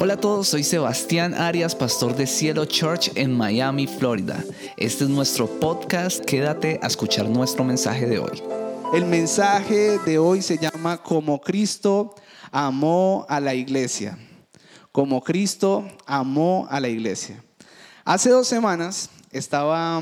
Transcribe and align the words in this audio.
Hola 0.00 0.14
a 0.14 0.16
todos, 0.16 0.46
soy 0.46 0.62
Sebastián 0.62 1.34
Arias, 1.34 1.74
pastor 1.74 2.14
de 2.14 2.28
Cielo 2.28 2.66
Church 2.66 3.10
en 3.16 3.36
Miami, 3.36 3.88
Florida. 3.88 4.44
Este 4.76 5.02
es 5.02 5.10
nuestro 5.10 5.48
podcast, 5.58 6.24
quédate 6.24 6.78
a 6.84 6.86
escuchar 6.86 7.28
nuestro 7.28 7.64
mensaje 7.64 8.06
de 8.06 8.20
hoy. 8.20 8.40
El 8.94 9.06
mensaje 9.06 9.98
de 10.06 10.18
hoy 10.18 10.40
se 10.40 10.56
llama 10.56 11.02
Como 11.02 11.40
Cristo 11.40 12.14
amó 12.52 13.26
a 13.28 13.40
la 13.40 13.54
iglesia. 13.54 14.16
Como 14.92 15.20
Cristo 15.20 15.84
amó 16.06 16.68
a 16.70 16.78
la 16.78 16.88
iglesia. 16.88 17.42
Hace 18.04 18.30
dos 18.30 18.46
semanas 18.46 19.10
estaba 19.32 20.00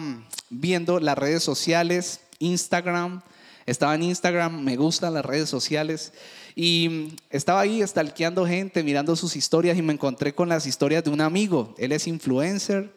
viendo 0.50 1.00
las 1.00 1.16
redes 1.16 1.42
sociales, 1.42 2.20
Instagram, 2.38 3.22
estaba 3.64 3.94
en 3.94 4.02
Instagram, 4.02 4.62
me 4.62 4.76
gustan 4.76 5.14
las 5.14 5.24
redes 5.24 5.48
sociales 5.48 6.12
y 6.58 7.08
estaba 7.28 7.60
ahí 7.60 7.86
stalkeando 7.86 8.46
gente, 8.46 8.82
mirando 8.82 9.14
sus 9.14 9.36
historias 9.36 9.76
y 9.76 9.82
me 9.82 9.92
encontré 9.92 10.34
con 10.34 10.48
las 10.48 10.64
historias 10.64 11.04
de 11.04 11.10
un 11.10 11.20
amigo. 11.20 11.74
Él 11.76 11.92
es 11.92 12.06
influencer 12.06 12.90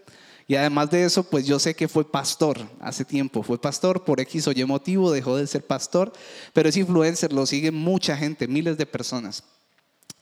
y 0.47 0.55
además 0.55 0.89
de 0.89 1.03
eso, 1.03 1.23
pues 1.23 1.45
yo 1.45 1.59
sé 1.59 1.75
que 1.75 1.89
fue 1.89 2.09
pastor 2.09 2.57
hace 2.79 3.03
tiempo. 3.03 3.43
Fue 3.43 3.59
pastor 3.59 4.05
por 4.05 4.21
X 4.21 4.47
o 4.47 4.53
Y 4.53 4.63
motivo, 4.63 5.11
dejó 5.11 5.35
de 5.35 5.45
ser 5.45 5.67
pastor, 5.67 6.13
pero 6.53 6.69
es 6.69 6.77
influencer, 6.77 7.33
lo 7.33 7.45
sigue 7.45 7.69
mucha 7.69 8.15
gente, 8.15 8.47
miles 8.47 8.77
de 8.77 8.85
personas. 8.85 9.43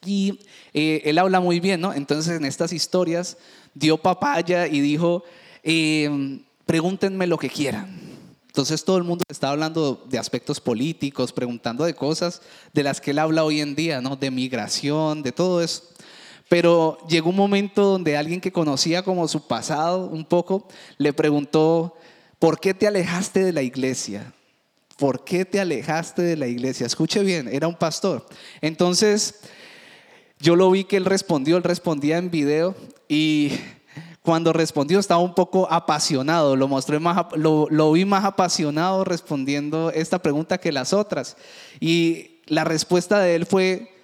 Y 0.04 0.40
eh, 0.74 1.04
él 1.06 1.20
habla 1.20 1.40
muy 1.40 1.60
bien, 1.60 1.80
¿no? 1.80 1.94
Entonces 1.94 2.38
en 2.38 2.44
estas 2.44 2.74
historias 2.74 3.38
dio 3.76 4.00
papaya 4.00 4.66
y 4.66 4.82
dijo, 4.82 5.24
eh, 5.62 6.40
pregúntenme 6.66 7.28
lo 7.28 7.38
que 7.38 7.50
quieran. 7.50 8.07
Entonces 8.58 8.84
todo 8.84 8.98
el 8.98 9.04
mundo 9.04 9.24
está 9.30 9.52
hablando 9.52 10.04
de 10.10 10.18
aspectos 10.18 10.60
políticos, 10.60 11.32
preguntando 11.32 11.86
de 11.86 11.94
cosas 11.94 12.42
de 12.74 12.82
las 12.82 13.00
que 13.00 13.12
él 13.12 13.20
habla 13.20 13.44
hoy 13.44 13.62
en 13.62 13.76
día, 13.76 14.02
¿no? 14.02 14.16
De 14.16 14.32
migración, 14.32 15.22
de 15.22 15.32
todo 15.32 15.62
eso. 15.62 15.84
Pero 16.50 16.98
llegó 17.08 17.30
un 17.30 17.36
momento 17.36 17.84
donde 17.84 18.18
alguien 18.18 18.42
que 18.42 18.52
conocía 18.52 19.04
como 19.04 19.28
su 19.28 19.46
pasado 19.46 20.08
un 20.08 20.26
poco 20.26 20.68
le 20.98 21.14
preguntó, 21.14 21.94
¿por 22.40 22.60
qué 22.60 22.74
te 22.74 22.88
alejaste 22.88 23.44
de 23.44 23.54
la 23.54 23.62
iglesia? 23.62 24.34
¿Por 24.98 25.24
qué 25.24 25.46
te 25.46 25.60
alejaste 25.60 26.24
de 26.24 26.36
la 26.36 26.48
iglesia? 26.48 26.88
Escuche 26.88 27.22
bien, 27.22 27.48
era 27.52 27.68
un 27.68 27.76
pastor. 27.76 28.26
Entonces, 28.62 29.36
yo 30.40 30.56
lo 30.56 30.72
vi 30.72 30.84
que 30.84 30.98
él 30.98 31.06
respondió, 31.06 31.58
él 31.58 31.64
respondía 31.64 32.18
en 32.18 32.32
video 32.32 32.76
y 33.08 33.52
cuando 34.28 34.52
respondió 34.52 35.00
estaba 35.00 35.22
un 35.22 35.34
poco 35.34 35.72
apasionado, 35.72 36.58
lo, 36.58 36.68
mostré 36.68 37.00
más, 37.00 37.28
lo, 37.38 37.92
vi 37.94 38.04
más 38.04 38.26
apasionado 38.26 39.06
respondiendo 39.06 39.90
esta 39.90 40.22
pregunta 40.22 40.58
que 40.58 40.74
las 40.74 40.92
otras. 40.92 41.38
Y 41.80 42.42
la 42.46 42.66
respuesta 42.66 43.22
de 43.22 43.36
él 43.36 43.46
fue, 43.46 43.96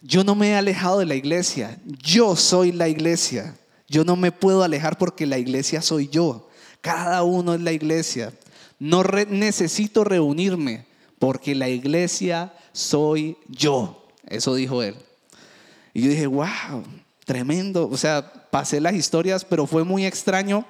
yo 0.00 0.24
no 0.24 0.34
me 0.34 0.48
he 0.48 0.54
alejado 0.54 1.00
de 1.00 1.04
la 1.04 1.16
iglesia, 1.16 1.78
yo 1.84 2.34
soy 2.34 2.72
la 2.72 2.88
iglesia, 2.88 3.58
yo 3.88 4.04
no 4.04 4.16
me 4.16 4.32
puedo 4.32 4.62
alejar 4.62 4.96
porque 4.96 5.26
la 5.26 5.36
iglesia 5.36 5.82
soy 5.82 6.08
yo, 6.08 6.48
cada 6.80 7.22
uno 7.22 7.52
es 7.52 7.60
la 7.60 7.72
iglesia, 7.72 8.32
no 8.78 9.02
necesito 9.02 10.02
reunirme 10.02 10.86
porque 11.18 11.54
la 11.54 11.68
iglesia 11.68 12.54
soy 12.72 13.36
yo, 13.48 14.06
eso 14.28 14.54
dijo 14.54 14.82
él. 14.82 14.96
Y 15.92 16.04
yo 16.04 16.08
dije, 16.08 16.26
wow, 16.26 16.84
tremendo, 17.28 17.86
o 17.92 17.96
sea, 17.98 18.32
pasé 18.50 18.80
las 18.80 18.94
historias, 18.94 19.44
pero 19.44 19.66
fue 19.66 19.84
muy 19.84 20.06
extraño. 20.06 20.64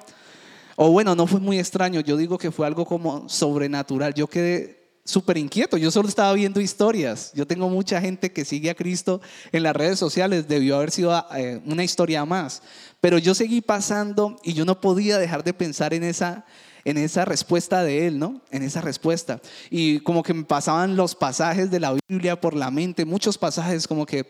O 0.75 0.91
bueno, 0.91 1.15
no 1.15 1.25
fue 1.25 1.39
muy 1.39 1.57
extraño, 1.57 2.01
yo 2.01 2.17
digo 2.17 2.37
que 2.37 2.51
fue 2.51 2.67
algo 2.67 2.85
como 2.85 3.29
sobrenatural. 3.29 4.13
Yo 4.13 4.27
quedé 4.27 4.99
súper 5.05 5.37
inquieto, 5.37 5.77
yo 5.77 5.89
solo 5.89 6.09
estaba 6.09 6.33
viendo 6.33 6.59
historias. 6.59 7.31
Yo 7.33 7.47
tengo 7.47 7.69
mucha 7.69 8.01
gente 8.01 8.33
que 8.33 8.43
sigue 8.43 8.69
a 8.69 8.75
Cristo 8.75 9.21
en 9.53 9.63
las 9.63 9.73
redes 9.73 9.99
sociales, 9.99 10.49
debió 10.49 10.75
haber 10.75 10.91
sido 10.91 11.25
eh, 11.33 11.61
una 11.65 11.85
historia 11.85 12.25
más. 12.25 12.61
Pero 12.99 13.17
yo 13.19 13.33
seguí 13.33 13.61
pasando 13.61 14.37
y 14.43 14.51
yo 14.51 14.65
no 14.65 14.81
podía 14.81 15.17
dejar 15.17 15.45
de 15.45 15.53
pensar 15.53 15.93
en 15.93 16.03
esa 16.03 16.45
en 16.85 16.97
esa 16.97 17.25
respuesta 17.25 17.83
de 17.83 18.07
él, 18.07 18.19
¿no? 18.19 18.41
En 18.51 18.63
esa 18.63 18.81
respuesta. 18.81 19.41
Y 19.69 19.99
como 19.99 20.23
que 20.23 20.33
me 20.33 20.43
pasaban 20.43 20.95
los 20.95 21.15
pasajes 21.15 21.69
de 21.71 21.79
la 21.79 21.97
Biblia 22.07 22.39
por 22.39 22.55
la 22.55 22.71
mente, 22.71 23.05
muchos 23.05 23.37
pasajes 23.37 23.87
como 23.87 24.05
que, 24.05 24.25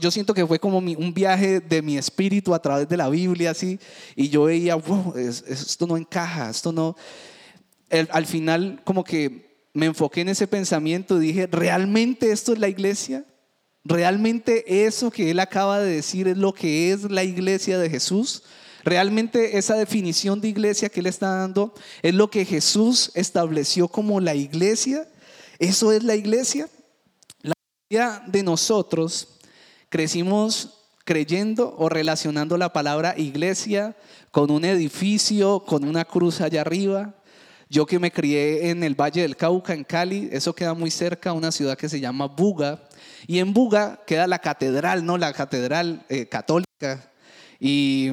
yo 0.00 0.10
siento 0.10 0.34
que 0.34 0.46
fue 0.46 0.58
como 0.58 0.78
un 0.78 1.14
viaje 1.14 1.60
de 1.60 1.82
mi 1.82 1.96
espíritu 1.96 2.54
a 2.54 2.62
través 2.62 2.88
de 2.88 2.96
la 2.96 3.08
Biblia, 3.08 3.50
así, 3.50 3.78
y 4.16 4.28
yo 4.28 4.44
veía, 4.44 4.74
wow, 4.74 5.14
esto 5.16 5.86
no 5.86 5.96
encaja, 5.96 6.50
esto 6.50 6.72
no... 6.72 6.96
al 7.90 8.26
final 8.26 8.80
como 8.84 9.04
que 9.04 9.68
me 9.74 9.86
enfoqué 9.86 10.20
en 10.20 10.28
ese 10.28 10.46
pensamiento 10.46 11.20
y 11.20 11.26
dije, 11.26 11.48
¿realmente 11.48 12.30
esto 12.30 12.52
es 12.52 12.58
la 12.58 12.68
iglesia? 12.68 13.24
¿Realmente 13.82 14.86
eso 14.86 15.10
que 15.10 15.30
él 15.30 15.40
acaba 15.40 15.80
de 15.80 15.96
decir 15.96 16.28
es 16.28 16.38
lo 16.38 16.54
que 16.54 16.92
es 16.92 17.10
la 17.10 17.24
iglesia 17.24 17.78
de 17.78 17.90
Jesús? 17.90 18.44
Realmente 18.84 19.56
esa 19.56 19.76
definición 19.76 20.42
de 20.42 20.48
iglesia 20.48 20.90
que 20.90 21.00
él 21.00 21.06
está 21.06 21.38
dando 21.38 21.72
es 22.02 22.14
lo 22.14 22.30
que 22.30 22.44
Jesús 22.44 23.10
estableció 23.14 23.88
como 23.88 24.20
la 24.20 24.34
iglesia. 24.34 25.08
¿Eso 25.58 25.90
es 25.90 26.04
la 26.04 26.16
iglesia? 26.16 26.68
La 27.40 27.54
mayoría 27.90 28.22
de 28.26 28.42
nosotros 28.42 29.38
crecimos 29.88 30.84
creyendo 31.04 31.74
o 31.78 31.88
relacionando 31.88 32.58
la 32.58 32.74
palabra 32.74 33.14
iglesia 33.16 33.96
con 34.30 34.50
un 34.50 34.66
edificio, 34.66 35.60
con 35.60 35.84
una 35.84 36.04
cruz 36.04 36.42
allá 36.42 36.60
arriba. 36.60 37.14
Yo 37.70 37.86
que 37.86 37.98
me 37.98 38.12
crié 38.12 38.68
en 38.68 38.82
el 38.82 38.94
Valle 38.94 39.22
del 39.22 39.36
Cauca, 39.36 39.72
en 39.72 39.84
Cali, 39.84 40.28
eso 40.30 40.54
queda 40.54 40.74
muy 40.74 40.90
cerca 40.90 41.30
a 41.30 41.32
una 41.32 41.50
ciudad 41.50 41.78
que 41.78 41.88
se 41.88 42.00
llama 42.00 42.26
Buga. 42.26 42.82
Y 43.26 43.38
en 43.38 43.54
Buga 43.54 44.02
queda 44.06 44.26
la 44.26 44.40
catedral, 44.40 45.06
¿no? 45.06 45.16
La 45.16 45.32
catedral 45.32 46.04
eh, 46.10 46.26
católica. 46.26 47.10
Y 47.58 48.12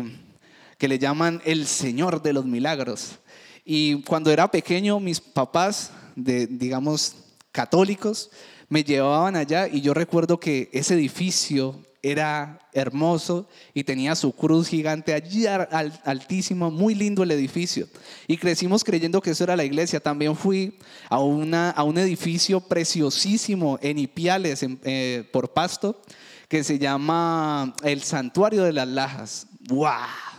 que 0.81 0.87
le 0.87 0.97
llaman 0.97 1.43
el 1.45 1.67
Señor 1.67 2.23
de 2.23 2.33
los 2.33 2.43
Milagros. 2.43 3.19
Y 3.63 4.01
cuando 4.01 4.31
era 4.31 4.49
pequeño, 4.49 4.99
mis 4.99 5.21
papás, 5.21 5.91
digamos, 6.15 7.17
católicos, 7.51 8.31
me 8.67 8.83
llevaban 8.83 9.35
allá 9.35 9.67
y 9.67 9.81
yo 9.81 9.93
recuerdo 9.93 10.39
que 10.39 10.71
ese 10.73 10.95
edificio 10.95 11.79
era 12.01 12.67
hermoso 12.73 13.47
y 13.75 13.83
tenía 13.83 14.15
su 14.15 14.31
cruz 14.31 14.69
gigante 14.69 15.13
allí 15.13 15.45
altísimo, 15.45 16.71
muy 16.71 16.95
lindo 16.95 17.21
el 17.21 17.29
edificio. 17.29 17.87
Y 18.25 18.37
crecimos 18.37 18.83
creyendo 18.83 19.21
que 19.21 19.29
eso 19.29 19.43
era 19.43 19.55
la 19.55 19.63
iglesia. 19.63 19.99
También 19.99 20.35
fui 20.35 20.79
a, 21.09 21.19
una, 21.19 21.69
a 21.69 21.83
un 21.83 21.99
edificio 21.99 22.59
preciosísimo 22.59 23.77
en 23.83 23.99
Ipiales, 23.99 24.65
eh, 24.65 25.29
por 25.31 25.53
Pasto, 25.53 26.01
que 26.47 26.63
se 26.63 26.79
llama 26.79 27.75
el 27.83 28.01
Santuario 28.01 28.63
de 28.63 28.73
las 28.73 28.87
Lajas. 28.87 29.45
¡Wow! 29.69 30.30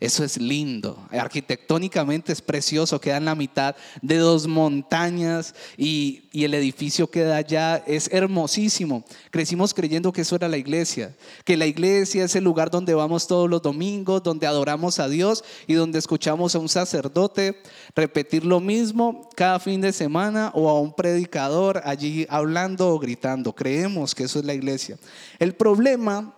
Eso 0.00 0.24
es 0.24 0.38
lindo. 0.38 0.98
Arquitectónicamente 1.10 2.32
es 2.32 2.42
precioso. 2.42 3.00
Queda 3.00 3.16
en 3.16 3.24
la 3.24 3.34
mitad 3.34 3.76
de 4.02 4.18
dos 4.18 4.46
montañas 4.46 5.54
y, 5.76 6.24
y, 6.32 6.44
el 6.44 6.54
edificio 6.54 7.08
queda 7.08 7.36
allá. 7.36 7.76
Es 7.86 8.10
hermosísimo. 8.12 9.04
Crecimos 9.30 9.72
creyendo 9.72 10.12
que 10.12 10.22
eso 10.22 10.34
era 10.36 10.48
la 10.48 10.56
iglesia. 10.56 11.14
Que 11.44 11.56
la 11.56 11.66
iglesia 11.66 12.24
es 12.24 12.34
el 12.34 12.44
lugar 12.44 12.70
donde 12.70 12.92
vamos 12.92 13.28
todos 13.28 13.48
los 13.48 13.62
domingos, 13.62 14.22
donde 14.22 14.46
adoramos 14.46 14.98
a 14.98 15.08
Dios 15.08 15.44
y 15.66 15.74
donde 15.74 16.00
escuchamos 16.00 16.54
a 16.54 16.58
un 16.58 16.68
sacerdote 16.68 17.62
repetir 17.94 18.44
lo 18.44 18.60
mismo 18.60 19.30
cada 19.36 19.60
fin 19.60 19.80
de 19.80 19.92
semana 19.92 20.50
o 20.54 20.68
a 20.68 20.80
un 20.80 20.92
predicador 20.92 21.80
allí 21.84 22.26
hablando 22.28 22.88
o 22.88 22.98
gritando. 22.98 23.54
Creemos 23.54 24.14
que 24.14 24.24
eso 24.24 24.40
es 24.40 24.44
la 24.44 24.54
iglesia. 24.54 24.98
El 25.38 25.54
problema 25.54 26.34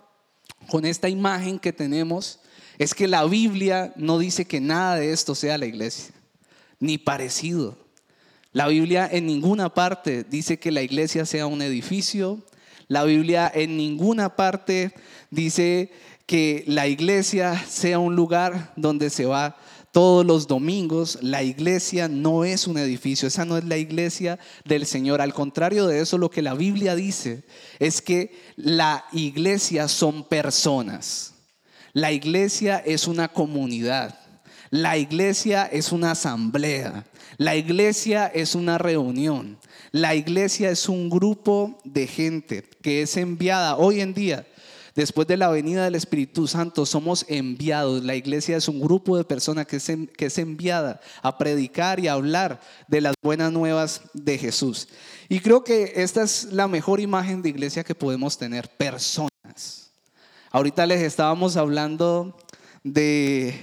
con 0.69 0.85
esta 0.85 1.09
imagen 1.09 1.59
que 1.59 1.73
tenemos 1.73 2.41
es 2.79 2.95
que 2.95 3.09
la 3.09 3.25
Biblia 3.25 3.93
no 3.97 4.19
dice 4.19 4.45
que 4.45 4.61
nada 4.61 4.97
de 4.97 5.13
esto 5.13 5.35
sea 5.35 5.59
la 5.59 5.67
iglesia, 5.67 6.15
ni 6.79 6.99
parecido. 6.99 7.77
La 8.53 8.69
Biblia 8.69 9.09
en 9.11 9.27
ninguna 9.27 9.75
parte 9.75 10.25
dice 10.25 10.59
que 10.59 10.73
la 10.73 10.83
iglesia 10.83 11.27
sea 11.27 11.47
un 11.47 11.61
edificio. 11.61 12.43
La 12.89 13.05
Biblia 13.05 13.53
en 13.55 13.77
ninguna 13.77 14.35
parte 14.35 14.95
dice 15.31 15.91
que 16.25 16.65
la 16.67 16.87
iglesia 16.87 17.63
sea 17.69 17.99
un 17.99 18.17
lugar 18.17 18.73
donde 18.77 19.11
se 19.11 19.27
va 19.27 19.57
todos 19.93 20.25
los 20.25 20.47
domingos. 20.47 21.19
La 21.23 21.43
iglesia 21.43 22.09
no 22.09 22.45
es 22.45 22.67
un 22.67 22.79
edificio, 22.79 23.29
esa 23.29 23.45
no 23.45 23.57
es 23.59 23.65
la 23.65 23.77
iglesia 23.77 24.39
del 24.65 24.87
Señor. 24.87 25.21
Al 25.21 25.35
contrario 25.35 25.87
de 25.87 26.01
eso, 26.01 26.19
lo 26.19 26.31
que 26.31 26.43
la 26.43 26.55
Biblia 26.55 26.95
dice 26.95 27.45
es 27.79 28.01
que 28.03 28.39
la 28.57 29.05
iglesia 29.13 29.87
son 29.87 30.25
personas. 30.25 31.36
La 31.97 32.13
iglesia 32.13 32.77
es 32.85 33.09
una 33.09 33.29
comunidad. 33.29 34.15
La 34.69 34.99
iglesia 34.99 35.65
es 35.65 35.93
una 35.93 36.11
asamblea. 36.11 37.07
La 37.39 37.57
iglesia 37.57 38.27
es 38.27 38.55
una 38.55 38.77
reunión. 38.77 39.57
La 39.93 40.15
iglesia 40.15 40.69
es 40.69 40.91
un 40.91 41.09
grupo 41.09 41.79
de 41.85 42.07
gente 42.07 42.69
que 42.83 43.01
es 43.01 43.17
enviada 43.17 43.79
hoy 43.79 44.03
en 44.03 44.13
día. 44.13 44.47
Después 44.95 45.27
de 45.27 45.39
la 45.39 45.49
venida 45.49 45.85
del 45.85 45.95
Espíritu 45.95 46.47
Santo 46.47 46.85
somos 46.85 47.25
enviados. 47.29 48.05
La 48.05 48.15
iglesia 48.15 48.59
es 48.59 48.69
un 48.69 48.79
grupo 48.79 49.17
de 49.17 49.25
personas 49.25 49.67
que 49.67 49.77
es, 49.77 49.91
que 50.19 50.27
es 50.27 50.37
enviada 50.37 51.01
a 51.23 51.39
predicar 51.39 51.99
y 51.99 52.09
a 52.09 52.13
hablar 52.13 52.61
de 52.89 53.01
las 53.01 53.15
buenas 53.23 53.51
nuevas 53.53 54.03
de 54.13 54.37
Jesús. 54.37 54.87
Y 55.31 55.41
creo 55.41 55.65
que 55.65 55.95
esta 55.97 56.25
es 56.25 56.53
la 56.53 56.69
mejor 56.69 57.01
imagen 57.01 57.41
de 57.41 57.49
iglesia 57.49 57.85
que 57.85 57.95
podemos 57.95 58.37
tener, 58.37 58.69
personas. 58.69 59.31
Ahorita 60.57 60.87
les 60.87 61.03
estábamos 61.03 61.59
hablando 61.59 62.35
de, 62.83 63.61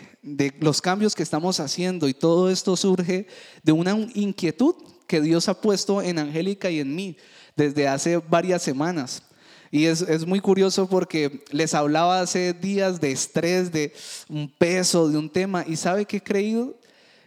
los 0.60 0.80
cambios 0.80 1.16
que 1.16 1.24
estamos 1.24 1.60
haciendo 1.60 2.08
y 2.08 2.14
todo 2.14 2.52
esto 2.52 2.78
surge 2.78 3.26
de 3.64 3.72
una 3.72 3.98
inquietud 4.14 4.76
que 5.08 5.20
Dios 5.20 5.50
ha 5.50 5.60
puesto 5.60 6.04
en 6.04 6.20
Angélica 6.20 6.70
y 6.70 6.82
en 6.82 6.96
mí 6.96 7.18
desde 7.56 7.88
hace 7.88 8.18
varias 8.18 8.62
semanas. 8.62 9.24
Y 9.72 9.86
es, 9.86 10.02
es, 10.02 10.28
muy 10.28 10.40
curioso 10.40 10.88
porque 10.88 11.44
les 11.50 11.74
hablaba 11.74 12.20
hace 12.20 12.54
días 12.54 13.02
de 13.02 13.12
estrés, 13.12 13.72
de 13.72 13.92
un 14.30 14.48
peso, 14.48 15.10
de 15.10 15.18
un 15.18 15.32
tema. 15.32 15.66
¿Y 15.68 15.78
sabe 15.78 16.06
qué 16.06 16.18
he 16.18 16.24
creído? 16.24 16.78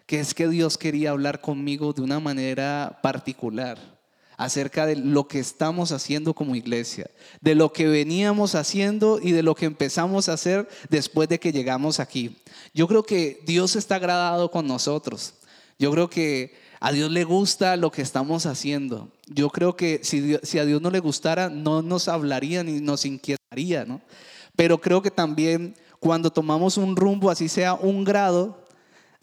Que 0.06 0.20
es 0.20 0.32
que 0.32 0.46
Dios 0.46 0.78
quería 0.78 1.10
hablar 1.10 1.40
conmigo 1.40 1.92
de 1.92 2.02
una 2.02 2.20
manera 2.20 3.00
particular 3.02 3.95
acerca 4.36 4.86
de 4.86 4.96
lo 4.96 5.28
que 5.28 5.38
estamos 5.38 5.92
haciendo 5.92 6.34
como 6.34 6.56
iglesia, 6.56 7.10
de 7.40 7.54
lo 7.54 7.72
que 7.72 7.86
veníamos 7.86 8.54
haciendo 8.54 9.18
y 9.22 9.32
de 9.32 9.42
lo 9.42 9.54
que 9.54 9.66
empezamos 9.66 10.28
a 10.28 10.34
hacer 10.34 10.68
después 10.90 11.28
de 11.28 11.40
que 11.40 11.52
llegamos 11.52 12.00
aquí. 12.00 12.36
Yo 12.74 12.86
creo 12.86 13.02
que 13.02 13.40
Dios 13.46 13.76
está 13.76 13.96
agradado 13.96 14.50
con 14.50 14.66
nosotros. 14.66 15.34
Yo 15.78 15.90
creo 15.90 16.10
que 16.10 16.54
a 16.80 16.92
Dios 16.92 17.10
le 17.10 17.24
gusta 17.24 17.76
lo 17.76 17.90
que 17.90 18.02
estamos 18.02 18.46
haciendo. 18.46 19.08
Yo 19.26 19.50
creo 19.50 19.76
que 19.76 20.00
si, 20.02 20.34
a 20.58 20.64
Dios 20.64 20.82
no 20.82 20.90
le 20.90 21.00
gustara, 21.00 21.48
no 21.48 21.82
nos 21.82 22.08
hablaría 22.08 22.62
ni 22.62 22.80
nos 22.80 23.04
inquietaría, 23.04 23.84
¿no? 23.84 24.00
Pero 24.54 24.80
creo 24.80 25.02
que 25.02 25.10
también 25.10 25.74
cuando 25.98 26.30
tomamos 26.30 26.76
un 26.76 26.96
rumbo, 26.96 27.30
así 27.30 27.48
sea 27.48 27.74
un 27.74 28.04
grado 28.04 28.65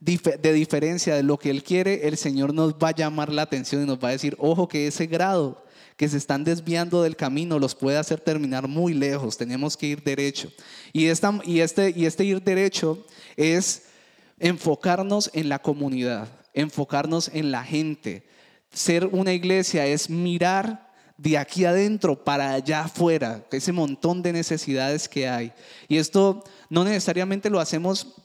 de 0.03 0.53
diferencia 0.53 1.15
de 1.15 1.23
lo 1.23 1.37
que 1.37 1.49
Él 1.49 1.63
quiere, 1.63 2.07
el 2.07 2.17
Señor 2.17 2.53
nos 2.53 2.73
va 2.73 2.89
a 2.89 2.95
llamar 2.95 3.31
la 3.31 3.43
atención 3.43 3.83
y 3.83 3.85
nos 3.85 3.99
va 3.99 4.09
a 4.09 4.11
decir, 4.11 4.35
ojo 4.37 4.67
que 4.67 4.87
ese 4.87 5.07
grado 5.07 5.63
que 5.95 6.09
se 6.09 6.17
están 6.17 6.43
desviando 6.43 7.03
del 7.03 7.15
camino 7.15 7.59
los 7.59 7.75
puede 7.75 7.97
hacer 7.97 8.19
terminar 8.19 8.67
muy 8.67 8.93
lejos, 8.93 9.37
tenemos 9.37 9.77
que 9.77 9.87
ir 9.87 10.03
derecho. 10.03 10.51
Y, 10.91 11.05
esta, 11.05 11.39
y, 11.45 11.59
este, 11.59 11.93
y 11.95 12.05
este 12.05 12.25
ir 12.25 12.41
derecho 12.41 13.05
es 13.37 13.83
enfocarnos 14.39 15.29
en 15.33 15.49
la 15.49 15.59
comunidad 15.59 16.27
enfocarnos 16.53 17.29
en 17.33 17.51
la 17.51 17.63
gente. 17.63 18.23
Ser 18.71 19.07
una 19.07 19.33
iglesia 19.33 19.85
es 19.85 20.09
mirar 20.09 20.91
de 21.17 21.37
aquí 21.37 21.65
adentro 21.65 22.23
para 22.23 22.53
allá 22.53 22.81
afuera, 22.81 23.45
ese 23.51 23.71
montón 23.71 24.21
de 24.21 24.33
necesidades 24.33 25.07
que 25.07 25.27
hay. 25.27 25.51
Y 25.87 25.97
esto 25.97 26.43
no 26.69 26.83
necesariamente 26.83 27.49
lo 27.49 27.59
hacemos 27.59 28.15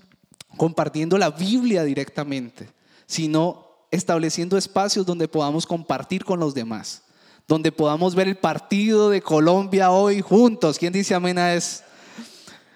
compartiendo 0.57 1.19
la 1.19 1.31
Biblia 1.31 1.85
directamente, 1.85 2.69
sino 3.07 3.67
estableciendo 3.91 4.57
espacios 4.57 5.07
donde 5.07 5.29
podamos 5.29 5.67
compartir 5.67 6.25
con 6.25 6.41
los 6.41 6.55
demás, 6.55 7.03
donde 7.47 7.73
podamos 7.73 8.15
ver 8.15 8.29
el 8.29 8.37
partido 8.37 9.11
de 9.11 9.23
Colombia 9.23 9.91
hoy 9.91 10.21
juntos. 10.21 10.79
¿Quién 10.79 10.93
dice 10.93 11.15
amén 11.15 11.39
a 11.39 11.55
eso? 11.55 11.83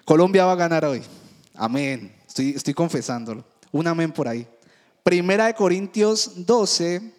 Colombia 0.05 0.45
va 0.45 0.53
a 0.53 0.57
ganar 0.57 0.85
hoy. 0.85 1.01
Amén. 1.53 2.15
Estoy, 2.27 2.49
estoy 2.51 2.73
confesándolo. 2.73 3.43
Un 3.71 3.87
amén 3.87 4.11
por 4.11 4.27
ahí. 4.27 4.47
Primera 5.03 5.47
de 5.47 5.53
Corintios 5.53 6.45
12, 6.45 7.13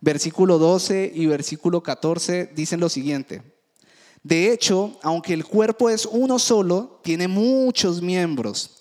versículo 0.00 0.58
12 0.58 1.12
y 1.14 1.26
versículo 1.26 1.82
14 1.82 2.50
dicen 2.54 2.80
lo 2.80 2.88
siguiente. 2.88 3.42
De 4.22 4.52
hecho, 4.52 4.98
aunque 5.02 5.32
el 5.32 5.44
cuerpo 5.44 5.88
es 5.88 6.04
uno 6.04 6.38
solo, 6.38 7.00
tiene 7.02 7.28
muchos 7.28 8.02
miembros. 8.02 8.75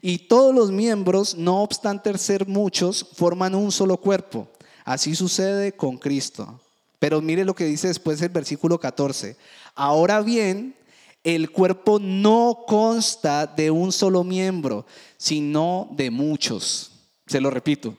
Y 0.00 0.18
todos 0.18 0.54
los 0.54 0.70
miembros, 0.70 1.36
no 1.36 1.62
obstante 1.62 2.16
ser 2.18 2.46
muchos, 2.46 3.06
forman 3.14 3.54
un 3.54 3.72
solo 3.72 3.96
cuerpo. 3.96 4.48
Así 4.84 5.14
sucede 5.14 5.72
con 5.72 5.98
Cristo. 5.98 6.60
Pero 6.98 7.20
mire 7.20 7.44
lo 7.44 7.54
que 7.54 7.64
dice 7.64 7.88
después 7.88 8.20
el 8.22 8.28
versículo 8.30 8.78
14. 8.78 9.36
Ahora 9.74 10.20
bien, 10.20 10.74
el 11.24 11.50
cuerpo 11.50 11.98
no 11.98 12.64
consta 12.66 13.46
de 13.46 13.70
un 13.70 13.92
solo 13.92 14.24
miembro, 14.24 14.86
sino 15.16 15.88
de 15.92 16.10
muchos. 16.10 16.92
Se 17.26 17.40
lo 17.40 17.50
repito. 17.50 17.96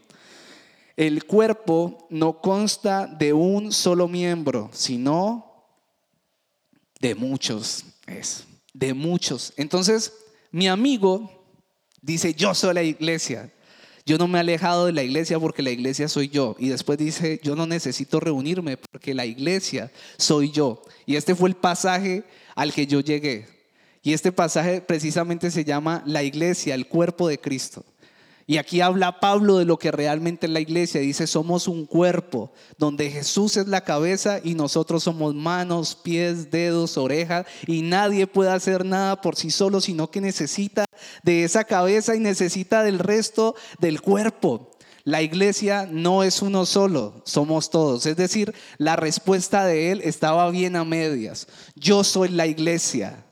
El 0.97 1.25
cuerpo 1.25 2.07
no 2.09 2.41
consta 2.41 3.07
de 3.07 3.31
un 3.31 3.71
solo 3.71 4.07
miembro, 4.07 4.69
sino 4.73 5.65
de 6.99 7.15
muchos. 7.15 7.85
Es, 8.05 8.45
de 8.73 8.93
muchos. 8.93 9.53
Entonces, 9.55 10.13
mi 10.51 10.67
amigo 10.67 11.38
dice, 12.01 12.33
yo 12.33 12.53
soy 12.53 12.73
la 12.73 12.83
iglesia. 12.83 13.51
Yo 14.05 14.17
no 14.17 14.27
me 14.27 14.39
he 14.39 14.41
alejado 14.41 14.87
de 14.87 14.93
la 14.93 15.03
iglesia 15.03 15.39
porque 15.39 15.61
la 15.61 15.69
iglesia 15.69 16.07
soy 16.07 16.29
yo. 16.29 16.55
Y 16.57 16.69
después 16.69 16.97
dice, 16.97 17.39
yo 17.43 17.55
no 17.55 17.67
necesito 17.67 18.19
reunirme 18.19 18.77
porque 18.77 19.13
la 19.13 19.25
iglesia 19.25 19.91
soy 20.17 20.51
yo. 20.51 20.81
Y 21.05 21.15
este 21.15 21.35
fue 21.35 21.49
el 21.49 21.55
pasaje 21.55 22.23
al 22.55 22.73
que 22.73 22.87
yo 22.87 23.01
llegué. 23.01 23.47
Y 24.01 24.13
este 24.13 24.31
pasaje 24.31 24.81
precisamente 24.81 25.51
se 25.51 25.63
llama 25.63 26.01
la 26.05 26.23
iglesia, 26.23 26.73
el 26.73 26.87
cuerpo 26.87 27.27
de 27.27 27.39
Cristo. 27.39 27.85
Y 28.49 28.57
aquí 28.57 28.81
habla 28.81 29.19
Pablo 29.19 29.59
de 29.59 29.65
lo 29.65 29.77
que 29.77 29.91
realmente 29.91 30.47
es 30.47 30.51
la 30.51 30.59
iglesia. 30.59 31.01
Dice, 31.01 31.27
somos 31.27 31.67
un 31.67 31.85
cuerpo 31.85 32.51
donde 32.79 33.11
Jesús 33.11 33.57
es 33.57 33.67
la 33.67 33.81
cabeza 33.81 34.39
y 34.43 34.55
nosotros 34.55 35.03
somos 35.03 35.35
manos, 35.35 35.93
pies, 35.93 36.49
dedos, 36.49 36.97
orejas. 36.97 37.45
Y 37.67 37.83
nadie 37.83 38.25
puede 38.25 38.49
hacer 38.49 38.85
nada 38.85 39.21
por 39.21 39.35
sí 39.35 39.51
solo, 39.51 39.81
sino 39.81 40.09
que 40.09 40.19
necesita 40.19 40.85
de 41.21 41.43
esa 41.43 41.63
cabeza 41.63 42.15
y 42.15 42.19
necesita 42.19 42.81
del 42.81 42.97
resto 42.97 43.53
del 43.77 44.01
cuerpo. 44.01 44.71
La 45.03 45.21
iglesia 45.21 45.87
no 45.87 46.23
es 46.23 46.41
uno 46.41 46.65
solo, 46.65 47.21
somos 47.25 47.69
todos. 47.69 48.07
Es 48.07 48.17
decir, 48.17 48.55
la 48.79 48.95
respuesta 48.95 49.63
de 49.63 49.91
él 49.91 50.01
estaba 50.03 50.49
bien 50.49 50.75
a 50.75 50.83
medias. 50.83 51.47
Yo 51.75 52.03
soy 52.03 52.29
la 52.29 52.47
iglesia. 52.47 53.27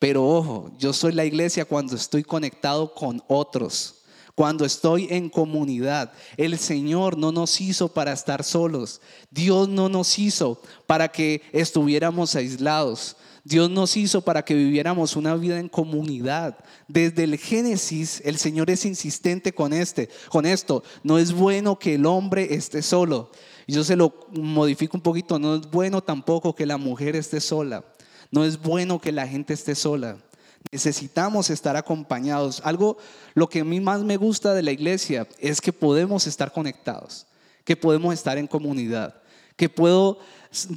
Pero 0.00 0.26
ojo, 0.26 0.72
yo 0.78 0.92
soy 0.92 1.12
la 1.12 1.24
iglesia 1.24 1.64
cuando 1.64 1.94
estoy 1.94 2.24
conectado 2.24 2.92
con 2.92 3.22
otros 3.28 3.97
cuando 4.38 4.64
estoy 4.64 5.08
en 5.10 5.28
comunidad. 5.28 6.12
El 6.36 6.56
Señor 6.58 7.18
no 7.18 7.32
nos 7.32 7.60
hizo 7.60 7.88
para 7.88 8.12
estar 8.12 8.44
solos. 8.44 9.00
Dios 9.32 9.68
no 9.68 9.88
nos 9.88 10.16
hizo 10.16 10.62
para 10.86 11.08
que 11.08 11.42
estuviéramos 11.52 12.36
aislados. 12.36 13.16
Dios 13.42 13.68
nos 13.68 13.96
hizo 13.96 14.20
para 14.20 14.44
que 14.44 14.54
viviéramos 14.54 15.16
una 15.16 15.34
vida 15.34 15.58
en 15.58 15.68
comunidad. 15.68 16.56
Desde 16.86 17.24
el 17.24 17.36
Génesis, 17.36 18.22
el 18.24 18.38
Señor 18.38 18.70
es 18.70 18.84
insistente 18.84 19.52
con 19.52 19.72
este, 19.72 20.08
con 20.28 20.46
esto. 20.46 20.84
No 21.02 21.18
es 21.18 21.32
bueno 21.32 21.76
que 21.76 21.96
el 21.96 22.06
hombre 22.06 22.54
esté 22.54 22.80
solo. 22.82 23.32
Yo 23.66 23.82
se 23.82 23.96
lo 23.96 24.14
modifico 24.30 24.96
un 24.96 25.02
poquito. 25.02 25.40
No 25.40 25.56
es 25.56 25.68
bueno 25.68 26.00
tampoco 26.00 26.54
que 26.54 26.64
la 26.64 26.76
mujer 26.76 27.16
esté 27.16 27.40
sola. 27.40 27.84
No 28.30 28.44
es 28.44 28.62
bueno 28.62 29.00
que 29.00 29.10
la 29.10 29.26
gente 29.26 29.52
esté 29.54 29.74
sola. 29.74 30.16
Necesitamos 30.70 31.50
estar 31.50 31.76
acompañados. 31.76 32.60
Algo, 32.64 32.98
lo 33.34 33.48
que 33.48 33.60
a 33.60 33.64
mí 33.64 33.80
más 33.80 34.02
me 34.02 34.16
gusta 34.16 34.54
de 34.54 34.62
la 34.62 34.72
iglesia 34.72 35.26
es 35.38 35.60
que 35.60 35.72
podemos 35.72 36.26
estar 36.26 36.52
conectados, 36.52 37.26
que 37.64 37.76
podemos 37.76 38.12
estar 38.14 38.36
en 38.38 38.46
comunidad, 38.46 39.14
que 39.56 39.68
puedo 39.68 40.18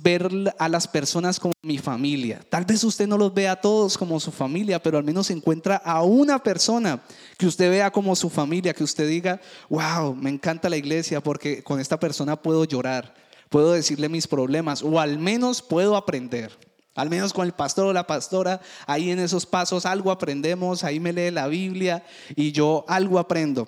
ver 0.01 0.29
a 0.57 0.69
las 0.69 0.87
personas 0.87 1.39
como 1.39 1.53
mi 1.61 1.77
familia. 1.77 2.41
Tal 2.49 2.65
vez 2.65 2.83
usted 2.83 3.07
no 3.07 3.17
los 3.17 3.33
vea 3.33 3.53
a 3.53 3.61
todos 3.61 3.97
como 3.97 4.19
su 4.19 4.31
familia, 4.31 4.81
pero 4.81 4.97
al 4.97 5.03
menos 5.03 5.29
encuentra 5.29 5.77
a 5.77 6.03
una 6.03 6.41
persona 6.41 7.01
que 7.37 7.47
usted 7.47 7.69
vea 7.69 7.91
como 7.91 8.15
su 8.15 8.29
familia, 8.29 8.73
que 8.73 8.83
usted 8.83 9.07
diga, 9.07 9.39
wow, 9.69 10.15
me 10.15 10.29
encanta 10.29 10.69
la 10.69 10.77
iglesia 10.77 11.21
porque 11.21 11.63
con 11.63 11.79
esta 11.79 11.99
persona 11.99 12.41
puedo 12.41 12.65
llorar, 12.65 13.13
puedo 13.49 13.73
decirle 13.73 14.09
mis 14.09 14.27
problemas 14.27 14.81
o 14.83 14.99
al 14.99 15.19
menos 15.19 15.61
puedo 15.61 15.95
aprender. 15.95 16.70
Al 16.95 17.09
menos 17.09 17.31
con 17.31 17.45
el 17.45 17.53
pastor 17.53 17.87
o 17.87 17.93
la 17.93 18.05
pastora, 18.05 18.61
ahí 18.85 19.11
en 19.11 19.19
esos 19.19 19.45
pasos 19.45 19.85
algo 19.85 20.11
aprendemos, 20.11 20.83
ahí 20.83 20.99
me 20.99 21.13
lee 21.13 21.31
la 21.31 21.47
Biblia 21.47 22.03
y 22.35 22.51
yo 22.51 22.83
algo 22.87 23.17
aprendo. 23.17 23.67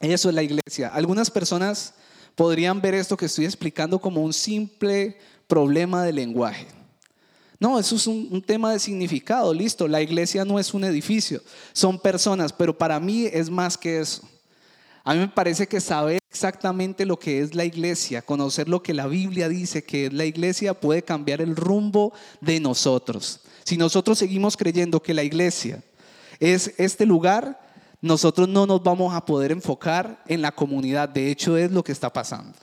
Eso 0.00 0.28
es 0.28 0.34
la 0.34 0.42
iglesia. 0.42 0.88
Algunas 0.88 1.30
personas 1.30 1.94
podrían 2.34 2.80
ver 2.80 2.94
esto 2.94 3.16
que 3.16 3.26
estoy 3.26 3.46
explicando 3.46 3.98
como 3.98 4.22
un 4.22 4.32
simple 4.32 5.18
problema 5.46 6.04
de 6.04 6.12
lenguaje. 6.12 6.66
No, 7.58 7.78
eso 7.78 7.96
es 7.96 8.06
un, 8.06 8.28
un, 8.30 8.40
tema 8.40 8.72
de 8.72 8.78
significado, 8.78 9.52
listo. 9.52 9.86
La 9.86 10.00
iglesia 10.00 10.46
no 10.46 10.58
es 10.58 10.72
un 10.72 10.84
edificio, 10.84 11.42
son 11.74 11.98
personas, 11.98 12.52
pero 12.52 12.76
para 12.76 12.98
mí 12.98 13.26
es 13.26 13.50
más 13.50 13.76
que 13.76 14.00
eso. 14.00 14.22
A 15.04 15.14
mí 15.14 15.20
me 15.20 15.28
parece 15.28 15.66
que 15.66 15.80
saber 15.80 16.20
exactamente 16.30 17.06
lo 17.06 17.18
que 17.18 17.40
es 17.40 17.54
la 17.54 17.64
iglesia, 17.64 18.22
conocer 18.22 18.68
lo 18.68 18.82
que 18.82 18.94
la 18.94 19.06
Biblia 19.06 19.48
dice 19.48 19.82
que 19.82 20.06
es 20.06 20.12
la 20.12 20.24
iglesia, 20.24 20.74
puede 20.74 21.02
cambiar 21.02 21.40
el 21.40 21.56
rumbo 21.56 22.12
de 22.40 22.60
nosotros. 22.60 23.40
Si 23.64 23.76
nosotros 23.76 24.18
seguimos 24.18 24.56
creyendo 24.56 25.02
que 25.02 25.14
la 25.14 25.22
iglesia 25.22 25.82
es 26.38 26.74
este 26.76 27.06
lugar, 27.06 27.60
nosotros 28.02 28.48
no 28.48 28.66
nos 28.66 28.82
vamos 28.82 29.14
a 29.14 29.24
poder 29.24 29.52
enfocar 29.52 30.22
en 30.26 30.42
la 30.42 30.52
comunidad. 30.52 31.08
De 31.08 31.30
hecho, 31.30 31.56
es 31.56 31.70
lo 31.70 31.82
que 31.82 31.92
está 31.92 32.12
pasando. 32.12 32.56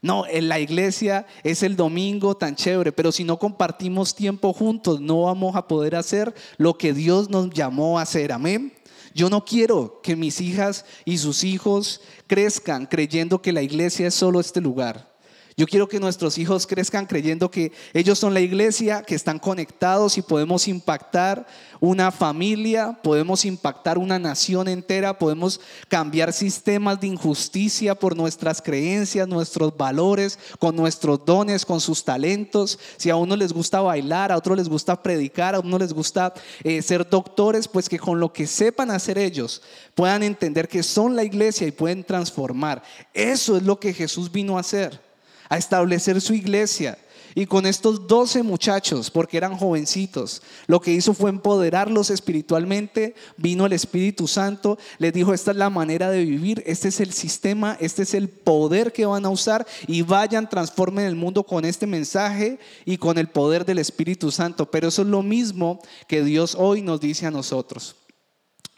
No, 0.00 0.26
en 0.26 0.48
la 0.48 0.60
iglesia 0.60 1.26
es 1.42 1.62
el 1.62 1.76
domingo 1.76 2.36
tan 2.36 2.56
chévere, 2.56 2.92
pero 2.92 3.10
si 3.10 3.24
no 3.24 3.38
compartimos 3.38 4.14
tiempo 4.14 4.52
juntos, 4.52 5.00
no 5.00 5.22
vamos 5.22 5.56
a 5.56 5.66
poder 5.66 5.96
hacer 5.96 6.34
lo 6.58 6.76
que 6.76 6.92
Dios 6.92 7.30
nos 7.30 7.48
llamó 7.48 7.98
a 7.98 8.02
hacer. 8.02 8.30
Amén. 8.30 8.72
Yo 9.14 9.30
no 9.30 9.44
quiero 9.44 10.00
que 10.02 10.16
mis 10.16 10.40
hijas 10.40 10.84
y 11.04 11.18
sus 11.18 11.44
hijos 11.44 12.00
crezcan 12.26 12.86
creyendo 12.86 13.40
que 13.40 13.52
la 13.52 13.62
iglesia 13.62 14.08
es 14.08 14.14
solo 14.14 14.40
este 14.40 14.60
lugar. 14.60 15.13
Yo 15.56 15.68
quiero 15.68 15.88
que 15.88 16.00
nuestros 16.00 16.36
hijos 16.38 16.66
crezcan 16.66 17.06
creyendo 17.06 17.48
que 17.48 17.70
ellos 17.92 18.18
son 18.18 18.34
la 18.34 18.40
iglesia, 18.40 19.02
que 19.02 19.14
están 19.14 19.38
conectados 19.38 20.18
y 20.18 20.22
podemos 20.22 20.66
impactar 20.66 21.46
una 21.78 22.10
familia, 22.10 22.98
podemos 23.04 23.44
impactar 23.44 23.96
una 23.96 24.18
nación 24.18 24.66
entera, 24.66 25.16
podemos 25.16 25.60
cambiar 25.86 26.32
sistemas 26.32 27.00
de 27.00 27.06
injusticia 27.06 27.94
por 27.94 28.16
nuestras 28.16 28.60
creencias, 28.60 29.28
nuestros 29.28 29.76
valores, 29.76 30.40
con 30.58 30.74
nuestros 30.74 31.24
dones, 31.24 31.64
con 31.64 31.80
sus 31.80 32.02
talentos. 32.02 32.76
Si 32.96 33.08
a 33.10 33.14
uno 33.14 33.36
les 33.36 33.52
gusta 33.52 33.80
bailar, 33.80 34.32
a 34.32 34.36
otro 34.36 34.56
les 34.56 34.68
gusta 34.68 35.00
predicar, 35.00 35.54
a 35.54 35.60
uno 35.60 35.78
les 35.78 35.92
gusta 35.92 36.34
eh, 36.64 36.82
ser 36.82 37.08
doctores, 37.08 37.68
pues 37.68 37.88
que 37.88 38.00
con 38.00 38.18
lo 38.18 38.32
que 38.32 38.48
sepan 38.48 38.90
hacer 38.90 39.18
ellos 39.18 39.62
puedan 39.94 40.24
entender 40.24 40.66
que 40.66 40.82
son 40.82 41.14
la 41.14 41.22
iglesia 41.22 41.64
y 41.64 41.70
pueden 41.70 42.02
transformar. 42.02 42.82
Eso 43.12 43.56
es 43.56 43.62
lo 43.62 43.78
que 43.78 43.94
Jesús 43.94 44.32
vino 44.32 44.56
a 44.56 44.60
hacer 44.60 45.03
a 45.48 45.56
establecer 45.56 46.20
su 46.20 46.34
iglesia. 46.34 46.98
Y 47.36 47.46
con 47.46 47.66
estos 47.66 48.06
doce 48.06 48.44
muchachos, 48.44 49.10
porque 49.10 49.36
eran 49.36 49.56
jovencitos, 49.56 50.40
lo 50.68 50.80
que 50.80 50.92
hizo 50.92 51.14
fue 51.14 51.30
empoderarlos 51.30 52.10
espiritualmente. 52.10 53.16
Vino 53.36 53.66
el 53.66 53.72
Espíritu 53.72 54.28
Santo, 54.28 54.78
les 54.98 55.12
dijo, 55.12 55.34
esta 55.34 55.50
es 55.50 55.56
la 55.56 55.68
manera 55.68 56.10
de 56.10 56.24
vivir, 56.24 56.62
este 56.64 56.88
es 56.88 57.00
el 57.00 57.12
sistema, 57.12 57.76
este 57.80 58.02
es 58.02 58.14
el 58.14 58.28
poder 58.28 58.92
que 58.92 59.04
van 59.04 59.24
a 59.24 59.30
usar 59.30 59.66
y 59.88 60.02
vayan, 60.02 60.48
transformen 60.48 61.06
el 61.06 61.16
mundo 61.16 61.42
con 61.42 61.64
este 61.64 61.88
mensaje 61.88 62.60
y 62.84 62.98
con 62.98 63.18
el 63.18 63.28
poder 63.28 63.64
del 63.64 63.78
Espíritu 63.78 64.30
Santo. 64.30 64.70
Pero 64.70 64.86
eso 64.86 65.02
es 65.02 65.08
lo 65.08 65.22
mismo 65.22 65.80
que 66.06 66.22
Dios 66.22 66.54
hoy 66.56 66.82
nos 66.82 67.00
dice 67.00 67.26
a 67.26 67.32
nosotros. 67.32 67.96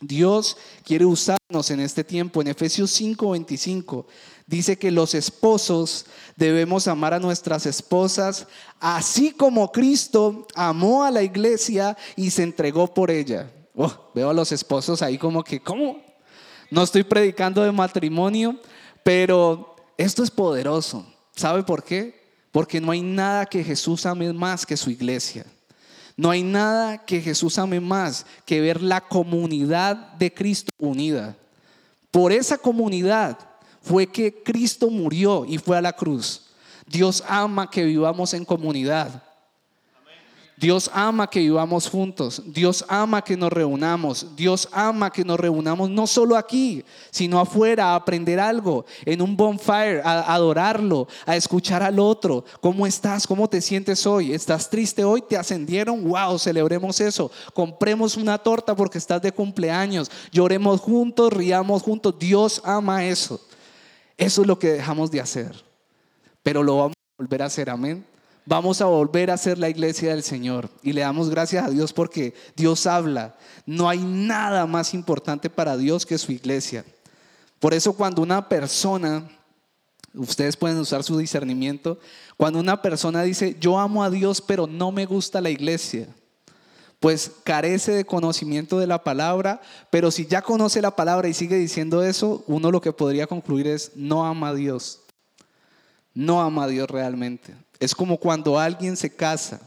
Dios 0.01 0.57
quiere 0.85 1.05
usarnos 1.05 1.71
en 1.71 1.81
este 1.81 2.05
tiempo. 2.05 2.41
En 2.41 2.49
Efesios 2.49 2.91
5:25 2.91 4.07
dice 4.47 4.79
que 4.79 4.91
los 4.91 5.15
esposos 5.15 6.07
debemos 6.37 6.87
amar 6.87 7.15
a 7.15 7.19
nuestras 7.19 7.67
esposas 7.67 8.47
así 8.81 9.33
como 9.33 9.73
Cristo 9.73 10.47
amó 10.55 11.05
a 11.05 11.11
la 11.11 11.23
iglesia 11.23 11.97
y 12.15 12.31
se 12.31 12.43
entregó 12.43 12.93
por 12.93 13.11
ella. 13.11 13.51
Oh, 13.75 14.11
veo 14.15 14.31
a 14.31 14.35
los 14.35 14.53
esposos 14.53 15.03
ahí 15.03 15.19
como 15.19 15.43
que, 15.43 15.61
¿cómo? 15.61 16.01
No 16.71 16.83
estoy 16.83 17.03
predicando 17.03 17.63
de 17.63 17.73
matrimonio, 17.73 18.59
pero 19.03 19.77
esto 19.99 20.23
es 20.23 20.31
poderoso. 20.31 21.07
¿Sabe 21.35 21.63
por 21.63 21.85
qué? 21.85 22.27
Porque 22.51 22.81
no 22.81 22.93
hay 22.93 23.03
nada 23.03 23.47
que 23.47 23.63
Jesús 23.63 24.07
ame 24.07 24.33
más 24.33 24.65
que 24.65 24.77
su 24.77 24.91
iglesia. 24.91 25.45
No 26.17 26.31
hay 26.31 26.43
nada 26.43 27.05
que 27.05 27.21
Jesús 27.21 27.59
ame 27.59 27.79
más 27.79 28.25
que 28.47 28.61
ver 28.61 28.81
la 28.81 29.03
comunidad 29.03 29.97
de 30.15 30.33
Cristo 30.33 30.71
unida. 30.79 31.37
Por 32.11 32.33
esa 32.33 32.57
comunidad 32.57 33.39
fue 33.87 34.09
que 34.09 34.43
Cristo 34.43 34.91
murió 34.91 35.45
y 35.47 35.59
fue 35.59 35.77
a 35.79 35.81
la 35.81 35.93
cruz. 35.93 36.43
Dios 36.87 37.23
ama 37.29 37.71
que 37.71 37.85
vivamos 37.85 38.35
en 38.35 38.45
comunidad. 38.45 39.23
Dios 40.59 40.91
ama 40.95 41.29
que 41.29 41.41
vivamos 41.41 41.89
juntos. 41.89 42.43
Dios 42.47 42.85
ama 42.89 43.23
que 43.23 43.37
nos 43.37 43.53
reunamos. 43.53 44.35
Dios 44.35 44.69
ama 44.73 45.13
que 45.13 45.23
nos 45.23 45.39
reunamos 45.39 45.91
no 45.91 46.07
solo 46.07 46.35
aquí, 46.37 46.83
sino 47.11 47.39
afuera 47.39 47.91
a 47.91 47.95
aprender 47.95 48.41
algo, 48.41 48.87
en 49.05 49.21
un 49.21 49.37
bonfire, 49.37 50.01
a 50.03 50.35
adorarlo, 50.35 51.07
a 51.27 51.37
escuchar 51.37 51.83
al 51.83 52.01
otro. 52.01 52.45
¿Cómo 52.61 52.87
estás? 52.87 53.27
¿Cómo 53.27 53.49
te 53.49 53.61
sientes 53.61 54.07
hoy? 54.07 54.33
¿Estás 54.33 54.71
triste 54.71 55.05
hoy? 55.05 55.21
¿Te 55.21 55.37
ascendieron? 55.37 56.03
¡Wow! 56.09 56.39
Celebremos 56.39 56.99
eso. 57.01 57.31
Compremos 57.53 58.17
una 58.17 58.39
torta 58.39 58.75
porque 58.75 58.99
estás 58.99 59.21
de 59.21 59.33
cumpleaños. 59.33 60.11
Lloremos 60.33 60.81
juntos, 60.81 61.33
riamos 61.33 61.83
juntos. 61.83 62.15
Dios 62.19 62.63
ama 62.65 63.05
eso. 63.05 63.39
Eso 64.17 64.43
es 64.43 64.47
lo 64.47 64.59
que 64.59 64.73
dejamos 64.73 65.11
de 65.11 65.21
hacer. 65.21 65.65
Pero 66.43 66.63
lo 66.63 66.77
vamos 66.77 66.95
a 66.97 67.23
volver 67.23 67.43
a 67.43 67.47
hacer. 67.47 67.71
Amén 67.71 68.05
vamos 68.47 68.81
a 68.81 68.87
volver 68.87 69.31
a 69.31 69.37
ser 69.37 69.59
la 69.59 69.69
iglesia 69.69 70.11
del 70.11 70.23
Señor. 70.23 70.71
Y 70.83 70.93
le 70.93 71.03
damos 71.03 71.29
gracias 71.29 71.67
a 71.67 71.71
Dios 71.71 71.93
porque 71.93 72.33
Dios 72.55 72.87
habla. 72.87 73.37
No 73.67 73.89
hay 73.89 73.99
nada 73.99 74.65
más 74.67 74.95
importante 74.95 75.51
para 75.51 75.77
Dios 75.77 76.07
que 76.07 76.17
su 76.17 76.33
iglesia. 76.33 76.85
Por 77.59 77.75
eso 77.75 77.93
cuando 77.93 78.23
una 78.23 78.49
persona, 78.49 79.29
ustedes 80.15 80.57
pueden 80.57 80.79
usar 80.79 81.03
su 81.03 81.19
discernimiento, 81.19 81.99
cuando 82.37 82.61
una 82.61 82.81
persona 82.81 83.23
dice, 83.23 83.57
yo 83.61 83.79
amo 83.79 84.05
a 84.05 84.11
Dios 84.11 84.41
pero 84.41 84.67
no 84.67 84.93
me 84.93 85.05
gusta 85.05 85.41
la 85.41 85.51
iglesia, 85.51 86.07
pues 87.01 87.31
carece 87.45 87.93
de 87.93 88.05
conocimiento 88.05 88.79
de 88.79 88.87
la 88.87 89.05
palabra, 89.05 89.61
pero 89.91 90.11
si 90.11 90.27
ya 90.27 90.43
conoce 90.43 90.81
la 90.81 90.97
palabra 90.97 91.29
y 91.29 91.35
sigue 91.35 91.57
diciendo 91.57 92.03
eso, 92.03 92.43
uno 92.47 92.71
lo 92.71 92.81
que 92.81 92.93
podría 92.93 93.27
concluir 93.27 93.67
es, 93.67 93.93
no 93.95 94.25
ama 94.25 94.49
a 94.49 94.55
Dios. 94.55 95.01
No 96.15 96.41
ama 96.41 96.65
a 96.65 96.69
Dios 96.69 96.89
realmente. 96.89 97.55
Es 97.79 97.95
como 97.95 98.17
cuando 98.17 98.59
alguien 98.59 98.97
se 98.97 99.15
casa 99.15 99.61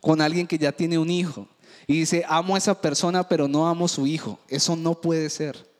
con 0.00 0.20
alguien 0.20 0.46
que 0.46 0.58
ya 0.58 0.72
tiene 0.72 0.98
un 0.98 1.08
hijo 1.08 1.48
y 1.86 2.00
dice, 2.00 2.24
amo 2.28 2.56
a 2.56 2.58
esa 2.58 2.80
persona 2.80 3.28
pero 3.28 3.46
no 3.46 3.68
amo 3.68 3.84
a 3.84 3.88
su 3.88 4.06
hijo. 4.06 4.38
Eso 4.48 4.74
no 4.74 5.00
puede 5.00 5.30
ser. 5.30 5.72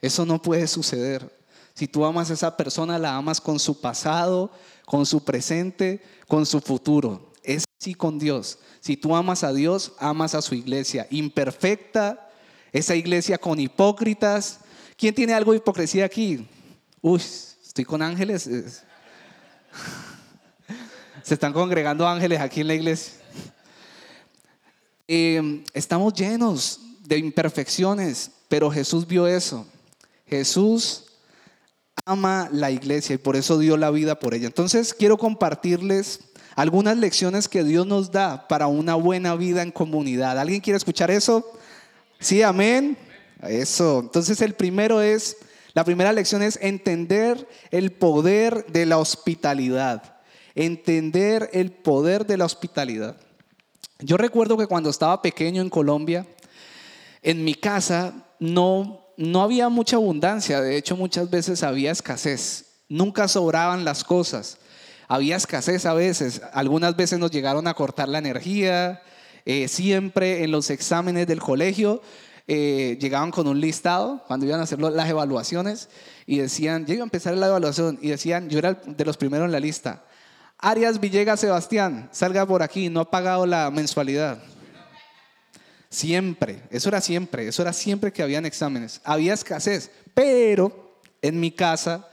Eso 0.00 0.26
no 0.26 0.42
puede 0.42 0.66
suceder. 0.66 1.32
Si 1.74 1.88
tú 1.88 2.04
amas 2.04 2.30
a 2.30 2.34
esa 2.34 2.56
persona, 2.56 2.98
la 2.98 3.16
amas 3.16 3.40
con 3.40 3.58
su 3.58 3.80
pasado, 3.80 4.50
con 4.84 5.06
su 5.06 5.24
presente, 5.24 6.02
con 6.28 6.46
su 6.46 6.60
futuro. 6.60 7.32
Es 7.44 7.64
así 7.80 7.94
con 7.94 8.18
Dios. 8.18 8.58
Si 8.80 8.96
tú 8.96 9.14
amas 9.14 9.44
a 9.44 9.52
Dios, 9.52 9.92
amas 9.98 10.34
a 10.34 10.42
su 10.42 10.54
iglesia. 10.54 11.06
Imperfecta, 11.10 12.28
esa 12.72 12.96
iglesia 12.96 13.38
con 13.38 13.60
hipócritas. 13.60 14.60
¿Quién 14.96 15.14
tiene 15.14 15.34
algo 15.34 15.52
de 15.52 15.58
hipocresía 15.58 16.06
aquí? 16.06 16.48
Uy, 17.00 17.20
estoy 17.20 17.84
con 17.84 18.02
ángeles. 18.02 18.44
Se 21.22 21.34
están 21.34 21.52
congregando 21.52 22.08
ángeles 22.08 22.40
aquí 22.40 22.62
en 22.62 22.68
la 22.68 22.74
iglesia. 22.74 23.14
Eh, 25.06 25.62
estamos 25.74 26.14
llenos 26.14 26.80
de 27.00 27.18
imperfecciones, 27.18 28.30
pero 28.48 28.70
Jesús 28.70 29.06
vio 29.06 29.26
eso. 29.26 29.66
Jesús 30.26 31.04
ama 32.06 32.48
la 32.52 32.70
iglesia 32.70 33.14
y 33.14 33.18
por 33.18 33.36
eso 33.36 33.58
dio 33.58 33.76
la 33.76 33.90
vida 33.90 34.18
por 34.18 34.34
ella. 34.34 34.46
Entonces 34.46 34.94
quiero 34.94 35.16
compartirles 35.16 36.20
algunas 36.54 36.96
lecciones 36.96 37.48
que 37.48 37.64
Dios 37.64 37.86
nos 37.86 38.10
da 38.10 38.48
para 38.48 38.66
una 38.66 38.94
buena 38.94 39.34
vida 39.34 39.62
en 39.62 39.70
comunidad. 39.70 40.38
¿Alguien 40.38 40.60
quiere 40.60 40.76
escuchar 40.76 41.10
eso? 41.10 41.44
Sí, 42.20 42.42
amén. 42.42 42.96
Eso. 43.42 44.00
Entonces 44.00 44.40
el 44.40 44.54
primero 44.54 45.00
es, 45.00 45.36
la 45.74 45.84
primera 45.84 46.12
lección 46.12 46.42
es 46.42 46.58
entender 46.62 47.48
el 47.70 47.92
poder 47.92 48.66
de 48.66 48.86
la 48.86 48.98
hospitalidad 48.98 50.14
entender 50.54 51.50
el 51.52 51.72
poder 51.72 52.26
de 52.26 52.36
la 52.36 52.44
hospitalidad. 52.44 53.16
Yo 53.98 54.16
recuerdo 54.16 54.56
que 54.56 54.66
cuando 54.66 54.90
estaba 54.90 55.22
pequeño 55.22 55.62
en 55.62 55.70
Colombia, 55.70 56.26
en 57.22 57.44
mi 57.44 57.54
casa 57.54 58.12
no, 58.38 59.06
no 59.16 59.42
había 59.42 59.68
mucha 59.68 59.96
abundancia, 59.96 60.60
de 60.60 60.76
hecho 60.76 60.96
muchas 60.96 61.30
veces 61.30 61.62
había 61.62 61.90
escasez, 61.90 62.66
nunca 62.88 63.28
sobraban 63.28 63.84
las 63.84 64.04
cosas, 64.04 64.58
había 65.08 65.36
escasez 65.36 65.86
a 65.86 65.94
veces, 65.94 66.42
algunas 66.52 66.96
veces 66.96 67.18
nos 67.18 67.30
llegaron 67.30 67.66
a 67.66 67.74
cortar 67.74 68.08
la 68.08 68.18
energía, 68.18 69.02
eh, 69.44 69.68
siempre 69.68 70.44
en 70.44 70.50
los 70.50 70.70
exámenes 70.70 71.26
del 71.26 71.40
colegio 71.40 72.00
eh, 72.46 72.98
llegaban 73.00 73.30
con 73.30 73.46
un 73.46 73.60
listado 73.60 74.22
cuando 74.26 74.46
iban 74.46 74.60
a 74.60 74.64
hacer 74.64 74.80
las 74.80 75.08
evaluaciones 75.08 75.88
y 76.26 76.38
decían, 76.38 76.86
yo 76.86 76.94
iba 76.94 77.02
a 77.02 77.04
empezar 77.04 77.36
la 77.36 77.46
evaluación 77.46 77.98
y 78.00 78.08
decían, 78.08 78.48
yo 78.48 78.58
era 78.58 78.74
de 78.74 79.04
los 79.04 79.16
primeros 79.16 79.46
en 79.46 79.52
la 79.52 79.60
lista, 79.60 80.04
Arias 80.58 81.00
Villegas 81.00 81.40
Sebastián, 81.40 82.08
salga 82.12 82.46
por 82.46 82.62
aquí, 82.62 82.88
no 82.88 83.00
ha 83.00 83.10
pagado 83.10 83.44
la 83.44 83.70
mensualidad. 83.70 84.42
Siempre, 85.90 86.62
eso 86.70 86.88
era 86.88 87.00
siempre, 87.00 87.46
eso 87.46 87.62
era 87.62 87.72
siempre 87.72 88.12
que 88.12 88.22
habían 88.22 88.46
exámenes. 88.46 89.00
Había 89.04 89.34
escasez, 89.34 89.90
pero 90.12 91.00
en 91.22 91.38
mi 91.38 91.52
casa 91.52 92.08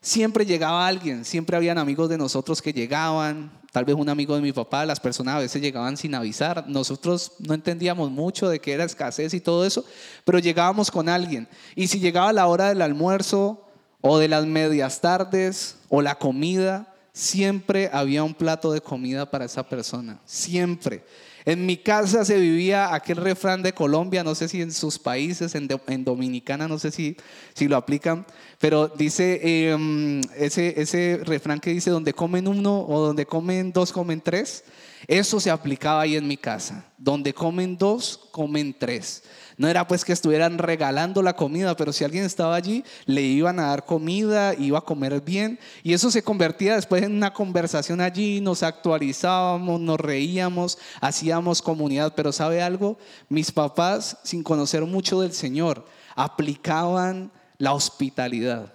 siempre 0.00 0.46
llegaba 0.46 0.86
alguien, 0.86 1.24
siempre 1.24 1.56
habían 1.56 1.78
amigos 1.78 2.08
de 2.08 2.18
nosotros 2.18 2.62
que 2.62 2.72
llegaban, 2.72 3.50
tal 3.72 3.84
vez 3.84 3.94
un 3.94 4.08
amigo 4.08 4.34
de 4.34 4.42
mi 4.42 4.52
papá, 4.52 4.84
las 4.84 5.00
personas 5.00 5.36
a 5.36 5.40
veces 5.40 5.62
llegaban 5.62 5.96
sin 5.96 6.14
avisar. 6.14 6.64
Nosotros 6.68 7.32
no 7.38 7.54
entendíamos 7.54 8.10
mucho 8.10 8.48
de 8.48 8.60
qué 8.60 8.72
era 8.72 8.84
escasez 8.84 9.34
y 9.34 9.40
todo 9.40 9.64
eso, 9.64 9.84
pero 10.24 10.38
llegábamos 10.38 10.90
con 10.90 11.08
alguien. 11.08 11.48
Y 11.74 11.88
si 11.88 12.00
llegaba 12.00 12.32
la 12.32 12.46
hora 12.46 12.68
del 12.68 12.82
almuerzo 12.82 13.66
o 14.00 14.18
de 14.18 14.28
las 14.28 14.46
medias 14.46 15.00
tardes 15.00 15.76
o 15.88 16.02
la 16.02 16.16
comida, 16.16 16.94
siempre 17.12 17.90
había 17.92 18.24
un 18.24 18.34
plato 18.34 18.72
de 18.72 18.80
comida 18.80 19.30
para 19.30 19.44
esa 19.44 19.68
persona, 19.68 20.20
siempre. 20.24 21.04
En 21.44 21.64
mi 21.66 21.76
casa 21.76 22.24
se 22.24 22.38
vivía 22.38 22.94
aquel 22.94 23.16
refrán 23.16 23.62
de 23.62 23.72
Colombia, 23.72 24.22
no 24.22 24.34
sé 24.34 24.48
si 24.48 24.60
en 24.60 24.72
sus 24.72 24.98
países, 24.98 25.54
en, 25.54 25.68
Dominicana, 26.04 26.68
no 26.68 26.78
sé 26.78 26.90
si, 26.90 27.16
si 27.54 27.68
lo 27.68 27.76
aplican, 27.76 28.26
pero 28.58 28.88
dice 28.88 29.70
em, 29.70 30.20
ese, 30.36 30.80
ese 30.80 31.20
refrán 31.24 31.60
que 31.60 31.70
dice, 31.70 31.90
donde 31.90 32.12
comen 32.12 32.46
uno 32.46 32.84
o 32.86 33.00
donde 33.00 33.26
comen 33.26 33.72
dos, 33.72 33.92
comen 33.92 34.20
tres. 34.20 34.64
Eso 35.06 35.40
se 35.40 35.50
aplicaba 35.50 36.02
ahí 36.02 36.16
en 36.16 36.28
mi 36.28 36.36
casa. 36.36 36.84
Donde 36.98 37.32
comen 37.32 37.76
dos, 37.78 38.28
comen 38.30 38.74
tres. 38.78 39.22
No 39.56 39.68
era 39.68 39.86
pues 39.86 40.04
que 40.04 40.12
estuvieran 40.12 40.56
regalando 40.56 41.22
la 41.22 41.36
comida, 41.36 41.76
pero 41.76 41.92
si 41.92 42.02
alguien 42.02 42.24
estaba 42.24 42.54
allí, 42.56 42.82
le 43.04 43.20
iban 43.20 43.58
a 43.58 43.66
dar 43.66 43.84
comida, 43.84 44.54
iba 44.54 44.78
a 44.78 44.82
comer 44.82 45.20
bien. 45.20 45.58
Y 45.82 45.92
eso 45.92 46.10
se 46.10 46.22
convertía 46.22 46.76
después 46.76 47.02
en 47.02 47.14
una 47.14 47.32
conversación 47.32 48.00
allí, 48.00 48.40
nos 48.40 48.62
actualizábamos, 48.62 49.80
nos 49.80 50.00
reíamos, 50.00 50.78
hacíamos 51.00 51.60
comunidad. 51.60 52.14
Pero 52.16 52.32
¿sabe 52.32 52.62
algo? 52.62 52.98
Mis 53.28 53.52
papás, 53.52 54.16
sin 54.22 54.42
conocer 54.42 54.84
mucho 54.86 55.20
del 55.20 55.32
Señor, 55.32 55.84
aplicaban 56.16 57.30
la 57.58 57.74
hospitalidad. 57.74 58.72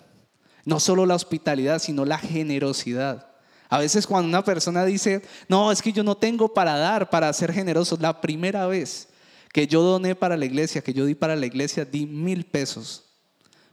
No 0.66 0.80
solo 0.80 1.06
la 1.06 1.16
hospitalidad, 1.16 1.80
sino 1.80 2.06
la 2.06 2.18
generosidad. 2.18 3.35
A 3.70 3.80
veces 3.80 4.06
cuando 4.06 4.28
una 4.30 4.44
persona 4.44 4.86
dice, 4.86 5.22
no, 5.48 5.72
es 5.72 5.82
que 5.82 5.92
yo 5.92 6.04
no 6.04 6.16
tengo 6.16 6.54
para 6.54 6.78
dar, 6.78 7.10
para 7.10 7.32
ser 7.34 7.52
generoso, 7.52 7.98
la 8.00 8.22
primera 8.22 8.68
vez 8.68 9.08
que 9.52 9.68
yo 9.68 9.82
doné 9.82 10.16
para 10.16 10.36
la 10.36 10.46
iglesia, 10.46 10.82
que 10.82 10.94
yo 10.94 11.06
di 11.06 11.16
para 11.16 11.36
la 11.36 11.46
iglesia, 11.46 11.86
di 11.86 12.06
mil 12.06 12.46
pesos. 12.46 13.04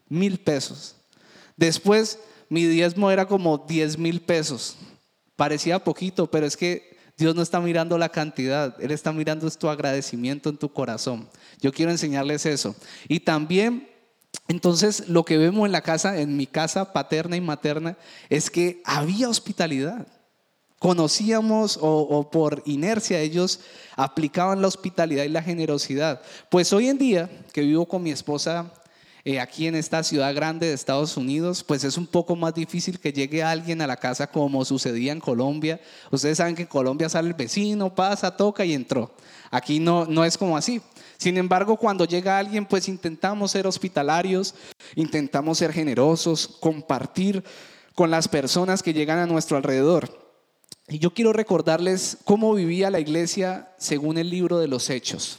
Mil 0.09 0.39
pesos. 0.39 0.95
Después 1.57 2.19
mi 2.49 2.67
diezmo 2.67 3.11
era 3.11 3.27
como 3.27 3.59
diez 3.59 3.99
mil 3.99 4.21
pesos. 4.21 4.77
Parecía 5.37 5.83
poquito, 5.83 6.31
pero 6.31 6.47
es 6.47 6.57
que 6.57 6.97
Dios 7.17 7.35
no 7.35 7.43
está 7.43 7.61
mirando 7.61 7.99
la 7.99 8.09
cantidad, 8.09 8.75
Él 8.81 8.91
está 8.91 9.13
mirando 9.13 9.51
tu 9.51 9.69
agradecimiento 9.69 10.49
en 10.51 10.57
tu 10.57 10.73
corazón. 10.73 11.29
Yo 11.61 11.73
quiero 11.73 11.91
enseñarles 11.91 12.47
eso. 12.47 12.75
Y 13.09 13.21
también 13.21 13.89
entonces, 14.49 15.09
lo 15.09 15.25
que 15.25 15.39
vemos 15.39 15.67
en 15.67 15.73
la 15.73 15.83
casa, 15.83 16.21
en 16.21 16.37
mi 16.37 16.47
casa 16.47 16.93
paterna 16.93 17.37
y 17.37 17.41
materna, 17.41 17.97
es 18.29 18.51
que 18.51 18.83
había 18.85 19.29
hospitalidad. 19.29 20.07
Conocíamos 20.79 21.79
o, 21.81 22.29
por 22.31 22.63
inercia 22.67 23.21
ellos 23.21 23.61
aplicaban 23.95 24.61
la 24.61 24.69
hospitalidad 24.69 25.25
y 25.25 25.29
la 25.29 25.43
generosidad. 25.43 26.21
Pues 26.51 26.73
hoy 26.73 26.89
en 26.89 26.99
día, 26.99 27.31
que 27.53 27.61
vivo 27.61 27.87
con 27.87 28.03
mi 28.03 28.11
esposa 28.11 28.73
eh, 29.25 29.39
aquí 29.39 29.69
en 29.69 29.77
esta 29.77 30.03
ciudad 30.03 30.35
grande 30.35 30.67
de 30.67 30.73
Estados 30.73 31.17
Unidos, 31.17 31.63
pues 31.63 31.85
es 31.85 31.97
un 31.97 32.09
poco 32.09 32.35
más 32.35 32.53
difícil 32.53 32.99
que 32.99 33.13
llegue 33.13 33.45
alguien 33.45 33.81
a 33.81 33.87
la 33.87 33.97
casa 33.97 34.27
como 34.27 34.65
sucedía 34.65 35.13
en 35.13 35.21
Colombia. 35.21 35.81
Ustedes 36.11 36.39
saben 36.39 36.57
que 36.57 36.63
en 36.63 36.69
Colombia 36.69 37.09
sale 37.09 37.29
el 37.29 37.35
vecino, 37.35 37.95
pasa, 37.95 38.37
toca 38.37 38.65
y 38.65 38.75
entró. 38.75 39.15
Aquí 39.53 39.79
no, 39.79 40.05
no 40.07 40.25
es 40.25 40.37
como 40.37 40.57
así. 40.57 40.83
Sin 41.23 41.39
embargo, 41.39 41.77
cuando 41.77 42.05
llega 42.05 42.37
alguien, 42.37 42.67
pues 42.67 42.89
intentamos 42.89 43.53
ser 43.53 43.69
hospitalarios, 43.69 44.57
intentamos 44.97 45.59
ser 45.59 45.73
generosos, 45.73 46.49
compartir 46.59 47.45
con 47.95 48.11
las 48.11 48.27
personas 48.27 48.83
que 48.83 48.93
llegan 48.93 49.21
a 49.21 49.27
nuestro 49.27 49.57
alrededor. 49.57 50.35
Y 50.89 50.99
yo 50.99 51.15
quiero 51.15 51.33
recordarles 51.33 52.19
cómo 52.25 52.53
vivía 52.55 52.91
la 52.91 52.99
iglesia 52.99 53.73
según 53.79 54.19
el 54.19 54.31
libro 54.31 54.59
de 54.59 54.67
los 54.67 54.91
Hechos. 54.91 55.39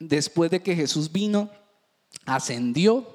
Después 0.00 0.50
de 0.50 0.60
que 0.60 0.74
Jesús 0.74 1.12
vino, 1.12 1.50
ascendió 2.26 3.06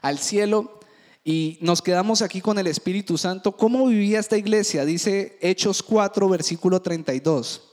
al 0.00 0.18
cielo 0.18 0.80
y 1.22 1.58
nos 1.60 1.82
quedamos 1.82 2.22
aquí 2.22 2.40
con 2.40 2.58
el 2.58 2.66
Espíritu 2.66 3.18
Santo. 3.18 3.52
¿Cómo 3.52 3.88
vivía 3.88 4.20
esta 4.20 4.38
iglesia? 4.38 4.86
Dice 4.86 5.36
Hechos 5.42 5.82
4, 5.82 6.30
versículo 6.30 6.80
32. 6.80 7.65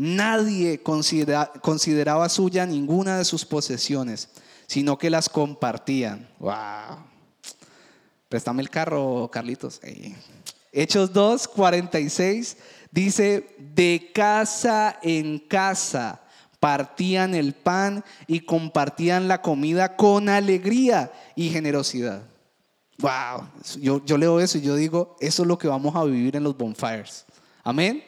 Nadie 0.00 0.80
consideraba 0.80 2.28
suya 2.28 2.64
ninguna 2.64 3.18
de 3.18 3.24
sus 3.24 3.44
posesiones, 3.44 4.28
sino 4.68 4.96
que 4.96 5.10
las 5.10 5.28
compartían. 5.28 6.28
¡Wow! 6.38 6.98
Préstame 8.28 8.62
el 8.62 8.70
carro, 8.70 9.28
Carlitos. 9.32 9.80
Hechos 10.70 11.12
2, 11.12 11.48
46 11.48 12.58
dice, 12.92 13.56
de 13.58 14.12
casa 14.14 15.00
en 15.02 15.40
casa 15.40 16.20
partían 16.60 17.34
el 17.34 17.54
pan 17.54 18.04
y 18.28 18.38
compartían 18.38 19.26
la 19.26 19.42
comida 19.42 19.96
con 19.96 20.28
alegría 20.28 21.10
y 21.34 21.50
generosidad. 21.50 22.22
Wow, 22.98 23.48
yo, 23.80 24.04
yo 24.04 24.16
leo 24.16 24.38
eso 24.38 24.58
y 24.58 24.60
yo 24.60 24.76
digo, 24.76 25.16
eso 25.18 25.42
es 25.42 25.48
lo 25.48 25.58
que 25.58 25.66
vamos 25.66 25.96
a 25.96 26.04
vivir 26.04 26.36
en 26.36 26.44
los 26.44 26.56
bonfires. 26.56 27.26
Amén. 27.64 28.07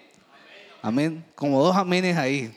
Amén. 0.82 1.25
Como 1.34 1.62
dos 1.62 1.76
amenes 1.76 2.16
ahí. 2.16 2.54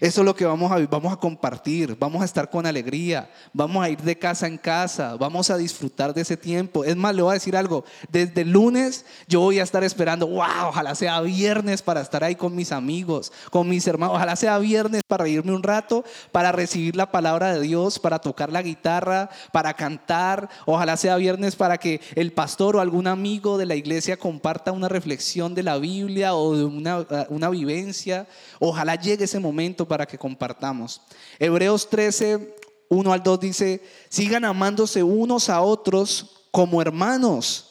Eso 0.00 0.20
es 0.20 0.24
lo 0.24 0.34
que 0.34 0.44
vamos 0.44 0.70
a, 0.70 0.78
vamos 0.86 1.12
a 1.12 1.16
compartir, 1.16 1.96
vamos 1.98 2.22
a 2.22 2.24
estar 2.24 2.48
con 2.48 2.66
alegría, 2.66 3.30
vamos 3.52 3.82
a 3.84 3.90
ir 3.90 4.00
de 4.00 4.16
casa 4.16 4.46
en 4.46 4.56
casa, 4.56 5.16
vamos 5.16 5.50
a 5.50 5.56
disfrutar 5.56 6.14
de 6.14 6.20
ese 6.20 6.36
tiempo. 6.36 6.84
Es 6.84 6.96
más, 6.96 7.14
le 7.14 7.22
voy 7.22 7.32
a 7.32 7.34
decir 7.34 7.56
algo, 7.56 7.84
desde 8.10 8.44
lunes 8.44 9.04
yo 9.26 9.40
voy 9.40 9.58
a 9.58 9.64
estar 9.64 9.82
esperando, 9.82 10.28
wow, 10.28 10.68
ojalá 10.68 10.94
sea 10.94 11.20
viernes 11.20 11.82
para 11.82 12.00
estar 12.00 12.22
ahí 12.22 12.36
con 12.36 12.54
mis 12.54 12.70
amigos, 12.70 13.32
con 13.50 13.68
mis 13.68 13.86
hermanos, 13.88 14.14
ojalá 14.14 14.36
sea 14.36 14.58
viernes 14.58 15.02
para 15.06 15.26
irme 15.26 15.52
un 15.52 15.62
rato, 15.62 16.04
para 16.30 16.52
recibir 16.52 16.94
la 16.94 17.10
palabra 17.10 17.54
de 17.54 17.60
Dios, 17.60 17.98
para 17.98 18.20
tocar 18.20 18.52
la 18.52 18.62
guitarra, 18.62 19.30
para 19.52 19.74
cantar, 19.74 20.48
ojalá 20.64 20.96
sea 20.96 21.16
viernes 21.16 21.56
para 21.56 21.78
que 21.78 22.00
el 22.14 22.32
pastor 22.32 22.76
o 22.76 22.80
algún 22.80 23.08
amigo 23.08 23.58
de 23.58 23.66
la 23.66 23.74
iglesia 23.74 24.16
comparta 24.16 24.70
una 24.70 24.88
reflexión 24.88 25.54
de 25.54 25.64
la 25.64 25.78
Biblia 25.78 26.34
o 26.34 26.56
de 26.56 26.64
una, 26.64 27.04
una 27.30 27.50
vivencia, 27.50 28.28
ojalá 28.60 28.94
llegue 28.94 29.24
ese 29.24 29.40
momento 29.40 29.87
para 29.88 30.06
que 30.06 30.18
compartamos. 30.18 31.00
Hebreos 31.38 31.88
13, 31.88 32.56
1 32.88 33.12
al 33.12 33.22
2 33.22 33.40
dice, 33.40 33.82
sigan 34.08 34.44
amándose 34.44 35.02
unos 35.02 35.48
a 35.48 35.60
otros 35.60 36.46
como 36.50 36.80
hermanos. 36.80 37.64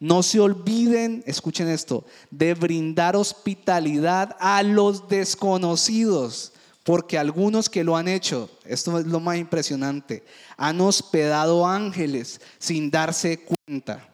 No 0.00 0.22
se 0.22 0.38
olviden, 0.38 1.24
escuchen 1.26 1.68
esto, 1.68 2.04
de 2.30 2.54
brindar 2.54 3.16
hospitalidad 3.16 4.36
a 4.38 4.62
los 4.62 5.08
desconocidos, 5.08 6.52
porque 6.84 7.18
algunos 7.18 7.68
que 7.68 7.82
lo 7.82 7.96
han 7.96 8.06
hecho, 8.06 8.48
esto 8.64 8.98
es 8.98 9.06
lo 9.06 9.18
más 9.18 9.38
impresionante, 9.38 10.24
han 10.56 10.80
hospedado 10.80 11.66
ángeles 11.66 12.40
sin 12.58 12.90
darse 12.90 13.44
cuenta. 13.44 14.08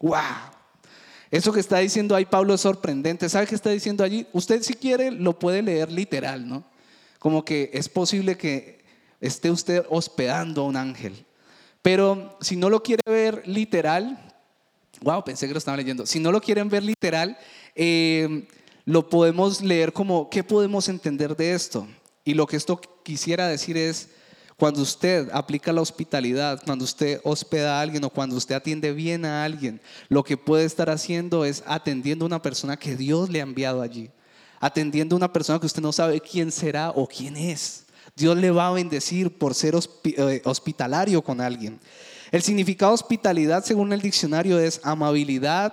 ¡Wow! 0.00 0.20
Eso 1.30 1.52
que 1.52 1.60
está 1.60 1.78
diciendo 1.78 2.16
ahí 2.16 2.24
Pablo 2.24 2.54
es 2.54 2.60
sorprendente. 2.60 3.28
¿Sabe 3.28 3.46
qué 3.46 3.54
está 3.54 3.70
diciendo 3.70 4.02
allí? 4.02 4.26
Usted 4.32 4.62
si 4.62 4.74
quiere 4.74 5.12
lo 5.12 5.38
puede 5.38 5.62
leer 5.62 5.92
literal, 5.92 6.48
¿no? 6.48 6.64
Como 7.20 7.44
que 7.44 7.70
es 7.74 7.88
posible 7.88 8.36
que 8.36 8.80
esté 9.20 9.50
usted 9.50 9.84
hospedando 9.90 10.62
a 10.62 10.64
un 10.64 10.76
ángel. 10.76 11.24
Pero 11.82 12.36
si 12.40 12.56
no 12.56 12.68
lo 12.70 12.82
quiere 12.82 13.02
ver 13.06 13.46
literal, 13.46 14.18
wow, 15.02 15.22
pensé 15.22 15.46
que 15.46 15.52
lo 15.52 15.58
estaba 15.58 15.76
leyendo. 15.76 16.06
Si 16.06 16.18
no 16.18 16.32
lo 16.32 16.40
quieren 16.40 16.70
ver 16.70 16.82
literal, 16.82 17.38
eh, 17.76 18.48
lo 18.86 19.08
podemos 19.08 19.60
leer 19.60 19.92
como, 19.92 20.30
¿qué 20.30 20.42
podemos 20.42 20.88
entender 20.88 21.36
de 21.36 21.52
esto? 21.52 21.86
Y 22.24 22.32
lo 22.32 22.46
que 22.46 22.56
esto 22.56 22.80
quisiera 23.04 23.48
decir 23.48 23.76
es, 23.76 24.08
cuando 24.56 24.80
usted 24.80 25.28
aplica 25.32 25.74
la 25.74 25.82
hospitalidad, 25.82 26.62
cuando 26.64 26.84
usted 26.84 27.20
hospeda 27.22 27.78
a 27.78 27.82
alguien 27.82 28.04
o 28.04 28.10
cuando 28.10 28.36
usted 28.36 28.54
atiende 28.54 28.92
bien 28.92 29.26
a 29.26 29.44
alguien, 29.44 29.80
lo 30.08 30.22
que 30.24 30.38
puede 30.38 30.64
estar 30.64 30.88
haciendo 30.88 31.44
es 31.44 31.62
atendiendo 31.66 32.24
a 32.24 32.26
una 32.26 32.42
persona 32.42 32.78
que 32.78 32.96
Dios 32.96 33.28
le 33.28 33.40
ha 33.40 33.42
enviado 33.42 33.82
allí 33.82 34.10
atendiendo 34.60 35.16
a 35.16 35.18
una 35.18 35.32
persona 35.32 35.58
que 35.58 35.66
usted 35.66 35.82
no 35.82 35.92
sabe 35.92 36.20
quién 36.20 36.52
será 36.52 36.90
o 36.90 37.08
quién 37.08 37.36
es. 37.36 37.86
Dios 38.14 38.36
le 38.36 38.50
va 38.50 38.68
a 38.68 38.72
bendecir 38.72 39.36
por 39.36 39.54
ser 39.54 39.74
eh, 40.04 40.42
hospitalario 40.44 41.22
con 41.22 41.40
alguien. 41.40 41.80
El 42.30 42.42
significado 42.42 42.92
de 42.92 42.94
hospitalidad, 42.94 43.64
según 43.64 43.92
el 43.92 44.02
diccionario, 44.02 44.58
es 44.60 44.80
amabilidad 44.84 45.72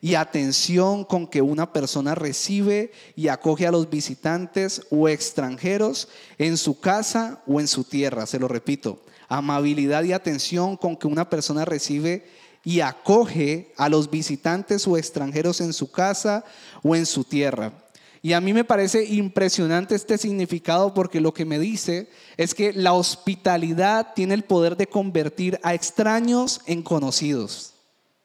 y 0.00 0.16
atención 0.16 1.04
con 1.04 1.26
que 1.26 1.40
una 1.40 1.72
persona 1.72 2.14
recibe 2.14 2.92
y 3.16 3.28
acoge 3.28 3.66
a 3.66 3.70
los 3.70 3.88
visitantes 3.88 4.82
o 4.90 5.08
extranjeros 5.08 6.08
en 6.36 6.58
su 6.58 6.78
casa 6.78 7.42
o 7.46 7.58
en 7.58 7.66
su 7.66 7.84
tierra. 7.84 8.26
Se 8.26 8.38
lo 8.38 8.46
repito, 8.46 9.00
amabilidad 9.28 10.04
y 10.04 10.12
atención 10.12 10.76
con 10.76 10.96
que 10.96 11.06
una 11.06 11.30
persona 11.30 11.64
recibe 11.64 12.26
y 12.64 12.80
acoge 12.80 13.72
a 13.76 13.88
los 13.88 14.10
visitantes 14.10 14.86
o 14.86 14.98
extranjeros 14.98 15.60
en 15.60 15.72
su 15.72 15.90
casa 15.90 16.44
o 16.82 16.94
en 16.94 17.06
su 17.06 17.24
tierra. 17.24 17.72
Y 18.24 18.32
a 18.32 18.40
mí 18.40 18.54
me 18.54 18.64
parece 18.64 19.04
impresionante 19.04 19.94
este 19.94 20.16
significado 20.16 20.94
porque 20.94 21.20
lo 21.20 21.34
que 21.34 21.44
me 21.44 21.58
dice 21.58 22.08
es 22.38 22.54
que 22.54 22.72
la 22.72 22.94
hospitalidad 22.94 24.14
tiene 24.14 24.32
el 24.32 24.44
poder 24.44 24.78
de 24.78 24.86
convertir 24.86 25.60
a 25.62 25.74
extraños 25.74 26.62
en 26.64 26.82
conocidos. 26.82 27.74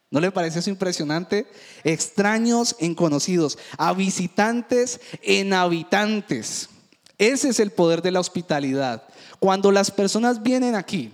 ¿No 0.09 0.21
le 0.21 0.31
parece 0.31 0.59
eso 0.59 0.69
impresionante? 0.69 1.47
Extraños 1.83 2.77
en 2.79 2.95
conocidos, 2.95 3.57
a 3.77 3.91
visitantes 3.91 5.01
en 5.21 5.51
habitantes. 5.51 6.69
Ese 7.17 7.49
es 7.49 7.59
el 7.59 7.71
poder 7.71 8.01
de 8.01 8.11
la 8.11 8.21
hospitalidad. 8.21 9.03
Cuando 9.37 9.69
las 9.69 9.91
personas 9.91 10.41
vienen 10.41 10.75
aquí, 10.75 11.11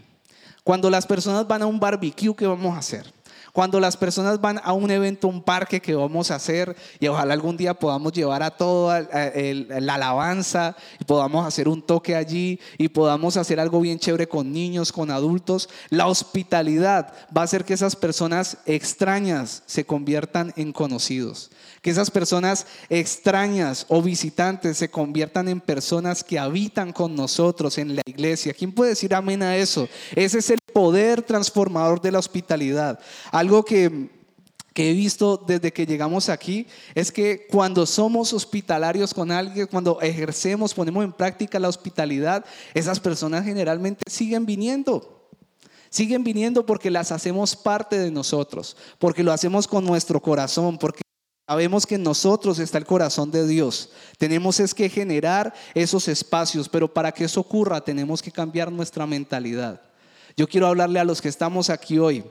cuando 0.63 0.91
las 0.91 1.07
personas 1.07 1.47
van 1.47 1.63
a 1.63 1.65
un 1.65 1.79
barbecue, 1.79 2.35
¿qué 2.35 2.45
vamos 2.45 2.75
a 2.75 2.77
hacer? 2.77 3.11
Cuando 3.55 3.79
las 3.79 3.95
personas 3.95 4.41
van 4.41 4.59
a 4.65 4.73
un 4.73 4.91
evento, 4.91 5.29
un 5.29 5.41
parque 5.41 5.81
que 5.81 5.95
vamos 5.95 6.29
a 6.29 6.35
hacer 6.35 6.75
y 6.99 7.07
ojalá 7.07 7.33
algún 7.33 7.55
día 7.55 7.73
podamos 7.73 8.11
llevar 8.11 8.43
a 8.43 8.51
toda 8.51 8.99
la 8.99 9.93
alabanza 9.93 10.75
y 10.99 11.05
podamos 11.05 11.47
hacer 11.47 11.69
un 11.69 11.81
toque 11.81 12.17
allí 12.17 12.59
y 12.77 12.89
podamos 12.89 13.37
hacer 13.37 13.61
algo 13.61 13.79
bien 13.79 13.97
chévere 13.97 14.27
con 14.27 14.51
niños, 14.51 14.91
con 14.91 15.09
adultos, 15.09 15.69
la 15.89 16.07
hospitalidad 16.07 17.13
va 17.35 17.39
a 17.39 17.43
hacer 17.45 17.63
que 17.63 17.75
esas 17.75 17.95
personas 17.95 18.57
extrañas 18.65 19.63
se 19.65 19.85
conviertan 19.85 20.51
en 20.57 20.73
conocidos 20.73 21.49
que 21.81 21.91
esas 21.91 22.09
personas 22.09 22.65
extrañas 22.89 23.85
o 23.89 24.01
visitantes 24.01 24.75
se 24.75 24.89
conviertan 24.89 25.47
en 25.47 25.61
personas 25.61 26.23
que 26.23 26.39
habitan 26.39 26.91
con 26.91 27.15
nosotros 27.15 27.77
en 27.77 27.95
la 27.95 28.01
iglesia. 28.07 28.55
¿Quién 28.55 28.71
puede 28.71 28.89
decir 28.89 29.13
amén 29.13 29.43
a 29.43 29.55
eso? 29.55 29.87
Ese 30.15 30.39
es 30.39 30.49
el 30.49 30.57
poder 30.75 31.21
transformador 31.21 32.01
de 32.01 32.11
la 32.11 32.19
hospitalidad. 32.19 32.99
Algo 33.31 33.63
que 33.63 34.09
he 34.75 34.91
visto 34.91 35.37
desde 35.37 35.71
que 35.71 35.85
llegamos 35.85 36.27
aquí 36.27 36.67
es 36.93 37.13
que 37.13 37.47
cuando 37.49 37.85
somos 37.85 38.33
hospitalarios 38.33 39.13
con 39.13 39.31
alguien, 39.31 39.67
cuando 39.67 40.01
ejercemos, 40.01 40.73
ponemos 40.73 41.05
en 41.05 41.13
práctica 41.13 41.59
la 41.59 41.69
hospitalidad, 41.69 42.43
esas 42.73 42.99
personas 42.99 43.45
generalmente 43.45 44.01
siguen 44.11 44.45
viniendo. 44.45 45.29
Siguen 45.89 46.25
viniendo 46.25 46.65
porque 46.65 46.91
las 46.91 47.13
hacemos 47.13 47.55
parte 47.55 47.97
de 47.97 48.11
nosotros, 48.11 48.75
porque 48.99 49.23
lo 49.23 49.31
hacemos 49.31 49.69
con 49.69 49.85
nuestro 49.85 50.21
corazón, 50.21 50.77
porque 50.77 51.03
Sabemos 51.47 51.85
que 51.85 51.95
en 51.95 52.03
nosotros 52.03 52.57
está 52.57 52.79
el 52.79 52.87
corazón 52.87 53.29
de 53.29 53.47
Dios. 53.47 53.91
Tenemos 54.17 54.59
es 54.59 54.73
que 54.73 54.89
generar 54.89 55.53
esos 55.75 56.07
espacios, 56.07 56.67
pero 56.67 56.91
para 56.91 57.11
que 57.11 57.23
eso 57.23 57.39
ocurra 57.39 57.81
tenemos 57.81 58.21
que 58.21 58.31
cambiar 58.31 58.71
nuestra 58.71 59.05
mentalidad. 59.05 59.79
Yo 60.37 60.47
quiero 60.47 60.67
hablarle 60.67 60.99
a 60.99 61.05
los 61.05 61.21
que 61.21 61.29
estamos 61.29 61.69
aquí 61.69 61.97
hoy. 61.97 62.23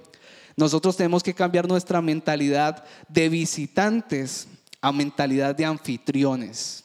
Nosotros 0.56 0.96
tenemos 0.96 1.22
que 1.22 1.34
cambiar 1.34 1.66
nuestra 1.66 2.02
mentalidad 2.02 2.84
de 3.08 3.28
visitantes 3.28 4.46
a 4.80 4.92
mentalidad 4.92 5.54
de 5.54 5.64
anfitriones. 5.64 6.84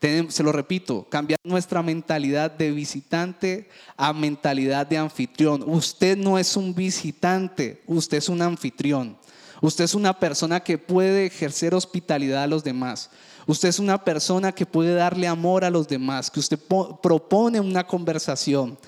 se 0.00 0.42
lo 0.42 0.52
repito, 0.52 1.06
cambiar 1.08 1.40
nuestra 1.42 1.82
mentalidad 1.82 2.50
de 2.50 2.70
visitante 2.70 3.68
a 3.96 4.12
mentalidad 4.12 4.86
de 4.86 4.98
anfitrión. 4.98 5.64
Usted 5.66 6.16
no 6.16 6.38
es 6.38 6.56
un 6.56 6.74
visitante, 6.74 7.82
usted 7.86 8.18
es 8.18 8.28
un 8.28 8.42
anfitrión. 8.42 9.16
Usted 9.60 9.84
es 9.84 9.94
una 9.94 10.20
persona 10.20 10.60
que 10.60 10.78
puede 10.78 11.26
ejercer 11.26 11.74
hospitalidad 11.74 12.44
a 12.44 12.46
los 12.46 12.62
demás. 12.62 13.10
Usted 13.46 13.70
es 13.70 13.78
una 13.78 14.04
persona 14.04 14.52
que 14.52 14.66
puede 14.66 14.94
darle 14.94 15.26
amor 15.26 15.64
a 15.64 15.70
los 15.70 15.88
demás, 15.88 16.30
que 16.30 16.38
usted 16.38 16.58
propone 16.58 17.58
una 17.58 17.84
conversación. 17.84 18.78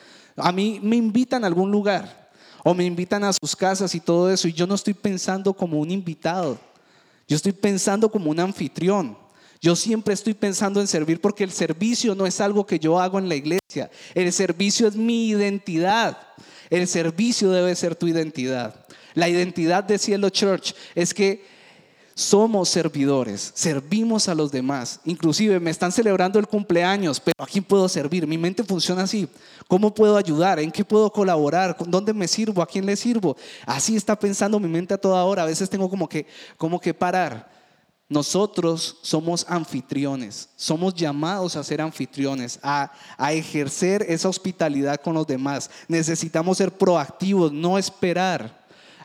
A 0.42 0.53
mí 0.53 0.81
me 0.83 0.96
invitan 0.96 1.44
a 1.44 1.46
algún 1.46 1.70
lugar 1.70 2.31
o 2.64 2.74
me 2.74 2.85
invitan 2.85 3.24
a 3.24 3.33
sus 3.33 3.57
casas 3.57 3.94
y 3.94 4.00
todo 4.00 4.31
eso 4.31 4.48
y 4.48 4.53
yo 4.53 4.66
no 4.66 4.74
estoy 4.74 4.94
pensando 4.94 5.53
como 5.55 5.81
un 5.81 5.90
invitado. 5.90 6.59
Yo 7.26 7.37
estoy 7.37 7.53
pensando 7.53 8.11
como 8.11 8.31
un 8.31 8.40
anfitrión. 8.40 9.16
Yo 9.61 9.76
siempre 9.76 10.14
estoy 10.14 10.35
pensando 10.35 10.81
en 10.81 10.87
servir 10.87 11.20
porque 11.20 11.44
el 11.44 11.53
servicio 11.53 12.14
no 12.14 12.26
es 12.26 12.40
algo 12.40 12.66
que 12.66 12.79
yo 12.79 12.98
hago 12.98 13.18
en 13.18 13.29
la 13.29 13.35
iglesia. 13.35 13.90
El 14.14 14.33
servicio 14.33 14.88
es 14.88 14.96
mi 14.96 15.29
identidad. 15.29 16.16
El 16.70 16.88
servicio 16.88 17.50
debe 17.50 17.76
ser 17.76 17.94
tu 17.94 18.09
identidad. 18.09 18.87
La 19.14 19.29
identidad 19.29 19.85
de 19.85 19.98
Cielo 19.98 20.31
Church 20.31 20.74
es 20.94 21.12
que 21.12 21.44
somos 22.14 22.68
servidores, 22.68 23.53
servimos 23.55 24.29
a 24.29 24.35
los 24.35 24.53
demás. 24.53 25.01
Inclusive 25.05 25.59
me 25.61 25.70
están 25.70 25.92
celebrando 25.92 26.38
el 26.38 26.46
cumpleaños, 26.46 27.20
pero 27.20 27.35
¿a 27.42 27.46
quién 27.46 27.64
puedo 27.64 27.88
servir? 27.88 28.27
Mi 28.27 28.37
mente 28.37 28.62
funciona 28.62 29.03
así. 29.03 29.29
¿Cómo 29.68 29.94
puedo 29.94 30.16
ayudar? 30.16 30.59
¿En 30.59 30.70
qué 30.70 30.85
puedo 30.85 31.11
colaborar? 31.11 31.77
¿Dónde 31.87 32.12
me 32.12 32.29
sirvo? 32.29 32.62
¿A 32.62 32.66
quién 32.66 32.85
le 32.87 32.96
sirvo? 32.96 33.37
Así 33.64 33.96
está 33.96 34.18
pensando 34.18 34.61
mi 34.61 34.68
mente 34.68 34.94
a 34.94 34.99
toda 34.99 35.25
hora. 35.25 35.44
A 35.44 35.46
veces 35.46 35.70
tengo 35.70 35.88
como 35.88 36.09
que, 36.09 36.27
como 36.57 36.81
que 36.81 36.92
parar. 36.92 37.51
Nosotros 38.11 38.99
somos 39.03 39.46
anfitriones, 39.49 40.49
somos 40.57 40.94
llamados 40.94 41.55
a 41.55 41.62
ser 41.62 41.81
anfitriones, 41.81 42.59
a, 42.61 42.90
a, 43.16 43.33
ejercer 43.33 44.05
esa 44.09 44.29
hospitalidad 44.29 45.01
con 45.01 45.14
los 45.14 45.29
demás. 45.29 45.70
Necesitamos 45.87 46.59
ser 46.59 46.77
proactivos, 46.77 47.53
no 47.53 47.79
esperar 47.79 48.60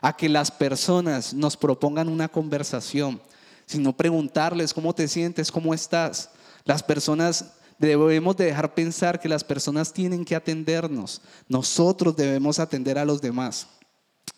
a 0.06 0.16
que 0.16 0.28
las 0.28 0.52
personas 0.52 1.34
nos 1.34 1.56
propongan 1.56 2.08
una 2.08 2.28
conversación, 2.28 3.20
sino 3.66 3.92
preguntarles 3.92 4.72
cómo 4.72 4.94
te 4.94 5.08
sientes, 5.08 5.50
cómo 5.50 5.74
estás. 5.74 6.30
Las 6.64 6.80
personas 6.80 7.54
debemos 7.76 8.36
de 8.36 8.44
dejar 8.44 8.72
pensar 8.72 9.18
que 9.18 9.28
las 9.28 9.42
personas 9.42 9.92
tienen 9.92 10.24
que 10.24 10.36
atendernos. 10.36 11.22
Nosotros 11.48 12.14
debemos 12.14 12.60
atender 12.60 12.98
a 12.98 13.04
los 13.04 13.20
demás. 13.20 13.66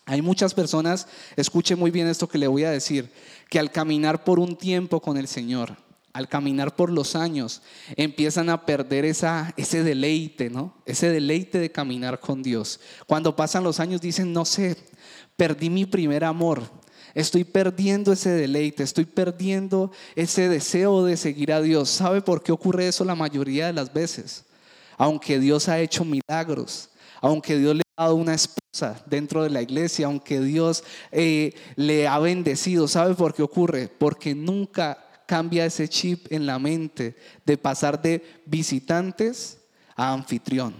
Hay 0.07 0.23
muchas 0.23 0.55
personas, 0.55 1.05
escuche 1.35 1.75
muy 1.75 1.91
bien 1.91 2.07
esto 2.07 2.27
que 2.27 2.39
le 2.39 2.47
voy 2.47 2.63
a 2.63 2.71
decir, 2.71 3.13
que 3.47 3.59
al 3.59 3.71
caminar 3.71 4.23
por 4.23 4.39
un 4.39 4.55
tiempo 4.55 4.99
con 4.99 5.17
el 5.17 5.27
Señor, 5.27 5.77
al 6.13 6.27
caminar 6.27 6.75
por 6.75 6.91
los 6.91 7.15
años, 7.15 7.61
empiezan 7.95 8.49
a 8.49 8.65
perder 8.65 9.05
esa, 9.05 9.53
ese 9.57 9.83
deleite, 9.83 10.49
¿no? 10.49 10.75
Ese 10.85 11.09
deleite 11.09 11.59
de 11.59 11.71
caminar 11.71 12.19
con 12.19 12.41
Dios. 12.41 12.79
Cuando 13.05 13.35
pasan 13.35 13.63
los 13.63 13.79
años 13.79 14.01
dicen, 14.01 14.33
no 14.33 14.45
sé, 14.45 14.75
perdí 15.35 15.69
mi 15.69 15.85
primer 15.85 16.23
amor. 16.23 16.63
Estoy 17.13 17.43
perdiendo 17.43 18.11
ese 18.11 18.29
deleite, 18.29 18.83
estoy 18.83 19.05
perdiendo 19.05 19.91
ese 20.15 20.49
deseo 20.49 21.03
de 21.03 21.17
seguir 21.17 21.51
a 21.51 21.61
Dios. 21.61 21.89
¿Sabe 21.89 22.21
por 22.21 22.43
qué 22.43 22.51
ocurre 22.51 22.87
eso 22.87 23.03
la 23.03 23.15
mayoría 23.15 23.67
de 23.67 23.73
las 23.73 23.91
veces? 23.93 24.45
Aunque 24.97 25.39
Dios 25.39 25.69
ha 25.69 25.79
hecho 25.79 26.05
milagros, 26.05 26.89
aunque 27.21 27.57
Dios 27.57 27.75
le 27.75 27.81
ha 27.95 28.03
dado 28.03 28.15
una 28.15 28.33
esposa 28.33 29.03
dentro 29.05 29.43
de 29.43 29.49
la 29.49 29.61
iglesia, 29.61 30.05
aunque 30.05 30.39
Dios 30.39 30.83
eh, 31.11 31.53
le 31.75 32.07
ha 32.07 32.19
bendecido, 32.19 32.87
¿sabe 32.87 33.15
por 33.15 33.33
qué 33.33 33.41
ocurre? 33.41 33.87
Porque 33.87 34.35
nunca 34.35 35.08
cambia 35.29 35.63
ese 35.63 35.87
chip 35.87 36.25
en 36.31 36.47
la 36.47 36.57
mente 36.57 37.15
de 37.45 37.55
pasar 37.55 38.01
de 38.01 38.23
visitantes 38.47 39.59
a 39.95 40.11
anfitrión 40.11 40.73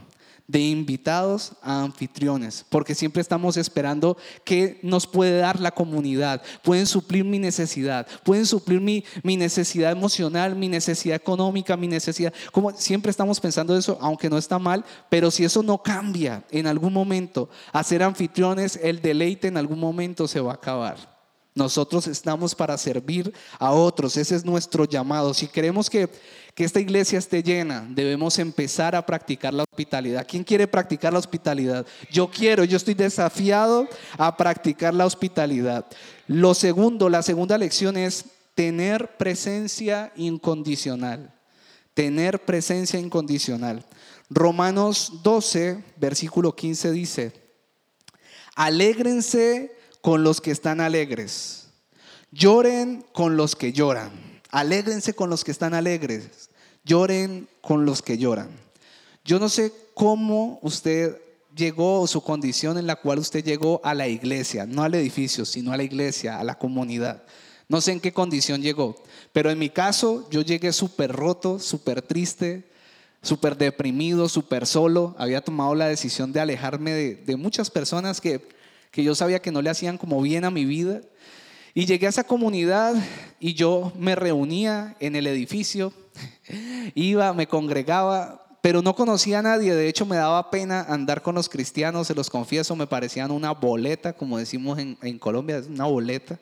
de 0.47 0.59
invitados 0.59 1.53
a 1.61 1.83
anfitriones, 1.83 2.65
porque 2.69 2.95
siempre 2.95 3.21
estamos 3.21 3.55
esperando 3.55 4.17
que 4.43 4.79
nos 4.81 5.05
puede 5.05 5.37
dar 5.37 5.59
la 5.59 5.69
comunidad, 5.69 6.41
pueden 6.63 6.87
suplir 6.87 7.23
mi 7.23 7.37
necesidad, 7.37 8.07
pueden 8.23 8.47
suplir 8.47 8.81
mi, 8.81 9.03
mi 9.21 9.37
necesidad 9.37 9.91
emocional, 9.91 10.55
mi 10.55 10.67
necesidad 10.67 11.17
económica, 11.17 11.77
mi 11.77 11.87
necesidad, 11.87 12.33
como 12.51 12.71
siempre 12.71 13.11
estamos 13.11 13.39
pensando 13.39 13.77
eso, 13.77 13.99
aunque 14.01 14.27
no 14.27 14.39
está 14.39 14.57
mal, 14.57 14.83
pero 15.07 15.29
si 15.29 15.43
eso 15.43 15.61
no 15.61 15.83
cambia 15.83 16.43
en 16.49 16.65
algún 16.65 16.93
momento, 16.93 17.47
a 17.71 17.83
ser 17.83 18.01
anfitriones, 18.01 18.79
el 18.81 19.03
deleite 19.03 19.49
en 19.49 19.57
algún 19.57 19.79
momento 19.79 20.27
se 20.27 20.39
va 20.39 20.53
a 20.53 20.55
acabar. 20.55 21.18
Nosotros 21.59 22.07
estamos 22.07 22.55
para 22.55 22.77
servir 22.77 23.33
a 23.59 23.73
otros, 23.73 24.15
ese 24.15 24.33
es 24.33 24.45
nuestro 24.45 24.85
llamado. 24.85 25.33
Si 25.33 25.45
queremos 25.45 25.89
que, 25.89 26.07
que, 26.55 26.63
esta 26.63 26.79
iglesia 26.79 27.19
esté 27.19 27.43
llena, 27.43 27.85
debemos 27.89 28.39
empezar 28.39 28.95
a 28.95 29.05
practicar 29.05 29.53
la 29.53 29.63
hospitalidad. 29.63 30.25
¿Quién 30.25 30.45
quiere 30.45 30.69
practicar 30.69 31.11
la 31.11 31.19
hospitalidad? 31.19 31.85
Yo 32.09 32.31
quiero, 32.31 32.63
yo 32.63 32.77
estoy 32.77 32.93
desafiado 32.93 33.89
a 34.17 34.37
practicar 34.37 34.93
la 34.93 35.05
hospitalidad. 35.05 35.85
Lo 36.27 36.53
segundo, 36.53 37.09
la 37.09 37.23
segunda 37.23 37.57
lección 37.57 37.97
es 37.97 38.23
tener 38.55 39.17
presencia 39.17 40.13
incondicional. 40.15 41.33
Tener 41.93 42.39
presencia 42.45 43.01
incondicional. 43.01 43.85
Romanos 44.29 45.11
12, 45.23 45.83
versículo 45.97 46.55
15 46.55 46.91
dice, 46.93 47.33
alégrense 48.55 49.77
con 50.01 50.23
los 50.23 50.41
que 50.41 50.51
están 50.51 50.81
alegres. 50.81 51.67
Lloren 52.31 53.05
con 53.13 53.37
los 53.37 53.55
que 53.55 53.73
lloran. 53.73 54.11
Alégrense 54.51 55.13
con 55.13 55.29
los 55.29 55.43
que 55.43 55.51
están 55.51 55.73
alegres. 55.73 56.49
Lloren 56.85 57.47
con 57.61 57.85
los 57.85 58.01
que 58.01 58.17
lloran. 58.17 58.49
Yo 59.25 59.39
no 59.39 59.49
sé 59.49 59.71
cómo 59.93 60.59
usted 60.61 61.19
llegó 61.55 62.01
o 62.01 62.07
su 62.07 62.21
condición 62.21 62.77
en 62.77 62.87
la 62.87 62.95
cual 62.95 63.19
usted 63.19 63.43
llegó 63.43 63.81
a 63.83 63.93
la 63.93 64.07
iglesia, 64.07 64.65
no 64.65 64.83
al 64.83 64.95
edificio, 64.95 65.45
sino 65.45 65.71
a 65.71 65.77
la 65.77 65.83
iglesia, 65.83 66.39
a 66.39 66.43
la 66.43 66.57
comunidad. 66.57 67.23
No 67.67 67.81
sé 67.81 67.91
en 67.91 67.99
qué 67.99 68.13
condición 68.13 68.61
llegó, 68.61 68.95
pero 69.33 69.51
en 69.51 69.59
mi 69.59 69.69
caso 69.69 70.27
yo 70.31 70.41
llegué 70.41 70.71
súper 70.73 71.11
roto, 71.11 71.59
súper 71.59 72.01
triste, 72.01 72.63
súper 73.21 73.57
deprimido, 73.57 74.29
súper 74.29 74.65
solo. 74.65 75.15
Había 75.19 75.41
tomado 75.41 75.75
la 75.75 75.87
decisión 75.87 76.31
de 76.31 76.39
alejarme 76.39 76.91
de, 76.91 77.15
de 77.15 77.35
muchas 77.35 77.69
personas 77.69 78.21
que 78.21 78.41
que 78.91 79.03
yo 79.03 79.15
sabía 79.15 79.41
que 79.41 79.51
no 79.51 79.61
le 79.61 79.69
hacían 79.69 79.97
como 79.97 80.21
bien 80.21 80.45
a 80.45 80.51
mi 80.51 80.65
vida. 80.65 81.01
Y 81.73 81.85
llegué 81.85 82.07
a 82.07 82.09
esa 82.09 82.23
comunidad 82.23 82.95
y 83.39 83.53
yo 83.53 83.93
me 83.97 84.15
reunía 84.15 84.95
en 84.99 85.15
el 85.15 85.27
edificio, 85.27 85.93
iba, 86.95 87.31
me 87.33 87.47
congregaba, 87.47 88.57
pero 88.61 88.81
no 88.81 88.95
conocía 88.95 89.39
a 89.39 89.43
nadie. 89.43 89.75
De 89.75 89.87
hecho, 89.87 90.05
me 90.05 90.17
daba 90.17 90.49
pena 90.49 90.81
andar 90.81 91.21
con 91.21 91.35
los 91.35 91.47
cristianos, 91.47 92.07
se 92.07 92.15
los 92.15 92.29
confieso, 92.29 92.75
me 92.75 92.87
parecían 92.87 93.31
una 93.31 93.51
boleta, 93.51 94.13
como 94.13 94.37
decimos 94.37 94.79
en, 94.79 94.97
en 95.01 95.19
Colombia, 95.19 95.61
una 95.67 95.85
boleta. 95.85 96.39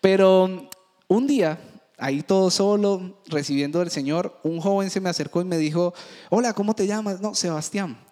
Pero 0.00 0.68
un 1.06 1.26
día, 1.26 1.58
ahí 1.98 2.22
todo 2.22 2.50
solo, 2.50 3.20
recibiendo 3.26 3.78
del 3.78 3.90
Señor, 3.90 4.40
un 4.42 4.60
joven 4.60 4.90
se 4.90 5.00
me 5.00 5.10
acercó 5.10 5.40
y 5.42 5.44
me 5.44 5.58
dijo, 5.58 5.94
hola, 6.30 6.52
¿cómo 6.54 6.74
te 6.74 6.86
llamas? 6.86 7.20
No, 7.20 7.34
Sebastián. 7.34 8.03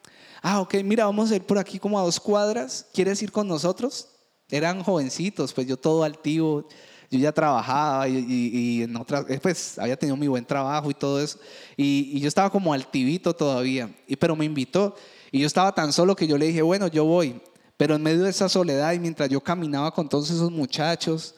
Ah, 0.43 0.61
ok, 0.61 0.75
mira, 0.85 1.07
vamos 1.07 1.31
a 1.31 1.37
ir 1.37 1.43
por 1.43 1.57
aquí 1.59 1.79
como 1.79 1.99
a 1.99 2.03
dos 2.03 2.21
cuadras. 2.21 2.87
¿Quieres 2.93 3.23
ir 3.23 3.33
con 3.33 3.49
nosotros? 3.49 4.09
eran 4.53 4.83
jovencitos, 4.85 5.53
pues 5.53 5.67
yo 5.67 5.79
todo 5.79 6.05
altivo, 6.05 6.69
yo 7.11 7.19
ya 7.19 7.33
trabajaba 7.33 8.07
y, 8.07 8.83
en 8.83 8.95
otras, 8.97 9.25
eh, 9.29 9.39
pues 9.43 9.79
había 9.79 9.97
tenido 9.97 10.17
mi 10.17 10.29
buen 10.29 10.45
trabajo 10.45 10.91
y 10.91 10.95
todo 10.95 11.21
eso. 11.21 11.39
Y, 11.77 12.21
yo 12.21 12.29
estaba 12.29 12.51
como 12.51 12.73
altivito 12.73 13.35
todavía, 13.35 13.91
y, 14.07 14.15
pero 14.15 14.37
me 14.37 14.45
invitó. 14.45 14.95
Y 15.31 15.41
yo 15.41 15.47
estaba 15.47 15.75
tan 15.75 15.93
solo 15.93 16.15
que 16.15 16.27
yo 16.27 16.37
le 16.37 16.47
dije, 16.47 16.61
bueno, 16.61 16.87
yo 16.89 17.05
voy. 17.05 17.41
Pero 17.79 17.95
en 17.95 18.03
medio 18.03 18.23
de 18.23 18.31
esa 18.31 18.49
soledad 18.49 18.93
y 18.93 18.99
mientras 18.99 19.31
yo 19.31 19.41
caminaba 19.41 19.91
con 19.91 20.07
todos 20.07 20.31
esos 20.31 20.51
muchachos, 20.51 21.35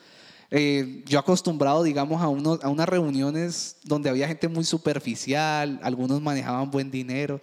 eh, 0.50 1.04
yo 1.06 1.20
acostumbrado, 1.20 1.84
digamos, 1.84 2.20
a, 2.20 2.28
unos, 2.28 2.62
a 2.64 2.68
unas 2.68 2.88
reuniones 2.88 3.76
donde 3.84 4.10
había 4.10 4.26
gente 4.26 4.48
muy 4.48 4.64
superficial, 4.64 5.78
algunos 5.82 6.20
manejaban 6.20 6.70
buen 6.70 6.90
dinero, 6.90 7.40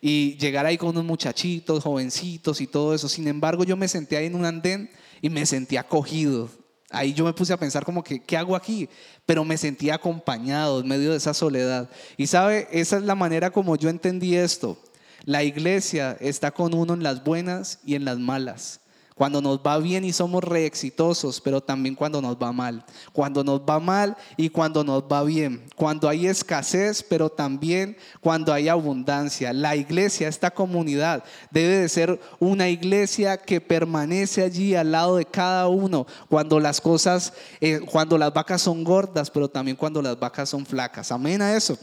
y 0.00 0.36
llegar 0.38 0.66
ahí 0.66 0.78
con 0.78 0.90
unos 0.90 1.04
muchachitos, 1.04 1.82
jovencitos 1.82 2.60
y 2.60 2.66
todo 2.66 2.94
eso. 2.94 3.08
Sin 3.08 3.28
embargo, 3.28 3.64
yo 3.64 3.76
me 3.76 3.88
senté 3.88 4.16
ahí 4.16 4.26
en 4.26 4.34
un 4.34 4.44
andén 4.44 4.90
y 5.20 5.28
me 5.30 5.44
sentí 5.44 5.76
acogido. 5.76 6.48
Ahí 6.90 7.12
yo 7.12 7.24
me 7.24 7.32
puse 7.32 7.52
a 7.52 7.56
pensar 7.56 7.84
como 7.84 8.02
que, 8.02 8.20
¿qué 8.20 8.36
hago 8.36 8.56
aquí? 8.56 8.88
Pero 9.24 9.44
me 9.44 9.56
sentí 9.56 9.90
acompañado 9.90 10.80
en 10.80 10.88
medio 10.88 11.10
de 11.12 11.18
esa 11.18 11.34
soledad. 11.34 11.88
Y 12.16 12.26
sabe, 12.26 12.66
esa 12.72 12.96
es 12.96 13.04
la 13.04 13.14
manera 13.14 13.50
como 13.50 13.76
yo 13.76 13.88
entendí 13.88 14.34
esto. 14.34 14.76
La 15.24 15.44
iglesia 15.44 16.16
está 16.18 16.50
con 16.50 16.74
uno 16.74 16.94
en 16.94 17.02
las 17.02 17.22
buenas 17.22 17.78
y 17.84 17.94
en 17.94 18.04
las 18.04 18.18
malas. 18.18 18.80
Cuando 19.20 19.42
nos 19.42 19.58
va 19.58 19.76
bien 19.76 20.06
y 20.06 20.14
somos 20.14 20.42
re 20.42 20.64
exitosos, 20.64 21.42
pero 21.42 21.60
también 21.60 21.94
cuando 21.94 22.22
nos 22.22 22.36
va 22.36 22.52
mal. 22.52 22.86
Cuando 23.12 23.44
nos 23.44 23.60
va 23.60 23.78
mal 23.78 24.16
y 24.38 24.48
cuando 24.48 24.82
nos 24.82 25.02
va 25.02 25.22
bien. 25.24 25.62
Cuando 25.76 26.08
hay 26.08 26.26
escasez, 26.26 27.02
pero 27.02 27.28
también 27.28 27.98
cuando 28.22 28.50
hay 28.50 28.70
abundancia. 28.70 29.52
La 29.52 29.76
iglesia, 29.76 30.26
esta 30.26 30.50
comunidad, 30.50 31.22
debe 31.50 31.80
de 31.80 31.90
ser 31.90 32.18
una 32.38 32.70
iglesia 32.70 33.36
que 33.36 33.60
permanece 33.60 34.42
allí 34.42 34.74
al 34.74 34.92
lado 34.92 35.16
de 35.16 35.26
cada 35.26 35.68
uno. 35.68 36.06
Cuando 36.30 36.58
las 36.58 36.80
cosas, 36.80 37.34
eh, 37.60 37.80
cuando 37.80 38.16
las 38.16 38.32
vacas 38.32 38.62
son 38.62 38.82
gordas, 38.84 39.30
pero 39.30 39.50
también 39.50 39.76
cuando 39.76 40.00
las 40.00 40.18
vacas 40.18 40.48
son 40.48 40.64
flacas. 40.64 41.12
Amén 41.12 41.42
a 41.42 41.54
eso. 41.54 41.76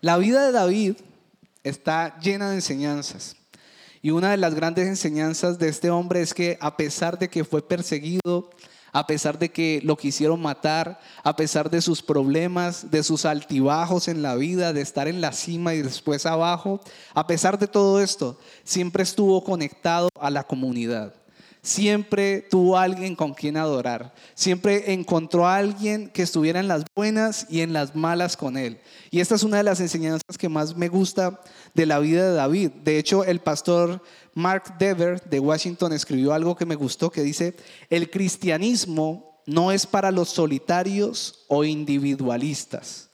La 0.00 0.16
vida 0.16 0.44
de 0.46 0.50
David 0.50 0.96
está 1.62 2.18
llena 2.18 2.50
de 2.50 2.56
enseñanzas. 2.56 3.36
Y 4.04 4.10
una 4.10 4.32
de 4.32 4.36
las 4.36 4.54
grandes 4.54 4.86
enseñanzas 4.86 5.58
de 5.58 5.70
este 5.70 5.88
hombre 5.88 6.20
es 6.20 6.34
que 6.34 6.58
a 6.60 6.76
pesar 6.76 7.18
de 7.18 7.30
que 7.30 7.42
fue 7.42 7.66
perseguido, 7.66 8.50
a 8.92 9.06
pesar 9.06 9.38
de 9.38 9.50
que 9.50 9.80
lo 9.82 9.96
quisieron 9.96 10.42
matar, 10.42 11.00
a 11.22 11.34
pesar 11.36 11.70
de 11.70 11.80
sus 11.80 12.02
problemas, 12.02 12.90
de 12.90 13.02
sus 13.02 13.24
altibajos 13.24 14.08
en 14.08 14.20
la 14.20 14.34
vida, 14.34 14.74
de 14.74 14.82
estar 14.82 15.08
en 15.08 15.22
la 15.22 15.32
cima 15.32 15.72
y 15.72 15.80
después 15.80 16.26
abajo, 16.26 16.82
a 17.14 17.26
pesar 17.26 17.58
de 17.58 17.66
todo 17.66 17.98
esto, 17.98 18.38
siempre 18.62 19.02
estuvo 19.02 19.42
conectado 19.42 20.10
a 20.20 20.28
la 20.28 20.44
comunidad. 20.44 21.14
Siempre 21.64 22.42
tuvo 22.42 22.76
alguien 22.76 23.16
con 23.16 23.32
quien 23.32 23.56
adorar. 23.56 24.14
Siempre 24.34 24.92
encontró 24.92 25.46
a 25.46 25.56
alguien 25.56 26.10
que 26.10 26.20
estuviera 26.20 26.60
en 26.60 26.68
las 26.68 26.84
buenas 26.94 27.46
y 27.48 27.62
en 27.62 27.72
las 27.72 27.96
malas 27.96 28.36
con 28.36 28.58
él. 28.58 28.78
Y 29.10 29.20
esta 29.20 29.34
es 29.34 29.44
una 29.44 29.56
de 29.56 29.62
las 29.62 29.80
enseñanzas 29.80 30.36
que 30.38 30.50
más 30.50 30.76
me 30.76 30.88
gusta 30.88 31.40
de 31.72 31.86
la 31.86 32.00
vida 32.00 32.28
de 32.28 32.34
David. 32.34 32.70
De 32.84 32.98
hecho, 32.98 33.24
el 33.24 33.40
pastor 33.40 34.02
Mark 34.34 34.76
Dever 34.78 35.22
de 35.22 35.40
Washington 35.40 35.94
escribió 35.94 36.34
algo 36.34 36.54
que 36.54 36.66
me 36.66 36.74
gustó, 36.74 37.10
que 37.10 37.22
dice, 37.22 37.56
el 37.88 38.10
cristianismo 38.10 39.40
no 39.46 39.72
es 39.72 39.86
para 39.86 40.10
los 40.10 40.28
solitarios 40.28 41.46
o 41.48 41.64
individualistas. 41.64 43.08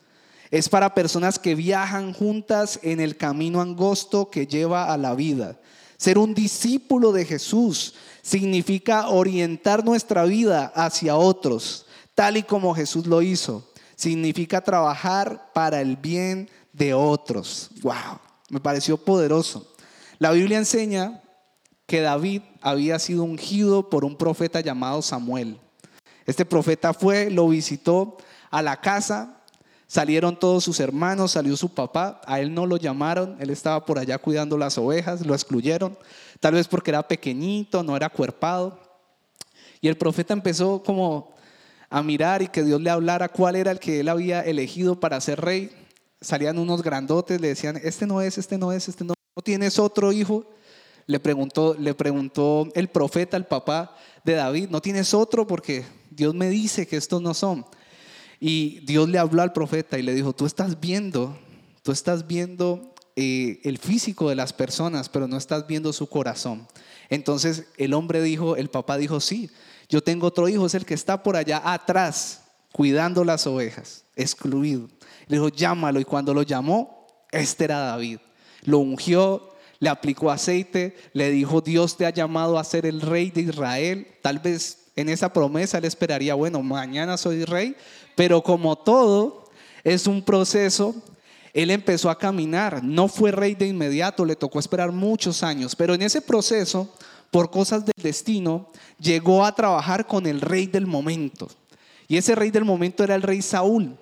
Es 0.51 0.69
para 0.69 0.93
personas 0.93 1.39
que 1.39 1.55
viajan 1.55 2.13
juntas 2.13 2.81
en 2.83 2.99
el 2.99 3.17
camino 3.17 3.61
angosto 3.61 4.29
que 4.29 4.49
lleva 4.49 4.93
a 4.93 4.99
la 4.99 5.15
vida. 5.15 5.57
Ser 5.97 6.17
un 6.17 6.35
discípulo 6.35 7.13
de 7.13 7.27
Jesús 7.27 7.95
significa 8.23 9.09
orientar 9.09 9.85
nuestra 9.85 10.25
vida 10.25 10.73
hacia 10.75 11.17
otros, 11.17 11.87
tal 12.15 12.37
y 12.37 12.43
como 12.43 12.75
Jesús 12.75 13.07
lo 13.07 13.23
hizo 13.23 13.71
significa 14.01 14.63
trabajar 14.63 15.51
para 15.53 15.83
el 15.83 15.97
bien 15.97 16.49
de 16.73 16.95
otros. 16.95 17.69
Wow, 17.83 18.19
me 18.49 18.59
pareció 18.59 18.97
poderoso. 18.97 19.75
La 20.19 20.31
Biblia 20.31 20.57
enseña 20.57 21.23
que 21.85 22.01
David 22.01 22.41
había 22.63 22.99
sido 22.99 23.25
ungido 23.25 23.91
por 23.91 24.07
un 24.07 24.17
profeta 24.17 24.61
llamado 24.61 25.03
Samuel. 25.03 25.61
Este 26.25 26.47
profeta 26.47 26.95
fue, 26.95 27.29
lo 27.29 27.47
visitó 27.49 28.17
a 28.51 28.63
la 28.63 28.81
casa, 28.81 29.43
salieron 29.87 30.39
todos 30.39 30.65
sus 30.65 30.81
hermanos, 30.81 31.33
salió 31.33 31.55
su 31.59 31.75
papá, 31.75 32.23
a 32.25 32.41
él 32.41 32.55
no 32.55 32.65
lo 32.65 32.79
llamaron, 32.79 33.37
él 33.39 33.51
estaba 33.51 33.85
por 33.85 33.99
allá 33.99 34.17
cuidando 34.17 34.57
las 34.57 34.79
ovejas, 34.79 35.27
lo 35.27 35.35
excluyeron, 35.35 35.99
tal 36.41 36.55
vez 36.55 36.67
porque 36.67 36.91
era 36.91 37.07
pequeñito, 37.07 37.83
no 37.83 37.97
era 37.97 38.09
cuerpado. 38.09 38.81
Y 39.81 39.89
el 39.89 39.97
profeta 39.97 40.35
empezó 40.35 40.83
como 40.83 41.35
a 41.89 42.03
mirar 42.03 42.43
y 42.43 42.49
que 42.49 42.63
Dios 42.63 42.81
le 42.81 42.91
hablara 42.91 43.29
cuál 43.29 43.57
era 43.57 43.71
el 43.71 43.79
que 43.79 44.01
él 44.01 44.09
había 44.09 44.41
elegido 44.41 44.99
para 44.99 45.21
ser 45.21 45.41
rey. 45.41 45.71
Salían 46.21 46.59
unos 46.59 46.83
grandotes, 46.83 47.41
le 47.41 47.49
decían, 47.49 47.79
este 47.83 48.07
no 48.07 48.21
es, 48.21 48.39
este 48.39 48.59
no 48.59 48.73
es, 48.73 48.89
este 48.89 49.05
no, 49.05 49.15
¿no 49.37 49.43
tienes 49.43 49.79
otro 49.79 50.13
hijo. 50.13 50.45
Le 51.07 51.19
preguntó, 51.19 51.75
le 51.79 51.95
preguntó 51.95 52.69
el 52.75 52.89
profeta, 52.89 53.37
el 53.37 53.47
papá 53.47 53.97
de 54.25 54.35
David, 54.35 54.69
¿no 54.71 54.81
tienes 54.81 55.13
otro? 55.15 55.47
Porque 55.47 55.85
Dios 56.11 56.35
me 56.35 56.49
dice 56.49 56.87
que 56.87 56.97
estos 56.97 57.21
no 57.21 57.35
son. 57.35 57.67
Y 58.39 58.81
Dios 58.87 59.09
le 59.09 59.19
habló 59.19 59.43
al 59.43 59.53
profeta 59.53 59.99
y 59.99 60.03
le 60.03 60.15
dijo, 60.15 60.33
tú 60.33 60.47
estás 60.47 60.81
viendo, 60.81 61.37
tú 61.83 61.93
estás 61.93 62.27
viendo 62.27 62.90
eh, 63.17 63.61
el 63.65 63.79
físico 63.79 64.29
de 64.29 64.37
las 64.37 64.53
personas, 64.53 65.09
pero 65.09 65.29
no 65.29 65.37
estás 65.37 65.67
viendo 65.67 65.93
su 65.93 66.09
corazón. 66.09 66.67
Entonces 67.09 67.65
el 67.77 67.95
hombre 67.95 68.23
dijo, 68.23 68.57
el 68.57 68.71
papá 68.71 68.97
dijo, 68.97 69.21
sí, 69.21 69.51
yo 69.89 70.03
tengo 70.03 70.29
otro 70.29 70.49
hijo, 70.49 70.67
es 70.67 70.75
el 70.75 70.87
que 70.87 70.95
está 70.95 71.23
por 71.23 71.37
allá 71.37 71.61
atrás, 71.65 72.43
cuidando 72.73 73.25
las 73.25 73.47
ovejas, 73.47 74.05
excluido. 74.15 74.89
Le 75.27 75.37
dijo, 75.37 75.49
llámalo. 75.49 76.01
Y 76.01 76.05
cuando 76.05 76.33
lo 76.33 76.43
llamó, 76.43 77.07
este 77.33 77.65
era 77.65 77.79
David. 77.79 78.19
Lo 78.63 78.79
ungió, 78.79 79.51
le 79.81 79.89
aplicó 79.89 80.31
aceite, 80.31 80.97
le 81.13 81.31
dijo, 81.31 81.61
Dios 81.61 81.97
te 81.97 82.07
ha 82.07 82.11
llamado 82.11 82.59
a 82.59 82.65
ser 82.65 82.87
el 82.87 83.01
rey 83.01 83.31
de 83.31 83.43
Israel. 83.43 84.07
Tal 84.23 84.39
vez 84.39 84.91
en 84.95 85.09
esa 85.09 85.33
promesa 85.33 85.79
él 85.79 85.85
esperaría, 85.85 86.35
bueno, 86.35 86.63
mañana 86.63 87.17
soy 87.17 87.45
rey, 87.45 87.77
pero 88.15 88.43
como 88.43 88.77
todo 88.77 89.51
es 89.83 90.07
un 90.07 90.23
proceso, 90.23 90.95
él 91.53 91.71
empezó 91.71 92.11
a 92.11 92.19
caminar. 92.19 92.83
No 92.83 93.09
fue 93.09 93.33
rey 93.33 93.55
de 93.55 93.67
inmediato, 93.67 94.25
le 94.25 94.37
tocó 94.37 94.59
esperar 94.59 94.93
muchos 94.93 95.43
años, 95.43 95.75
pero 95.77 95.95
en 95.95 96.03
ese 96.03 96.21
proceso 96.21 96.89
por 97.31 97.51
cosas 97.51 97.85
del 97.85 97.95
destino, 98.03 98.69
llegó 98.99 99.45
a 99.45 99.55
trabajar 99.55 100.07
con 100.07 100.27
el 100.27 100.41
rey 100.41 100.67
del 100.67 100.87
momento. 100.87 101.49
Y 102.09 102.17
ese 102.17 102.35
rey 102.35 102.51
del 102.51 102.65
momento 102.65 103.05
era 103.05 103.15
el 103.15 103.23
rey 103.23 103.41
Saúl. 103.41 103.97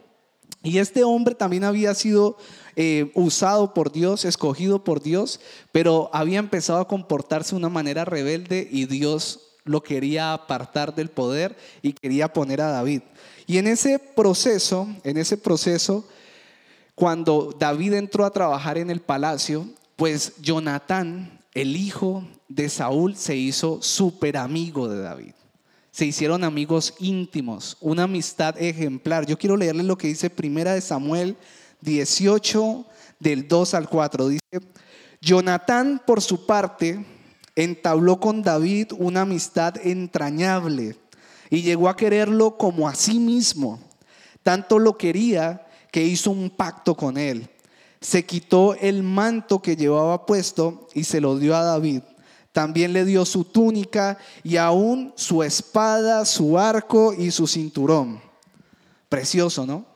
Y 0.62 0.78
este 0.78 1.04
hombre 1.04 1.34
también 1.34 1.64
había 1.64 1.94
sido 1.94 2.36
eh, 2.74 3.12
usado 3.14 3.74
por 3.74 3.92
Dios, 3.92 4.24
escogido 4.24 4.82
por 4.82 5.02
Dios, 5.02 5.40
pero 5.72 6.10
había 6.12 6.38
empezado 6.38 6.80
a 6.80 6.88
comportarse 6.88 7.50
de 7.50 7.58
una 7.58 7.68
manera 7.68 8.04
rebelde 8.04 8.66
y 8.70 8.86
Dios 8.86 9.40
lo 9.64 9.82
quería 9.82 10.32
apartar 10.32 10.94
del 10.94 11.10
poder 11.10 11.56
y 11.82 11.92
quería 11.92 12.32
poner 12.32 12.62
a 12.62 12.70
David. 12.70 13.02
Y 13.46 13.58
en 13.58 13.66
ese 13.66 13.98
proceso, 13.98 14.88
en 15.04 15.18
ese 15.18 15.36
proceso, 15.36 16.06
cuando 16.98 17.54
David 17.56 17.92
entró 17.92 18.24
a 18.24 18.32
trabajar 18.32 18.76
en 18.76 18.90
el 18.90 19.00
palacio, 19.00 19.68
pues 19.94 20.32
Jonatán, 20.40 21.40
el 21.54 21.76
hijo 21.76 22.26
de 22.48 22.68
Saúl 22.68 23.14
se 23.14 23.36
hizo 23.36 23.80
súper 23.80 24.36
amigo 24.36 24.88
de 24.88 25.00
David. 25.00 25.32
Se 25.92 26.06
hicieron 26.06 26.42
amigos 26.42 26.94
íntimos, 26.98 27.76
una 27.80 28.02
amistad 28.02 28.60
ejemplar. 28.60 29.26
Yo 29.26 29.38
quiero 29.38 29.56
leerle 29.56 29.84
lo 29.84 29.96
que 29.96 30.08
dice 30.08 30.28
Primera 30.28 30.74
de 30.74 30.80
Samuel 30.80 31.36
18 31.82 32.84
del 33.20 33.46
2 33.46 33.74
al 33.74 33.88
4. 33.88 34.28
Dice, 34.30 34.42
Jonatán 35.20 36.02
por 36.04 36.20
su 36.20 36.46
parte 36.46 37.06
entabló 37.54 38.18
con 38.18 38.42
David 38.42 38.88
una 38.98 39.20
amistad 39.20 39.76
entrañable 39.86 40.96
y 41.48 41.62
llegó 41.62 41.88
a 41.88 41.96
quererlo 41.96 42.56
como 42.56 42.88
a 42.88 42.96
sí 42.96 43.20
mismo. 43.20 43.78
Tanto 44.42 44.80
lo 44.80 44.98
quería 44.98 45.64
que 45.90 46.04
hizo 46.04 46.30
un 46.30 46.50
pacto 46.50 46.94
con 46.94 47.16
él. 47.16 47.48
Se 48.00 48.24
quitó 48.24 48.74
el 48.74 49.02
manto 49.02 49.60
que 49.60 49.76
llevaba 49.76 50.26
puesto 50.26 50.88
y 50.94 51.04
se 51.04 51.20
lo 51.20 51.38
dio 51.38 51.56
a 51.56 51.62
David 51.62 52.02
también 52.58 52.92
le 52.92 53.04
dio 53.04 53.24
su 53.24 53.44
túnica 53.44 54.18
y 54.42 54.56
aún 54.56 55.12
su 55.14 55.44
espada, 55.44 56.24
su 56.24 56.58
arco 56.58 57.14
y 57.14 57.30
su 57.30 57.46
cinturón. 57.46 58.20
Precioso, 59.08 59.64
¿no? 59.64 59.86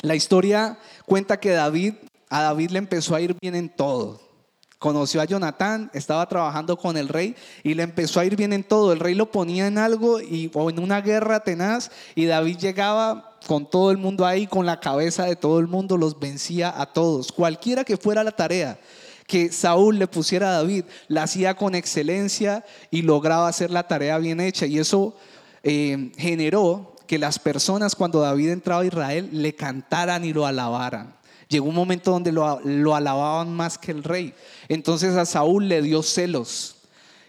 La 0.00 0.16
historia 0.16 0.78
cuenta 1.06 1.38
que 1.38 1.50
David, 1.50 1.94
a 2.28 2.42
David 2.42 2.70
le 2.70 2.78
empezó 2.78 3.14
a 3.14 3.20
ir 3.20 3.36
bien 3.40 3.54
en 3.54 3.68
todo. 3.68 4.20
Conoció 4.80 5.20
a 5.20 5.26
Jonatán, 5.26 5.92
estaba 5.94 6.28
trabajando 6.28 6.76
con 6.76 6.96
el 6.96 7.06
rey 7.06 7.36
y 7.62 7.74
le 7.74 7.84
empezó 7.84 8.18
a 8.18 8.24
ir 8.24 8.34
bien 8.34 8.52
en 8.52 8.64
todo. 8.64 8.92
El 8.92 8.98
rey 8.98 9.14
lo 9.14 9.30
ponía 9.30 9.68
en 9.68 9.78
algo 9.78 10.20
y, 10.20 10.50
o 10.54 10.70
en 10.70 10.80
una 10.80 11.02
guerra 11.02 11.44
tenaz 11.44 11.92
y 12.16 12.24
David 12.24 12.58
llegaba 12.58 13.31
con 13.46 13.68
todo 13.68 13.90
el 13.90 13.98
mundo 13.98 14.26
ahí, 14.26 14.46
con 14.46 14.66
la 14.66 14.80
cabeza 14.80 15.24
de 15.24 15.36
todo 15.36 15.58
el 15.58 15.66
mundo, 15.66 15.96
los 15.96 16.18
vencía 16.18 16.72
a 16.80 16.92
todos, 16.92 17.32
cualquiera 17.32 17.84
que 17.84 17.96
fuera 17.96 18.24
la 18.24 18.32
tarea 18.32 18.78
que 19.26 19.50
Saúl 19.50 19.98
le 19.98 20.06
pusiera 20.08 20.50
a 20.50 20.52
David, 20.58 20.84
la 21.08 21.22
hacía 21.22 21.54
con 21.54 21.74
excelencia 21.74 22.66
y 22.90 23.00
lograba 23.00 23.48
hacer 23.48 23.70
la 23.70 23.88
tarea 23.88 24.18
bien 24.18 24.40
hecha. 24.40 24.66
Y 24.66 24.78
eso 24.78 25.16
eh, 25.62 26.12
generó 26.18 26.94
que 27.06 27.18
las 27.18 27.38
personas 27.38 27.94
cuando 27.94 28.20
David 28.20 28.50
entraba 28.50 28.82
a 28.82 28.86
Israel 28.86 29.30
le 29.32 29.54
cantaran 29.54 30.24
y 30.24 30.32
lo 30.32 30.46
alabaran. 30.46 31.14
Llegó 31.48 31.66
un 31.66 31.74
momento 31.74 32.10
donde 32.10 32.32
lo, 32.32 32.60
lo 32.64 32.94
alababan 32.94 33.54
más 33.54 33.78
que 33.78 33.92
el 33.92 34.02
rey. 34.02 34.34
Entonces 34.68 35.16
a 35.16 35.24
Saúl 35.24 35.68
le 35.68 35.82
dio 35.82 36.02
celos. 36.02 36.76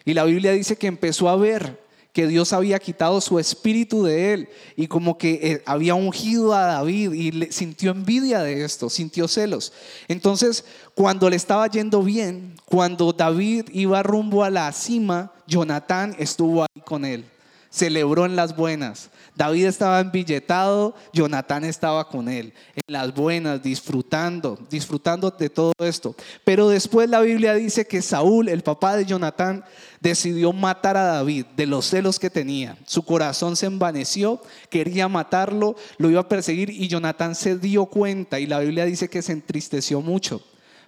Y 0.05 0.13
la 0.13 0.25
Biblia 0.25 0.51
dice 0.51 0.77
que 0.77 0.87
empezó 0.87 1.29
a 1.29 1.35
ver 1.35 1.82
que 2.13 2.27
Dios 2.27 2.53
había 2.53 2.77
quitado 2.77 3.19
su 3.19 3.39
espíritu 3.39 4.03
de 4.03 4.33
él 4.33 4.49
y 4.75 4.85
como 4.87 5.17
que 5.17 5.39
eh, 5.41 5.63
había 5.65 5.95
ungido 5.95 6.53
a 6.53 6.61
David 6.61 7.11
y 7.11 7.31
le, 7.31 7.51
sintió 7.51 7.89
envidia 7.89 8.43
de 8.43 8.63
esto, 8.63 8.87
sintió 8.89 9.27
celos. 9.27 9.73
Entonces, 10.07 10.63
cuando 10.93 11.27
le 11.27 11.35
estaba 11.35 11.65
yendo 11.67 12.03
bien, 12.03 12.53
cuando 12.65 13.13
David 13.13 13.65
iba 13.73 14.03
rumbo 14.03 14.43
a 14.43 14.51
la 14.51 14.71
cima, 14.71 15.31
Jonatán 15.47 16.15
estuvo 16.19 16.61
ahí 16.61 16.81
con 16.85 17.03
él, 17.03 17.25
celebró 17.73 18.25
en 18.25 18.35
las 18.35 18.55
buenas. 18.55 19.09
David 19.35 19.65
estaba 19.65 19.99
embilletado, 19.99 20.93
Jonatán 21.11 21.63
estaba 21.63 22.07
con 22.07 22.29
él, 22.29 22.53
en 22.75 22.93
las 22.93 23.15
buenas, 23.15 23.63
disfrutando, 23.63 24.59
disfrutando 24.69 25.31
de 25.31 25.49
todo 25.49 25.73
esto. 25.79 26.15
Pero 26.45 26.69
después 26.69 27.09
la 27.09 27.21
Biblia 27.21 27.55
dice 27.55 27.87
que 27.87 28.03
Saúl, 28.03 28.47
el 28.47 28.61
papá 28.61 28.95
de 28.95 29.05
Jonatán, 29.05 29.65
decidió 30.01 30.53
matar 30.53 30.97
a 30.97 31.05
David 31.05 31.47
de 31.57 31.65
los 31.65 31.87
celos 31.87 32.19
que 32.19 32.29
tenía. 32.29 32.77
Su 32.85 33.03
corazón 33.03 33.55
se 33.55 33.65
envaneció, 33.65 34.39
quería 34.69 35.07
matarlo, 35.07 35.75
lo 35.97 36.11
iba 36.11 36.21
a 36.21 36.29
perseguir 36.29 36.69
y 36.69 36.87
Jonatán 36.87 37.33
se 37.33 37.57
dio 37.57 37.87
cuenta 37.87 38.39
y 38.39 38.45
la 38.45 38.59
Biblia 38.59 38.85
dice 38.85 39.09
que 39.09 39.23
se 39.23 39.31
entristeció 39.31 39.99
mucho. 39.99 40.43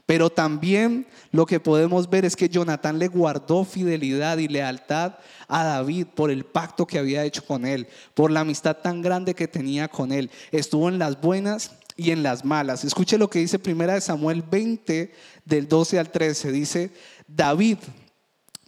Pero 0.06 0.30
también 0.30 1.08
lo 1.32 1.46
que 1.46 1.60
podemos 1.60 2.10
ver 2.10 2.26
es 2.26 2.36
que 2.36 2.50
Jonatán 2.50 3.00
le 3.00 3.08
guardó 3.08 3.66
fidelidad 3.66 4.38
y 4.38 4.48
lealtad 4.48 5.16
a 5.48 5.64
David 5.64 6.08
por 6.14 6.30
el 6.30 6.46
pacto 6.46 6.86
que 6.86 7.00
había 7.00 7.24
hecho 7.24 7.44
con 7.46 7.66
él, 7.66 7.88
por 8.14 8.30
la 8.30 8.42
amistad 8.42 8.78
tan 8.78 9.02
grande 9.02 9.34
que 9.34 9.48
tenía 9.48 9.88
con 9.88 10.12
él. 10.12 10.30
Estuvo 10.52 10.90
en 10.90 11.00
las 11.00 11.20
buenas 11.20 11.72
y 11.98 12.12
en 12.12 12.22
las 12.22 12.46
malas. 12.46 12.84
Escuche 12.84 13.18
lo 13.18 13.30
que 13.30 13.40
dice 13.40 13.58
primera 13.58 13.94
de 13.94 14.02
Samuel 14.02 14.44
20 14.44 15.12
del 15.44 15.68
12 15.68 15.98
al 15.98 16.12
13. 16.12 16.52
Dice, 16.52 16.92
David, 17.28 17.78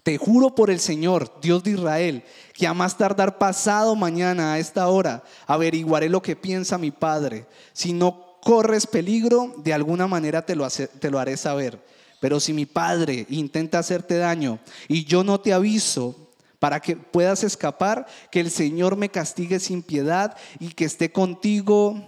te 0.02 0.17
juro 0.17 0.56
por 0.56 0.71
el 0.71 0.80
Señor, 0.80 1.39
Dios 1.41 1.63
de 1.63 1.71
Israel, 1.71 2.23
que 2.54 2.65
a 2.65 2.73
más 2.73 2.97
tardar 2.97 3.38
pasado 3.38 3.95
mañana 3.95 4.54
a 4.54 4.60
esta 4.60 4.88
hora 4.88 5.23
averiguaré 5.45 6.10
lo 6.10 6.21
que 6.21 6.36
piensa 6.36 6.78
mi 6.78 6.91
padre. 6.91 7.45
Si 7.73 7.93
no 7.93 8.26
corres 8.47 8.88
peligro, 8.88 9.53
de 9.57 9.73
alguna 9.73 10.07
manera 10.07 10.41
te 10.41 10.55
lo, 10.55 10.65
te 10.69 11.12
lo 11.12 11.19
haré 11.19 11.36
saber. 11.36 11.83
Pero 12.21 12.39
si 12.39 12.53
mi 12.53 12.65
padre 12.65 13.25
intenta 13.29 13.77
hacerte 13.77 14.17
daño 14.17 14.60
y 14.88 15.03
yo 15.03 15.21
no 15.25 15.41
te 15.41 15.51
aviso 15.51 16.15
para 16.57 16.79
que 16.79 16.95
puedas 16.95 17.43
escapar, 17.43 18.07
que 18.31 18.39
el 18.39 18.49
Señor 18.49 18.95
me 18.95 19.10
castigue 19.10 19.60
sin 19.60 19.83
piedad 19.83 20.38
y 20.62 20.69
que 20.69 20.86
esté 20.86 21.12
contigo 21.12 22.01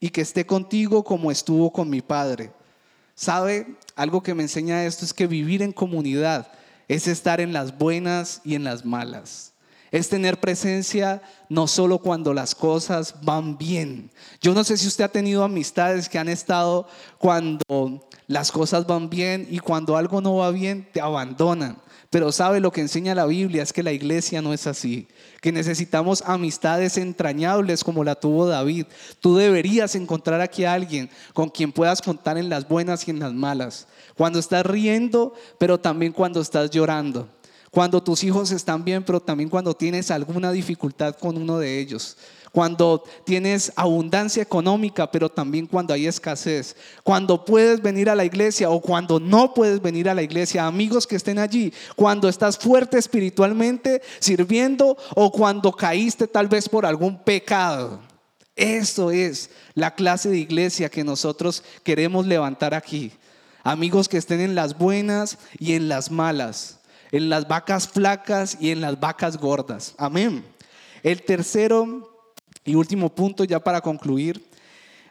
y 0.00 0.08
que 0.08 0.22
esté 0.22 0.46
contigo 0.46 1.04
como 1.04 1.30
estuvo 1.30 1.70
con 1.70 1.90
mi 1.90 2.00
padre. 2.00 2.50
¿Sabe? 3.14 3.76
Algo 3.94 4.22
que 4.22 4.32
me 4.32 4.44
enseña 4.44 4.86
esto 4.86 5.04
es 5.04 5.12
que 5.12 5.26
vivir 5.26 5.60
en 5.60 5.72
comunidad 5.72 6.50
es 6.88 7.08
estar 7.08 7.42
en 7.42 7.52
las 7.52 7.76
buenas 7.76 8.40
y 8.42 8.54
en 8.54 8.64
las 8.64 8.86
malas 8.86 9.53
es 9.94 10.08
tener 10.08 10.40
presencia 10.40 11.22
no 11.48 11.68
solo 11.68 11.98
cuando 11.98 12.34
las 12.34 12.56
cosas 12.56 13.14
van 13.22 13.56
bien. 13.56 14.10
Yo 14.40 14.52
no 14.52 14.64
sé 14.64 14.76
si 14.76 14.88
usted 14.88 15.04
ha 15.04 15.08
tenido 15.08 15.44
amistades 15.44 16.08
que 16.08 16.18
han 16.18 16.28
estado 16.28 16.88
cuando 17.16 17.62
las 18.26 18.50
cosas 18.50 18.88
van 18.88 19.08
bien 19.08 19.46
y 19.48 19.60
cuando 19.60 19.96
algo 19.96 20.20
no 20.20 20.34
va 20.34 20.50
bien 20.50 20.88
te 20.92 21.00
abandonan. 21.00 21.78
Pero 22.10 22.32
sabe 22.32 22.58
lo 22.58 22.72
que 22.72 22.80
enseña 22.80 23.14
la 23.14 23.26
Biblia 23.26 23.62
es 23.62 23.72
que 23.72 23.84
la 23.84 23.92
iglesia 23.92 24.42
no 24.42 24.52
es 24.52 24.66
así, 24.66 25.06
que 25.40 25.52
necesitamos 25.52 26.24
amistades 26.26 26.98
entrañables 26.98 27.84
como 27.84 28.02
la 28.02 28.16
tuvo 28.16 28.46
David. 28.46 28.86
Tú 29.20 29.36
deberías 29.36 29.94
encontrar 29.94 30.40
aquí 30.40 30.64
a 30.64 30.72
alguien 30.72 31.08
con 31.34 31.50
quien 31.50 31.70
puedas 31.70 32.02
contar 32.02 32.36
en 32.36 32.48
las 32.48 32.66
buenas 32.66 33.06
y 33.06 33.12
en 33.12 33.20
las 33.20 33.32
malas, 33.32 33.86
cuando 34.16 34.40
estás 34.40 34.66
riendo, 34.66 35.34
pero 35.60 35.78
también 35.78 36.12
cuando 36.12 36.40
estás 36.40 36.72
llorando 36.72 37.28
cuando 37.74 38.00
tus 38.00 38.22
hijos 38.22 38.52
están 38.52 38.84
bien, 38.84 39.02
pero 39.02 39.18
también 39.18 39.50
cuando 39.50 39.74
tienes 39.74 40.12
alguna 40.12 40.52
dificultad 40.52 41.16
con 41.16 41.36
uno 41.36 41.58
de 41.58 41.80
ellos. 41.80 42.16
Cuando 42.52 43.02
tienes 43.24 43.72
abundancia 43.74 44.44
económica, 44.44 45.10
pero 45.10 45.28
también 45.28 45.66
cuando 45.66 45.92
hay 45.92 46.06
escasez. 46.06 46.76
Cuando 47.02 47.44
puedes 47.44 47.82
venir 47.82 48.08
a 48.08 48.14
la 48.14 48.24
iglesia 48.24 48.70
o 48.70 48.80
cuando 48.80 49.18
no 49.18 49.52
puedes 49.54 49.82
venir 49.82 50.08
a 50.08 50.14
la 50.14 50.22
iglesia. 50.22 50.68
Amigos 50.68 51.04
que 51.04 51.16
estén 51.16 51.40
allí. 51.40 51.72
Cuando 51.96 52.28
estás 52.28 52.56
fuerte 52.56 52.96
espiritualmente 52.96 54.02
sirviendo 54.20 54.96
o 55.16 55.32
cuando 55.32 55.72
caíste 55.72 56.28
tal 56.28 56.46
vez 56.46 56.68
por 56.68 56.86
algún 56.86 57.18
pecado. 57.24 57.98
Eso 58.54 59.10
es 59.10 59.50
la 59.74 59.96
clase 59.96 60.28
de 60.28 60.38
iglesia 60.38 60.88
que 60.88 61.02
nosotros 61.02 61.64
queremos 61.82 62.24
levantar 62.24 62.72
aquí. 62.72 63.10
Amigos 63.64 64.08
que 64.08 64.18
estén 64.18 64.40
en 64.40 64.54
las 64.54 64.78
buenas 64.78 65.38
y 65.58 65.72
en 65.72 65.88
las 65.88 66.12
malas 66.12 66.78
en 67.14 67.28
las 67.28 67.46
vacas 67.46 67.86
flacas 67.86 68.56
y 68.60 68.70
en 68.72 68.80
las 68.80 68.98
vacas 68.98 69.36
gordas. 69.36 69.94
Amén. 69.98 70.44
El 71.04 71.22
tercero 71.22 72.28
y 72.64 72.74
último 72.74 73.14
punto 73.14 73.44
ya 73.44 73.62
para 73.62 73.80
concluir, 73.80 74.44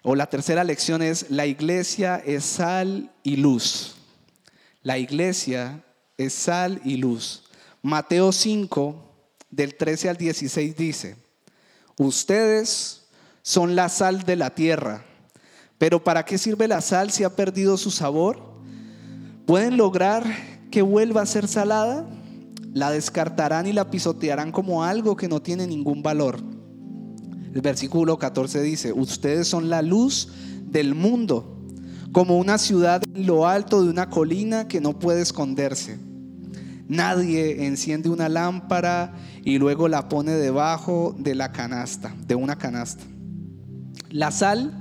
o 0.01 0.13
la 0.13 0.25
tercera 0.25 0.65
lección 0.65 1.01
es, 1.01 1.27
la 1.29 1.45
iglesia 1.45 2.21
es 2.25 2.43
sal 2.43 3.09
y 3.23 3.37
luz. 3.37 3.95
La 4.81 4.97
iglesia 4.97 5.81
es 6.17 6.33
sal 6.33 6.81
y 6.83 6.97
luz. 6.97 7.45
Mateo 7.81 8.33
5, 8.33 9.01
del 9.49 9.75
13 9.75 10.09
al 10.09 10.17
16 10.17 10.75
dice, 10.75 11.15
ustedes 11.97 13.05
son 13.43 13.77
la 13.77 13.87
sal 13.87 14.23
de 14.23 14.35
la 14.35 14.53
tierra, 14.53 15.05
pero 15.77 16.03
¿para 16.03 16.25
qué 16.25 16.37
sirve 16.37 16.67
la 16.67 16.81
sal 16.81 17.11
si 17.11 17.23
ha 17.23 17.33
perdido 17.33 17.77
su 17.77 17.91
sabor? 17.91 18.41
Pueden 19.45 19.77
lograr 19.77 20.52
que 20.73 20.81
vuelva 20.81 21.21
a 21.21 21.27
ser 21.27 21.47
salada, 21.47 22.03
la 22.73 22.89
descartarán 22.89 23.67
y 23.67 23.73
la 23.73 23.91
pisotearán 23.91 24.51
como 24.51 24.83
algo 24.83 25.15
que 25.15 25.27
no 25.27 25.39
tiene 25.39 25.67
ningún 25.67 26.01
valor. 26.01 26.39
El 27.53 27.61
versículo 27.61 28.17
14 28.17 28.59
dice, 28.63 28.91
ustedes 28.91 29.47
son 29.47 29.69
la 29.69 29.83
luz 29.83 30.29
del 30.65 30.95
mundo, 30.95 31.61
como 32.11 32.39
una 32.39 32.57
ciudad 32.57 33.03
en 33.13 33.27
lo 33.27 33.45
alto 33.47 33.83
de 33.83 33.89
una 33.91 34.09
colina 34.09 34.67
que 34.67 34.81
no 34.81 34.97
puede 34.97 35.21
esconderse. 35.21 35.99
Nadie 36.87 37.67
enciende 37.67 38.09
una 38.09 38.27
lámpara 38.27 39.13
y 39.43 39.59
luego 39.59 39.87
la 39.87 40.09
pone 40.09 40.31
debajo 40.31 41.15
de 41.19 41.35
la 41.35 41.51
canasta, 41.51 42.15
de 42.25 42.33
una 42.33 42.57
canasta. 42.57 43.03
La 44.09 44.31
sal 44.31 44.73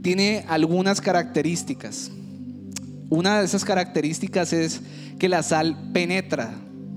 tiene 0.00 0.44
algunas 0.46 1.00
características. 1.00 2.12
Una 3.12 3.40
de 3.40 3.44
esas 3.44 3.62
características 3.66 4.54
es 4.54 4.80
que 5.18 5.28
la 5.28 5.42
sal 5.42 5.90
penetra. 5.92 6.54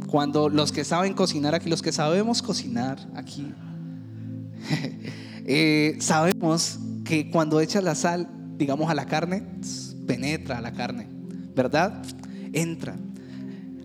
Cuando 0.07 0.47
los 0.47 0.71
que 0.71 0.85
saben 0.85 1.13
cocinar 1.13 1.53
aquí, 1.53 1.69
los 1.69 1.81
que 1.81 1.91
sabemos 1.91 2.41
cocinar 2.41 3.05
aquí, 3.15 3.51
eh, 5.45 5.97
sabemos 5.99 6.79
que 7.03 7.29
cuando 7.29 7.59
echas 7.59 7.83
la 7.83 7.95
sal, 7.95 8.29
digamos, 8.57 8.89
a 8.89 8.93
la 8.93 9.07
carne, 9.07 9.43
penetra 10.07 10.59
a 10.59 10.61
la 10.61 10.71
carne, 10.71 11.09
¿verdad? 11.53 12.01
Entra. 12.53 12.95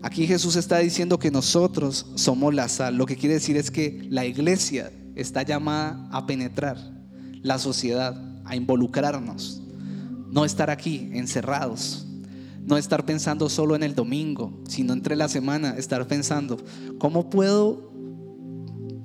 Aquí 0.01 0.25
Jesús 0.25 0.55
está 0.55 0.77
diciendo 0.77 1.19
que 1.19 1.31
nosotros 1.31 2.13
somos 2.15 2.53
la 2.53 2.69
sal. 2.69 2.95
Lo 2.95 3.05
que 3.07 3.17
quiere 3.17 3.33
decir 3.33 3.57
es 3.57 3.71
que 3.71 4.07
la 4.09 4.25
iglesia 4.25 4.89
está 5.15 5.43
llamada 5.43 6.07
a 6.13 6.25
penetrar 6.25 6.77
la 7.41 7.59
sociedad, 7.59 8.15
a 8.45 8.55
involucrarnos, 8.55 9.61
no 10.31 10.45
estar 10.45 10.69
aquí 10.69 11.09
encerrados, 11.11 12.07
no 12.65 12.77
estar 12.77 13.05
pensando 13.05 13.49
solo 13.49 13.75
en 13.75 13.83
el 13.83 13.95
domingo, 13.95 14.53
sino 14.67 14.93
entre 14.93 15.15
la 15.15 15.27
semana, 15.27 15.75
estar 15.77 16.07
pensando, 16.07 16.57
¿cómo 16.99 17.29
puedo 17.29 17.91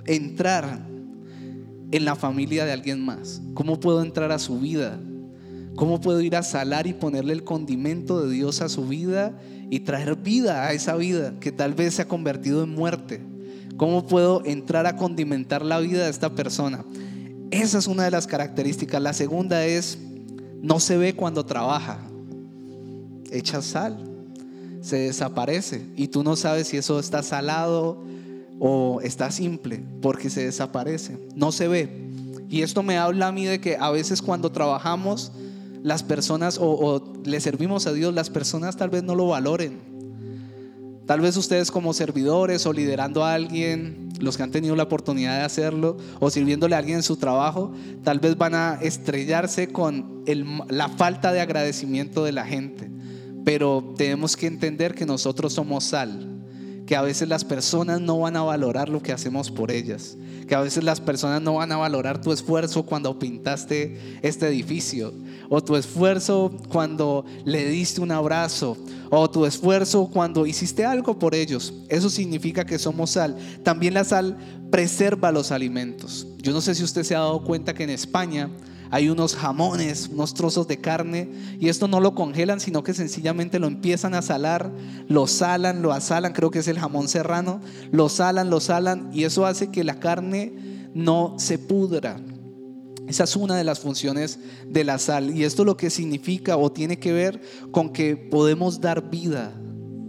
entrar 0.04 0.86
en 1.90 2.04
la 2.04 2.16
familia 2.16 2.64
de 2.64 2.72
alguien 2.72 3.04
más? 3.04 3.40
¿Cómo 3.54 3.80
puedo 3.80 4.02
entrar 4.02 4.32
a 4.32 4.38
su 4.38 4.58
vida? 4.60 5.00
¿Cómo 5.74 6.00
puedo 6.00 6.20
ir 6.20 6.36
a 6.36 6.42
salar 6.42 6.86
y 6.86 6.94
ponerle 6.94 7.32
el 7.32 7.44
condimento 7.44 8.22
de 8.22 8.32
Dios 8.32 8.62
a 8.62 8.68
su 8.68 8.86
vida 8.86 9.38
y 9.70 9.80
traer 9.80 10.16
vida 10.16 10.66
a 10.66 10.72
esa 10.72 10.96
vida 10.96 11.38
que 11.40 11.52
tal 11.52 11.74
vez 11.74 11.94
se 11.94 12.02
ha 12.02 12.08
convertido 12.08 12.62
en 12.62 12.70
muerte? 12.70 13.22
¿Cómo 13.76 14.06
puedo 14.06 14.42
entrar 14.44 14.86
a 14.86 14.96
condimentar 14.96 15.64
la 15.64 15.80
vida 15.80 16.04
de 16.04 16.10
esta 16.10 16.34
persona? 16.34 16.84
Esa 17.50 17.78
es 17.78 17.86
una 17.86 18.04
de 18.04 18.10
las 18.10 18.26
características. 18.26 19.02
La 19.02 19.12
segunda 19.12 19.66
es, 19.66 19.98
no 20.62 20.80
se 20.80 20.96
ve 20.96 21.14
cuando 21.14 21.44
trabaja 21.44 22.00
echa 23.30 23.62
sal, 23.62 24.04
se 24.80 24.98
desaparece 24.98 25.84
y 25.96 26.08
tú 26.08 26.22
no 26.22 26.36
sabes 26.36 26.68
si 26.68 26.76
eso 26.76 27.00
está 27.00 27.22
salado 27.22 28.04
o 28.58 29.00
está 29.02 29.30
simple 29.30 29.82
porque 30.00 30.30
se 30.30 30.44
desaparece, 30.44 31.18
no 31.34 31.52
se 31.52 31.68
ve. 31.68 32.06
Y 32.48 32.62
esto 32.62 32.82
me 32.82 32.96
habla 32.96 33.28
a 33.28 33.32
mí 33.32 33.44
de 33.44 33.60
que 33.60 33.76
a 33.76 33.90
veces 33.90 34.22
cuando 34.22 34.52
trabajamos 34.52 35.32
las 35.82 36.02
personas 36.02 36.58
o, 36.60 37.02
le 37.24 37.40
servimos 37.40 37.86
a 37.86 37.92
Dios, 37.92 38.14
las 38.14 38.30
personas 38.30 38.76
tal 38.76 38.90
vez 38.90 39.02
no 39.02 39.14
lo 39.14 39.28
valoren. 39.28 39.96
Tal 41.06 41.20
vez 41.20 41.36
ustedes 41.36 41.70
como 41.70 41.92
servidores 41.92 42.66
o 42.66 42.72
liderando 42.72 43.24
a 43.24 43.34
alguien, 43.34 44.08
los 44.18 44.36
que 44.36 44.42
han 44.42 44.50
tenido 44.50 44.74
la 44.74 44.84
oportunidad 44.84 45.38
de 45.38 45.44
hacerlo, 45.44 45.96
o 46.18 46.30
sirviéndole 46.30 46.74
a 46.74 46.78
alguien 46.78 46.96
en 46.96 47.02
su 47.04 47.16
trabajo, 47.16 47.72
tal 48.02 48.18
vez 48.18 48.36
van 48.36 48.56
a 48.56 48.78
estrellarse 48.82 49.68
con 49.68 50.24
la 50.68 50.88
falta 50.88 51.32
de 51.32 51.40
agradecimiento 51.40 52.24
de 52.24 52.32
la 52.32 52.44
gente. 52.44 52.90
Pero 53.46 53.94
tenemos 53.96 54.36
que 54.36 54.48
entender 54.48 54.92
que 54.92 55.06
nosotros 55.06 55.52
somos 55.52 55.84
sal 55.84 56.36
que 56.84 56.96
a 56.96 57.02
veces 57.02 57.28
las 57.28 57.44
personas 57.44 58.00
no 58.00 58.20
van 58.20 58.36
a 58.36 58.42
valorar 58.42 58.88
lo 58.88 59.00
que 59.00 59.12
hacemos 59.12 59.52
por 59.52 59.70
ellas, 59.70 60.16
que 60.48 60.54
a 60.56 60.60
veces 60.60 60.82
las 60.82 61.00
personas 61.00 61.42
no 61.42 61.54
van 61.54 61.70
a 61.70 61.76
valorar 61.76 62.20
tu 62.20 62.32
esfuerzo 62.32 62.84
cuando 62.84 63.20
pintaste 63.20 64.18
este 64.22 64.48
edificio, 64.48 65.12
o 65.48 65.62
tu 65.62 65.76
esfuerzo 65.76 66.56
cuando 66.68 67.24
le 67.44 67.68
diste 67.68 68.00
un 68.00 68.12
abrazo, 68.12 68.76
o 69.10 69.30
tu 69.30 69.46
esfuerzo 69.46 70.08
cuando 70.12 70.44
hiciste 70.44 70.84
algo 70.84 71.16
por 71.18 71.36
ellos. 71.36 71.72
Eso 71.88 72.10
significa 72.10 72.64
que 72.64 72.80
somos 72.80 73.10
sal. 73.10 73.36
También 73.62 73.94
la 73.94 74.02
sal 74.02 74.36
preserva 74.70 75.30
los 75.30 75.52
alimentos. 75.52 76.26
Yo 76.38 76.52
no 76.52 76.60
sé 76.60 76.74
si 76.74 76.82
usted 76.82 77.04
se 77.04 77.14
ha 77.14 77.20
dado 77.20 77.44
cuenta 77.44 77.74
que 77.74 77.84
en 77.84 77.90
España 77.90 78.50
hay 78.90 79.08
unos 79.08 79.34
jamones, 79.34 80.08
unos 80.12 80.34
trozos 80.34 80.68
de 80.68 80.80
carne, 80.80 81.28
y 81.58 81.68
esto 81.68 81.88
no 81.88 82.00
lo 82.00 82.14
congelan, 82.14 82.60
sino 82.60 82.82
que 82.82 82.94
sencillamente 82.94 83.58
lo 83.58 83.66
empiezan 83.66 84.14
a 84.14 84.22
salar, 84.22 84.70
lo 85.08 85.26
salan, 85.26 85.82
lo 85.82 85.92
asalan, 85.92 86.32
creo 86.32 86.50
que 86.50 86.60
es 86.60 86.68
el 86.68 86.78
jamón 86.78 87.08
serrano, 87.08 87.60
lo 87.90 88.08
salan, 88.08 88.50
lo 88.50 88.60
salan, 88.60 89.10
y 89.12 89.24
eso 89.24 89.46
hace 89.46 89.70
que 89.70 89.84
la 89.84 89.98
carne 89.98 90.90
no 90.94 91.34
se 91.38 91.58
pudra. 91.58 92.20
Esa 93.08 93.24
es 93.24 93.36
una 93.36 93.56
de 93.56 93.64
las 93.64 93.78
funciones 93.80 94.38
de 94.66 94.84
la 94.84 94.98
sal, 94.98 95.30
y 95.36 95.44
esto 95.44 95.64
lo 95.64 95.76
que 95.76 95.90
significa 95.90 96.56
o 96.56 96.72
tiene 96.72 96.98
que 96.98 97.12
ver 97.12 97.40
con 97.70 97.92
que 97.92 98.16
podemos 98.16 98.80
dar 98.80 99.10
vida, 99.10 99.52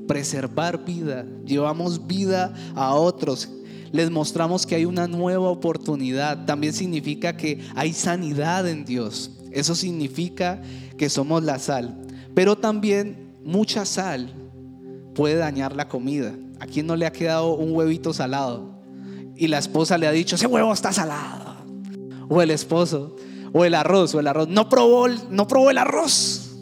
preservar 0.07 0.83
vida, 0.85 1.25
llevamos 1.45 2.07
vida 2.07 2.53
a 2.75 2.95
otros, 2.95 3.49
les 3.91 4.09
mostramos 4.11 4.65
que 4.65 4.75
hay 4.75 4.85
una 4.85 5.07
nueva 5.07 5.49
oportunidad. 5.49 6.45
También 6.45 6.73
significa 6.73 7.35
que 7.35 7.61
hay 7.75 7.93
sanidad 7.93 8.67
en 8.67 8.85
Dios. 8.85 9.31
Eso 9.51 9.75
significa 9.75 10.61
que 10.97 11.09
somos 11.09 11.43
la 11.43 11.59
sal. 11.59 11.97
Pero 12.33 12.57
también 12.57 13.33
mucha 13.43 13.85
sal 13.85 14.33
puede 15.15 15.35
dañar 15.35 15.75
la 15.75 15.87
comida. 15.87 16.33
¿A 16.59 16.65
quién 16.65 16.87
no 16.87 16.95
le 16.95 17.05
ha 17.05 17.11
quedado 17.11 17.55
un 17.55 17.75
huevito 17.75 18.13
salado? 18.13 18.77
Y 19.35 19.47
la 19.47 19.59
esposa 19.59 19.97
le 19.97 20.07
ha 20.07 20.11
dicho, 20.11 20.35
ese 20.35 20.47
huevo 20.47 20.73
está 20.73 20.91
salado. 20.91 21.57
O 22.29 22.41
el 22.41 22.51
esposo, 22.51 23.15
o 23.53 23.63
el 23.63 23.75
arroz, 23.75 24.13
o 24.15 24.19
el 24.19 24.27
arroz. 24.27 24.47
No 24.47 24.67
probó, 24.67 25.07
no 25.07 25.47
probó 25.47 25.69
el 25.69 25.77
arroz. 25.77 26.55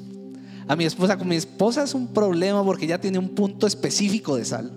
A 0.68 0.76
mi 0.76 0.86
esposa, 0.86 1.18
con 1.18 1.28
mi 1.28 1.36
esposa 1.36 1.84
es 1.84 1.94
un 1.94 2.08
problema 2.08 2.64
porque 2.64 2.86
ella 2.86 3.00
tiene 3.00 3.20
un 3.20 3.30
punto 3.30 3.68
específico 3.68 4.36
de 4.36 4.46
sal. 4.46 4.72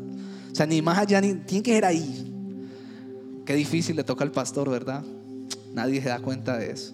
O 0.52 0.54
sea, 0.54 0.66
ni 0.66 0.82
más 0.82 0.98
allá, 0.98 1.20
ni, 1.20 1.34
tiene 1.34 1.62
que 1.62 1.76
ir 1.76 1.84
ahí. 1.84 2.27
Qué 3.48 3.54
difícil 3.54 3.96
le 3.96 4.04
toca 4.04 4.24
al 4.24 4.30
pastor, 4.30 4.68
¿verdad? 4.68 5.02
Nadie 5.72 6.02
se 6.02 6.10
da 6.10 6.20
cuenta 6.20 6.58
de 6.58 6.70
eso. 6.70 6.92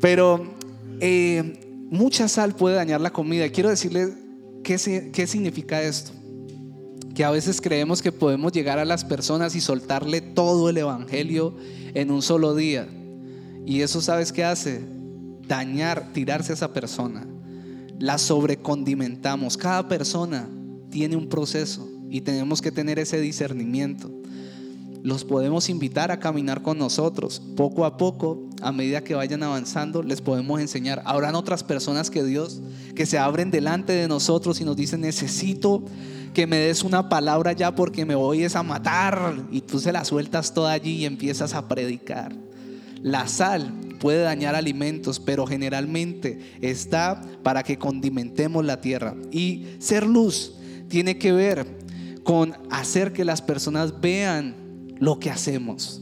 Pero 0.00 0.52
eh, 0.98 1.86
mucha 1.92 2.26
sal 2.26 2.56
puede 2.56 2.74
dañar 2.74 3.00
la 3.00 3.12
comida. 3.12 3.48
Quiero 3.48 3.68
decirle 3.68 4.14
qué, 4.64 5.12
qué 5.12 5.26
significa 5.28 5.80
esto. 5.80 6.10
Que 7.14 7.24
a 7.24 7.30
veces 7.30 7.60
creemos 7.60 8.02
que 8.02 8.10
podemos 8.10 8.50
llegar 8.50 8.80
a 8.80 8.84
las 8.84 9.04
personas 9.04 9.54
y 9.54 9.60
soltarle 9.60 10.20
todo 10.20 10.70
el 10.70 10.78
evangelio 10.78 11.54
en 11.94 12.10
un 12.10 12.20
solo 12.20 12.56
día. 12.56 12.88
Y 13.64 13.82
eso, 13.82 14.00
¿sabes 14.00 14.32
qué 14.32 14.42
hace? 14.42 14.80
Dañar, 15.46 16.12
tirarse 16.12 16.50
a 16.50 16.56
esa 16.56 16.72
persona. 16.72 17.24
La 18.00 18.18
sobrecondimentamos. 18.18 19.56
Cada 19.56 19.86
persona 19.86 20.48
tiene 20.90 21.14
un 21.14 21.28
proceso 21.28 21.88
y 22.10 22.22
tenemos 22.22 22.60
que 22.60 22.72
tener 22.72 22.98
ese 22.98 23.20
discernimiento 23.20 24.17
los 25.02 25.24
podemos 25.24 25.68
invitar 25.68 26.10
a 26.10 26.18
caminar 26.18 26.62
con 26.62 26.78
nosotros. 26.78 27.40
Poco 27.56 27.84
a 27.84 27.96
poco, 27.96 28.48
a 28.60 28.72
medida 28.72 29.04
que 29.04 29.14
vayan 29.14 29.42
avanzando, 29.42 30.02
les 30.02 30.20
podemos 30.20 30.60
enseñar. 30.60 31.02
Habrán 31.04 31.34
otras 31.34 31.62
personas 31.62 32.10
que 32.10 32.24
Dios, 32.24 32.60
que 32.94 33.06
se 33.06 33.18
abren 33.18 33.50
delante 33.50 33.92
de 33.92 34.08
nosotros 34.08 34.60
y 34.60 34.64
nos 34.64 34.76
dicen, 34.76 35.00
necesito 35.00 35.84
que 36.34 36.46
me 36.46 36.56
des 36.58 36.82
una 36.82 37.08
palabra 37.08 37.52
ya 37.52 37.74
porque 37.74 38.04
me 38.04 38.14
voy 38.14 38.44
a 38.44 38.62
matar. 38.62 39.44
Y 39.50 39.60
tú 39.62 39.78
se 39.78 39.92
la 39.92 40.04
sueltas 40.04 40.52
toda 40.52 40.72
allí 40.72 40.96
y 40.96 41.04
empiezas 41.04 41.54
a 41.54 41.68
predicar. 41.68 42.34
La 43.02 43.28
sal 43.28 43.72
puede 44.00 44.22
dañar 44.22 44.54
alimentos, 44.54 45.20
pero 45.20 45.46
generalmente 45.46 46.40
está 46.60 47.20
para 47.42 47.62
que 47.62 47.78
condimentemos 47.78 48.64
la 48.64 48.80
tierra. 48.80 49.14
Y 49.30 49.66
ser 49.78 50.06
luz 50.06 50.54
tiene 50.88 51.18
que 51.18 51.32
ver 51.32 51.66
con 52.24 52.54
hacer 52.70 53.12
que 53.12 53.24
las 53.24 53.40
personas 53.40 54.00
vean 54.00 54.67
lo 55.00 55.18
que 55.18 55.30
hacemos. 55.30 56.00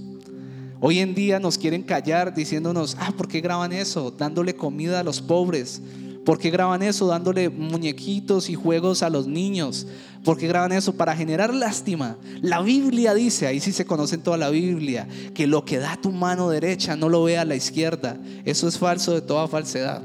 Hoy 0.80 0.99
en 0.99 1.14
día 1.14 1.40
nos 1.40 1.57
quieren 1.57 1.82
callar 1.82 2.34
diciéndonos, 2.34 2.97
ah, 3.01 3.12
¿por 3.16 3.28
qué 3.28 3.40
graban 3.40 3.72
eso? 3.72 4.11
Dándole 4.11 4.55
comida 4.55 5.01
a 5.01 5.05
los 5.05 5.22
pobres. 5.22 5.80
¿Por 6.24 6.38
qué 6.38 6.51
graban 6.51 6.82
eso? 6.82 7.07
Dándole 7.07 7.49
muñequitos 7.49 8.51
y 8.51 8.55
juegos 8.55 9.03
a 9.03 9.09
los 9.09 9.26
niños. 9.26 9.86
¿Por 10.24 10.36
qué 10.36 10.49
graban 10.49 10.72
eso? 10.72 10.92
Para 10.92 11.16
generar 11.16 11.55
lástima. 11.55 12.16
La 12.42 12.61
Biblia 12.61 13.14
dice, 13.14 13.47
ahí 13.47 13.61
sí 13.61 13.72
se 13.72 13.86
conoce 13.86 14.16
en 14.16 14.22
toda 14.22 14.36
la 14.36 14.51
Biblia, 14.51 15.07
que 15.34 15.47
lo 15.47 15.64
que 15.64 15.78
da 15.78 15.97
tu 16.01 16.11
mano 16.11 16.51
derecha 16.51 16.97
no 16.97 17.09
lo 17.09 17.22
vea 17.22 17.44
la 17.44 17.55
izquierda. 17.55 18.18
Eso 18.44 18.66
es 18.68 18.76
falso 18.76 19.14
de 19.14 19.22
toda 19.22 19.47
falsedad. 19.47 20.03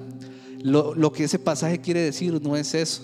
Lo, 0.62 0.94
lo 0.94 1.12
que 1.12 1.24
ese 1.24 1.39
pasaje 1.39 1.82
quiere 1.82 2.02
decir 2.02 2.39
no 2.42 2.56
es 2.56 2.76
eso. 2.76 3.02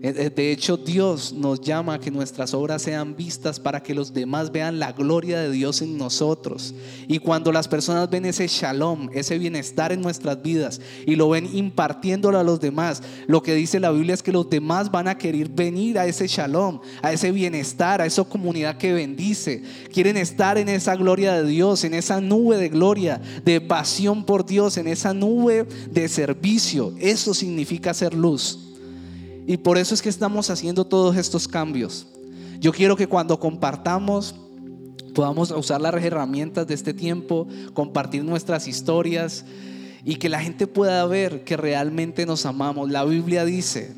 Eh, 0.00 0.14
eh, 0.16 0.30
de 0.30 0.52
hecho, 0.52 0.76
Dios 0.76 1.32
nos 1.32 1.60
llama 1.60 1.94
a 1.94 2.00
que 2.00 2.10
nuestras 2.10 2.54
obras 2.54 2.82
sean 2.82 3.16
vistas 3.16 3.58
para 3.58 3.82
que 3.82 3.94
los 3.94 4.14
demás 4.14 4.52
vean 4.52 4.78
la 4.78 4.92
gloria 4.92 5.40
de 5.40 5.50
Dios 5.50 5.82
en 5.82 5.98
nosotros. 5.98 6.74
Y 7.08 7.18
cuando 7.18 7.50
las 7.50 7.66
personas 7.66 8.08
ven 8.08 8.24
ese 8.24 8.46
shalom, 8.46 9.08
ese 9.12 9.38
bienestar 9.38 9.90
en 9.90 10.00
nuestras 10.00 10.40
vidas 10.40 10.80
y 11.04 11.16
lo 11.16 11.28
ven 11.30 11.48
impartiéndolo 11.52 12.38
a 12.38 12.44
los 12.44 12.60
demás, 12.60 13.02
lo 13.26 13.42
que 13.42 13.54
dice 13.54 13.80
la 13.80 13.90
Biblia 13.90 14.14
es 14.14 14.22
que 14.22 14.32
los 14.32 14.48
demás 14.48 14.90
van 14.90 15.08
a 15.08 15.18
querer 15.18 15.48
venir 15.48 15.98
a 15.98 16.06
ese 16.06 16.28
shalom, 16.28 16.80
a 17.02 17.12
ese 17.12 17.32
bienestar, 17.32 18.00
a 18.00 18.06
esa 18.06 18.22
comunidad 18.22 18.78
que 18.78 18.92
bendice. 18.92 19.62
Quieren 19.92 20.16
estar 20.16 20.58
en 20.58 20.68
esa 20.68 20.94
gloria 20.94 21.34
de 21.34 21.48
Dios, 21.48 21.82
en 21.82 21.94
esa 21.94 22.20
nube 22.20 22.56
de 22.56 22.68
gloria, 22.68 23.20
de 23.44 23.60
pasión 23.60 24.24
por 24.24 24.46
Dios, 24.46 24.76
en 24.76 24.86
esa 24.86 25.12
nube 25.12 25.66
de 25.90 26.08
servicio. 26.08 26.94
Eso 27.00 27.34
significa 27.34 27.92
ser 27.94 28.14
luz. 28.14 28.67
Y 29.48 29.56
por 29.56 29.78
eso 29.78 29.94
es 29.94 30.02
que 30.02 30.10
estamos 30.10 30.50
haciendo 30.50 30.84
todos 30.84 31.16
estos 31.16 31.48
cambios. 31.48 32.06
Yo 32.60 32.70
quiero 32.70 32.96
que 32.96 33.06
cuando 33.06 33.40
compartamos 33.40 34.34
podamos 35.14 35.50
usar 35.52 35.80
las 35.80 35.94
herramientas 36.04 36.66
de 36.66 36.74
este 36.74 36.92
tiempo, 36.92 37.48
compartir 37.72 38.22
nuestras 38.22 38.68
historias 38.68 39.46
y 40.04 40.16
que 40.16 40.28
la 40.28 40.38
gente 40.38 40.66
pueda 40.66 41.06
ver 41.06 41.44
que 41.44 41.56
realmente 41.56 42.26
nos 42.26 42.44
amamos. 42.44 42.90
La 42.90 43.06
Biblia 43.06 43.46
dice, 43.46 43.94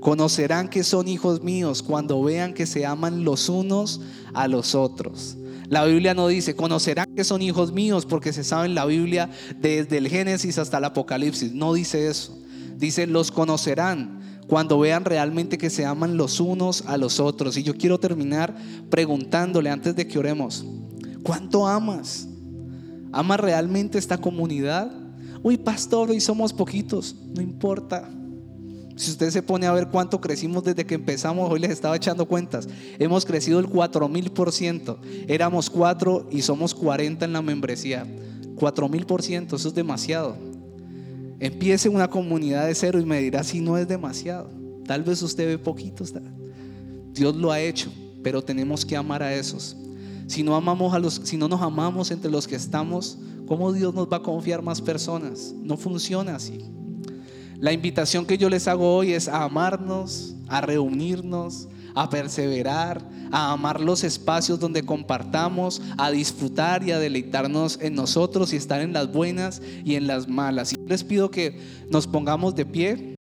conocerán 0.00 0.68
que 0.68 0.84
son 0.84 1.08
hijos 1.08 1.42
míos 1.42 1.82
cuando 1.82 2.22
vean 2.22 2.52
que 2.52 2.66
se 2.66 2.84
aman 2.84 3.24
los 3.24 3.48
unos 3.48 4.02
a 4.34 4.48
los 4.48 4.74
otros. 4.74 5.38
La 5.70 5.86
Biblia 5.86 6.12
no 6.12 6.28
dice, 6.28 6.54
conocerán 6.54 7.14
que 7.16 7.24
son 7.24 7.40
hijos 7.40 7.72
míos 7.72 8.04
porque 8.04 8.34
se 8.34 8.44
sabe 8.44 8.66
en 8.66 8.74
la 8.74 8.84
Biblia 8.84 9.30
desde 9.58 9.96
el 9.96 10.08
Génesis 10.08 10.58
hasta 10.58 10.76
el 10.76 10.84
Apocalipsis. 10.84 11.54
No 11.54 11.72
dice 11.72 12.06
eso. 12.06 12.38
Dice, 12.76 13.06
los 13.06 13.32
conocerán 13.32 14.17
cuando 14.48 14.78
vean 14.78 15.04
realmente 15.04 15.58
que 15.58 15.70
se 15.70 15.84
aman 15.84 16.16
los 16.16 16.40
unos 16.40 16.82
a 16.86 16.96
los 16.96 17.20
otros. 17.20 17.56
Y 17.56 17.62
yo 17.62 17.76
quiero 17.76 18.00
terminar 18.00 18.56
preguntándole 18.90 19.70
antes 19.70 19.94
de 19.94 20.08
que 20.08 20.18
oremos, 20.18 20.64
¿cuánto 21.22 21.68
amas? 21.68 22.26
¿Amas 23.12 23.38
realmente 23.38 23.98
esta 23.98 24.18
comunidad? 24.18 24.90
Uy, 25.42 25.58
pastor, 25.58 26.10
hoy 26.10 26.20
somos 26.20 26.52
poquitos, 26.52 27.14
no 27.34 27.42
importa. 27.42 28.08
Si 28.96 29.12
usted 29.12 29.30
se 29.30 29.42
pone 29.42 29.66
a 29.66 29.72
ver 29.72 29.88
cuánto 29.88 30.20
crecimos 30.20 30.64
desde 30.64 30.84
que 30.84 30.96
empezamos, 30.96 31.48
hoy 31.50 31.60
les 31.60 31.70
estaba 31.70 31.94
echando 31.94 32.26
cuentas. 32.26 32.68
Hemos 32.98 33.24
crecido 33.24 33.60
el 33.60 33.68
4000 33.68 34.32
por 34.32 34.50
ciento. 34.50 34.98
Éramos 35.28 35.70
cuatro 35.70 36.26
y 36.32 36.42
somos 36.42 36.74
40 36.74 37.24
en 37.24 37.32
la 37.32 37.42
membresía. 37.42 38.06
4000 38.56 39.06
por 39.06 39.22
ciento, 39.22 39.56
eso 39.56 39.68
es 39.68 39.74
demasiado. 39.74 40.47
Empiece 41.40 41.88
una 41.88 42.08
comunidad 42.08 42.66
de 42.66 42.74
cero 42.74 42.98
y 42.98 43.04
me 43.04 43.20
dirá 43.20 43.44
si 43.44 43.60
no 43.60 43.78
es 43.78 43.86
demasiado. 43.86 44.50
Tal 44.86 45.02
vez 45.02 45.22
usted 45.22 45.46
ve 45.46 45.58
poquito. 45.58 46.04
Dios 47.12 47.36
lo 47.36 47.52
ha 47.52 47.60
hecho, 47.60 47.92
pero 48.22 48.42
tenemos 48.42 48.84
que 48.84 48.96
amar 48.96 49.22
a 49.22 49.34
esos. 49.34 49.76
Si 50.26 50.42
no 50.42 50.56
amamos 50.56 50.94
a 50.94 50.98
los, 50.98 51.14
si 51.24 51.36
no 51.36 51.48
nos 51.48 51.62
amamos 51.62 52.10
entre 52.10 52.30
los 52.30 52.46
que 52.46 52.56
estamos, 52.56 53.18
¿cómo 53.46 53.72
Dios 53.72 53.94
nos 53.94 54.08
va 54.08 54.18
a 54.18 54.22
confiar 54.22 54.62
más 54.62 54.82
personas? 54.82 55.54
No 55.62 55.76
funciona 55.76 56.34
así. 56.34 56.58
La 57.58 57.72
invitación 57.72 58.26
que 58.26 58.38
yo 58.38 58.48
les 58.48 58.68
hago 58.68 58.96
hoy 58.96 59.12
es 59.12 59.26
a 59.28 59.42
amarnos, 59.42 60.36
a 60.48 60.60
reunirnos, 60.60 61.68
a 61.98 62.08
perseverar, 62.08 63.02
a 63.32 63.52
amar 63.52 63.80
los 63.80 64.04
espacios 64.04 64.60
donde 64.60 64.84
compartamos, 64.84 65.82
a 65.96 66.12
disfrutar 66.12 66.84
y 66.84 66.92
a 66.92 66.98
deleitarnos 67.00 67.78
en 67.82 67.94
nosotros 67.94 68.52
y 68.52 68.56
estar 68.56 68.80
en 68.80 68.92
las 68.92 69.12
buenas 69.12 69.60
y 69.84 69.96
en 69.96 70.06
las 70.06 70.28
malas. 70.28 70.72
Y 70.72 70.76
les 70.86 71.02
pido 71.02 71.30
que 71.30 71.60
nos 71.90 72.06
pongamos 72.06 72.54
de 72.54 72.66
pie 72.66 73.17